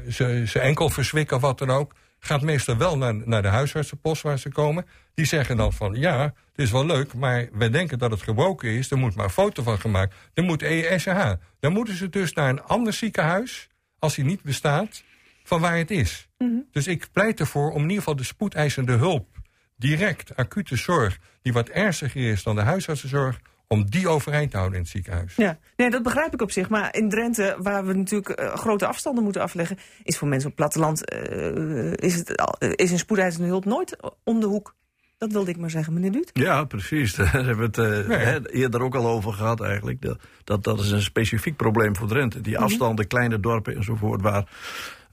[0.04, 1.94] zijn enkel verzwikken wat dan ook.
[2.18, 4.86] Gaat meestal wel naar, naar de huisartsenpost waar ze komen.
[5.14, 8.68] Die zeggen dan van ja, het is wel leuk, maar wij denken dat het gebroken
[8.68, 8.90] is.
[8.90, 10.14] Er moet maar een foto van gemaakt.
[10.34, 11.34] Er moet E ESH.
[11.60, 13.68] Dan moeten ze dus naar een ander ziekenhuis,
[13.98, 15.02] als die niet bestaat,
[15.45, 16.28] van waar het is.
[16.70, 19.34] Dus ik pleit ervoor om in ieder geval de spoedeisende hulp
[19.76, 21.18] direct acute zorg...
[21.42, 23.40] die wat ernstiger is dan de huisartsenzorg...
[23.68, 25.36] om die overeind te houden in het ziekenhuis.
[25.36, 26.68] Ja, nee, dat begrijp ik op zich.
[26.68, 29.78] Maar in Drenthe, waar we natuurlijk eh, grote afstanden moeten afleggen...
[30.03, 33.97] is voor mensen op het platteland eh, is, het, eh, is een spoedeisende hulp nooit
[34.24, 34.74] om de hoek.
[35.18, 36.30] Dat wilde ik maar zeggen, meneer Duut.
[36.32, 37.14] Ja, precies.
[37.16, 40.03] Daar hebben we het eerder ook al over gehad eigenlijk.
[40.03, 42.40] Dat, dat, dat is een specifiek probleem voor Drenthe.
[42.40, 44.49] Die afstanden, kleine dorpen enzovoort, waar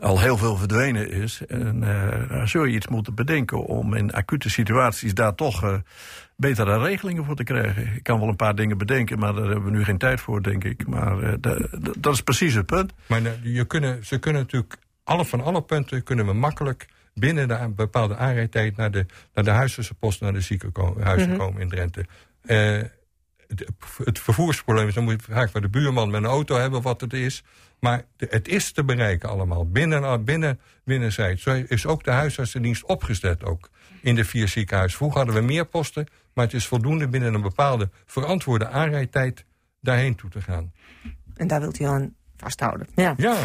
[0.01, 1.41] al heel veel verdwenen is.
[1.47, 5.75] En eh, daar zul je iets moeten bedenken om in acute situaties daar toch eh,
[6.35, 7.95] betere regelingen voor te krijgen.
[7.95, 10.43] Ik kan wel een paar dingen bedenken, maar daar hebben we nu geen tijd voor,
[10.43, 10.87] denk ik.
[10.87, 12.93] Maar eh, da- da- dat is precies het punt.
[13.07, 14.77] Maar je kunnen, ze kunnen natuurlijk...
[15.03, 18.77] Alle, van alle punten kunnen we makkelijk binnen de bepaalde aanrijdtijd...
[18.77, 22.05] naar de, naar de huisartsenpost, naar de ziekenhuizen komen in Drenthe.
[22.41, 22.81] Eh,
[23.47, 23.67] het,
[24.03, 27.01] het vervoersprobleem is, dan moet je vaak bij de buurman met een auto hebben wat
[27.01, 27.43] het is.
[27.81, 31.43] Maar het is te bereiken allemaal, binnen, binnen, binnenzijds.
[31.43, 33.69] Zo is ook de huisartsendienst opgezet ook
[34.01, 34.97] in de vier ziekenhuizen.
[34.97, 39.45] Vroeger hadden we meer posten, maar het is voldoende binnen een bepaalde verantwoorde aanrijdtijd
[39.79, 40.71] daarheen toe te gaan.
[41.35, 42.87] En daar wilt u aan vasthouden.
[42.95, 43.13] Ja.
[43.17, 43.37] Ja,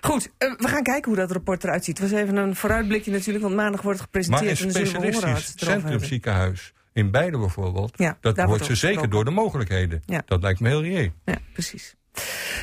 [0.00, 1.98] Goed, eh, we gaan kijken hoe dat rapport eruit ziet.
[1.98, 4.60] Het was even een vooruitblikje natuurlijk, want maandag wordt het maar gepresenteerd.
[4.60, 7.92] een en dan zullen we horen wat specialistisch centrumziekenhuis in Beide bijvoorbeeld...
[7.96, 10.02] Ja, dat wordt ze zeker door de mogelijkheden.
[10.06, 10.22] Ja.
[10.26, 11.10] Dat lijkt me heel reëel.
[11.24, 11.94] Ja, precies.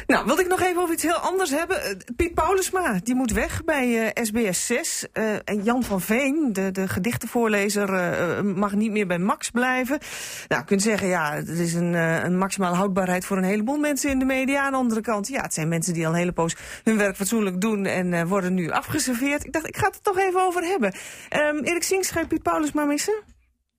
[0.07, 1.83] Nou, wilde ik nog even over iets heel anders hebben.
[1.83, 5.05] Eh, Piet Paulusma, die moet weg bij eh, SBS 6.
[5.13, 9.49] Eh, en Jan van Veen, de, de gedichtenvoorlezer, eh, eh, mag niet meer bij Max
[9.49, 9.99] blijven.
[10.47, 13.77] Nou, je kunt zeggen, ja, het is een, eh, een maximale houdbaarheid voor een heleboel
[13.77, 14.61] mensen in de media.
[14.63, 17.15] Aan de andere kant, ja, het zijn mensen die al een hele poos hun werk
[17.15, 19.45] fatsoenlijk doen en eh, worden nu afgeserveerd.
[19.45, 20.93] Ik dacht, ik ga het er toch even over hebben.
[21.29, 23.13] Ehm Erik Sings, ga je Piet Paulusma missen?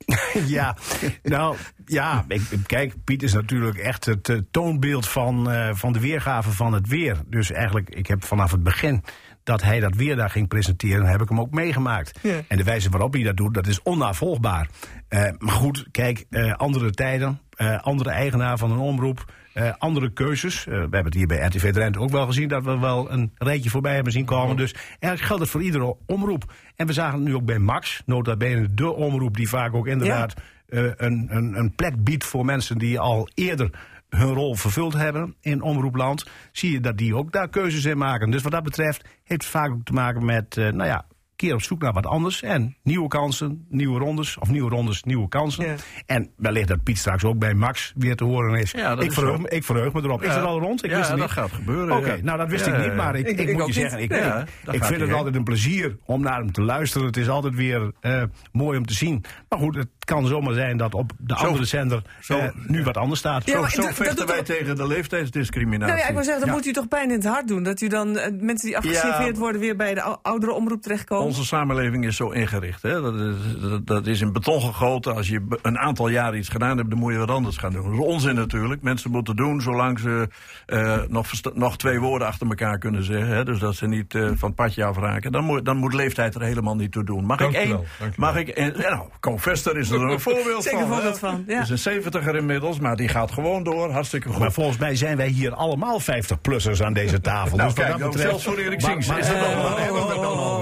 [0.47, 0.77] Ja,
[1.23, 6.01] nou ja, ik, kijk, Piet is natuurlijk echt het eh, toonbeeld van, eh, van de
[6.01, 7.17] weergave van het weer.
[7.27, 9.05] Dus eigenlijk, ik heb vanaf het begin
[9.45, 12.19] dat hij dat weer daar ging presenteren, heb ik hem ook meegemaakt.
[12.23, 12.41] Ja.
[12.49, 14.69] En de wijze waarop hij dat doet, dat is onnavolgbaar.
[15.09, 16.27] Eh, maar goed, kijk,
[16.57, 17.41] andere tijden,
[17.81, 20.67] andere eigenaar van een omroep, eh, andere keuzes.
[20.67, 23.33] Eh, we hebben het hier bij RTV Drenthe ook wel gezien dat we wel een
[23.35, 24.57] rijtje voorbij hebben zien komen.
[24.57, 26.53] Dus eigenlijk geldt het voor iedere omroep.
[26.77, 29.87] En we zagen het nu ook bij Max, nota bene de omroep die vaak ook
[29.87, 30.35] inderdaad
[30.69, 33.71] eh, een, een, een plek biedt voor mensen die al eerder
[34.09, 38.31] hun rol vervuld hebben in omroepland, zie je dat die ook daar keuzes in maken.
[38.31, 41.05] Dus wat dat betreft heeft het vaak ook te maken met, nou ja,
[41.47, 42.43] keer op zoek naar wat anders.
[42.43, 45.65] En nieuwe kansen, nieuwe rondes, of nieuwe rondes, nieuwe kansen.
[45.65, 45.75] Ja.
[46.07, 48.71] En wellicht dat Piet straks ook bij Max weer te horen is.
[48.71, 50.23] Ja, dat ik, is verheug me, ik verheug me erop.
[50.23, 50.85] Is dat al rond?
[50.85, 51.37] Ik Ja, wist het dat niet.
[51.39, 52.23] gaat gebeuren, Oké, ja.
[52.23, 53.75] nou dat wist Ja, ik niet, maar ik, Ik- ik, ik moet je niet.
[53.75, 54.41] zeggen, ik, Ja,
[54.73, 55.13] ik, vind het heen.
[55.13, 57.07] altijd een plezier om naar hem te luisteren.
[57.07, 59.25] Het is altijd weer eh, mooi om te zien.
[59.49, 62.83] Maar goed, het kan zomaar zijn dat op de Zo- andere zender zo- eh, nu
[62.85, 63.47] wat anders staat.
[63.47, 65.87] Ja, Zo, zo dat- dat vechten wij tegen de leeftijdsdiscriminatie.
[65.95, 66.55] Nou ja, ik wil zeggen, dan Ja.
[66.57, 67.63] moet u toch pijn in het hart doen.
[67.63, 69.41] Dat u dan eh, mensen die afgeserveerd Ja.
[69.41, 71.27] worden weer bij de ou- oudere omroep terechtkomen.
[71.33, 72.83] Onze samenleving is zo ingericht.
[72.83, 73.01] Hè?
[73.01, 75.15] Dat, is, dat, dat is in beton gegoten.
[75.17, 77.83] Als je een aantal jaar iets gedaan hebt, dan moet je wat anders gaan doen.
[77.83, 78.83] Dat is onzin natuurlijk.
[78.83, 80.29] Mensen moeten doen zolang ze
[80.67, 83.29] eh, nog, nog twee woorden achter elkaar kunnen zeggen.
[83.29, 83.45] Hè?
[83.45, 85.33] Dus dat ze niet eh, van het padje afraken.
[85.33, 87.25] Dan moet, dan moet leeftijd er helemaal niet toe doen.
[87.25, 87.81] Mag Dank ik één?
[88.17, 90.89] Mag ik nou, Confester is er een voorbeeld Zeker van.
[90.89, 91.61] een voorbeeld van, ja.
[91.61, 93.91] Is een zeventiger inmiddels, maar die gaat gewoon door.
[93.91, 94.39] Hartstikke goed.
[94.39, 97.57] Maar volgens mij zijn wij hier allemaal 50-plussers aan deze tafel.
[97.57, 99.37] nou, dus kijk, dat betreft, zelfs voor Erik Maar- Sings maar- is dan?
[99.37, 100.61] Oh,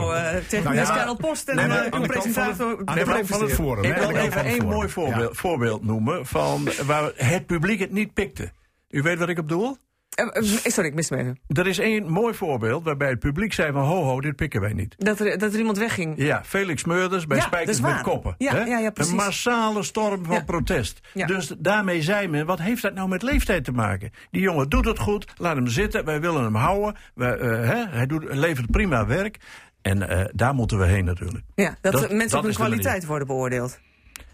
[0.62, 2.82] technisch Nou ja, Karel Post en Nee, eh, uw van het- presentator.
[2.84, 3.84] aan de kant van het forum.
[3.84, 8.50] Ik wil even één mooi voorbeeld, voorbeeld noemen van waar het publiek het niet pikte.
[8.90, 9.76] U weet wat ik op bedoel?
[10.10, 11.38] Eh, eh, sorry, ik mis me even.
[11.46, 14.72] Er is één mooi voorbeeld waarbij het publiek zei van ho ho, dit pikken wij
[14.72, 14.94] niet.
[14.98, 16.14] Dat er, dat er iemand wegging.
[16.16, 18.00] Ja, Felix Meurders bij Ja, Spijkers met.
[18.02, 18.34] Koppen.
[18.38, 18.64] Ja, hè?
[18.64, 19.12] ja, ja, precies.
[19.12, 20.42] Een massale storm van Ja.
[20.44, 21.00] protest.
[21.14, 21.26] Ja.
[21.26, 24.10] Dus daarmee zei men, wat heeft dat nou met leeftijd te maken?
[24.30, 26.96] Die jongen doet het goed, laat hem zitten, wij willen hem houden.
[27.14, 27.86] Wij, eh, hè?
[27.88, 29.36] Hij doet, levert prima werk.
[29.82, 31.44] En eh, daar moeten we heen natuurlijk.
[31.54, 33.78] Ja, dat, Dat- mensen dat op hun kwaliteit worden beoordeeld.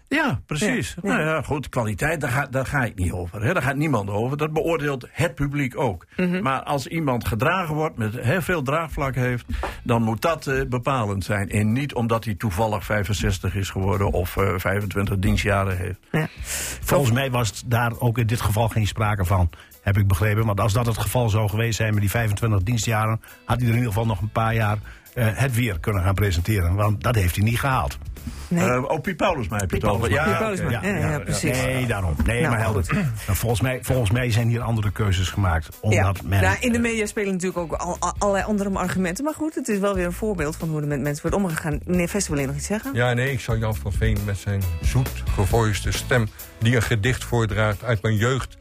[0.09, 0.95] Ja, precies.
[1.01, 1.15] Ja, ja.
[1.17, 3.43] Nou ja, goed, kwaliteit, daar ga, daar ga ik niet over.
[3.43, 3.53] Hè.
[3.53, 4.37] Daar gaat niemand over.
[4.37, 6.05] Dat beoordeelt het publiek ook.
[6.17, 6.41] Mhm.
[6.41, 9.45] Maar als iemand gedragen wordt, met heel veel draagvlak heeft...
[9.83, 11.49] dan moet dat eh, bepalend zijn.
[11.49, 14.11] En niet omdat hij toevallig 65 is geworden...
[14.11, 15.99] of eh, 25 dienstjaren heeft.
[16.11, 16.27] Ja.
[16.81, 19.49] Volgens mij was het daar ook in dit geval geen sprake van.
[19.81, 20.45] Heb ik begrepen.
[20.45, 23.21] Want als dat het geval zou geweest zijn met die 25 dienstjaren.
[23.45, 26.13] had hij er in ieder geval nog een paar jaar eh, het weer kunnen gaan
[26.13, 26.75] presenteren.
[26.75, 27.97] Want dat heeft hij niet gehaald.
[28.47, 28.69] Nee.
[28.69, 30.09] Eh, oh, Piet Paulusma heb je het over.
[30.11, 30.27] Ja,
[30.81, 31.61] ja, precies.
[31.61, 32.15] Nee, daarom.
[32.25, 32.85] Nee, Nou, maar helder.
[32.93, 33.05] Nou,
[33.37, 35.67] volgens, mij, volgens mij zijn hier andere keuzes gemaakt.
[35.81, 35.87] Ja.
[36.07, 39.23] Omdat men, Nou, in de media spelen natuurlijk ook al, al- allerlei andere argumenten.
[39.23, 41.79] Maar goed, het is wel weer een voorbeeld van hoe er met mensen wordt omgegaan.
[41.85, 42.93] Meneer Vester, wil je nog iets zeggen?
[42.93, 46.27] Ja, nee, ik zou Jan van Veen met zijn zoet gevoiste stem...
[46.59, 48.57] die een gedicht voordraagt uit mijn jeugd...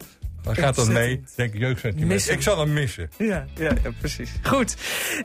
[0.47, 2.31] Dan gaat dat mee, denk ik, jeugdsentiment.
[2.31, 3.11] Ik zal hem missen.
[3.17, 4.31] Ja, ja, ja precies.
[4.43, 4.77] Goed.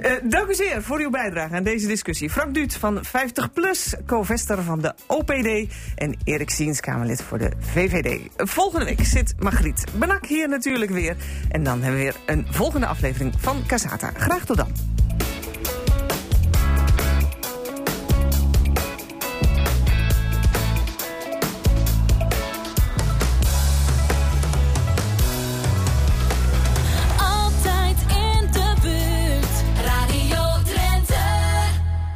[0.01, 2.29] Eh, dank u zeer voor uw bijdrage aan deze discussie.
[2.29, 5.73] Frank Duut van 50PLUS, co-vester van de OPD...
[5.95, 8.19] en Erik Siens, Kamerlid voor de VVD.
[8.37, 11.15] Volgende week zit Margriet Benak hier natuurlijk weer.
[11.49, 14.11] En dan hebben we weer een volgende aflevering van Casata.
[14.17, 14.71] Graag tot dan.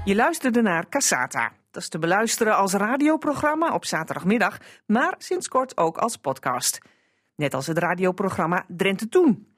[0.05, 1.51] Je luisterde naar Casata.
[1.71, 6.79] Dat is te beluisteren als radioprogramma op zaterdagmiddag, maar sinds kort ook als podcast.
[7.35, 9.55] Net als het radioprogramma Drenthe Toen.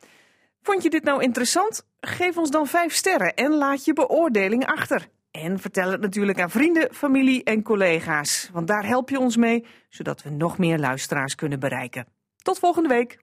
[0.62, 1.88] Vond je dit nou interessant?
[2.00, 5.08] Geef ons dan 5 sterren en laat je beoordeling achter.
[5.32, 9.66] En vertel het natuurlijk aan vrienden, familie en collega's, want daar help je ons mee,
[9.90, 12.08] zodat we nog meer luisteraars kunnen bereiken.
[12.38, 13.18] Tot volgende week.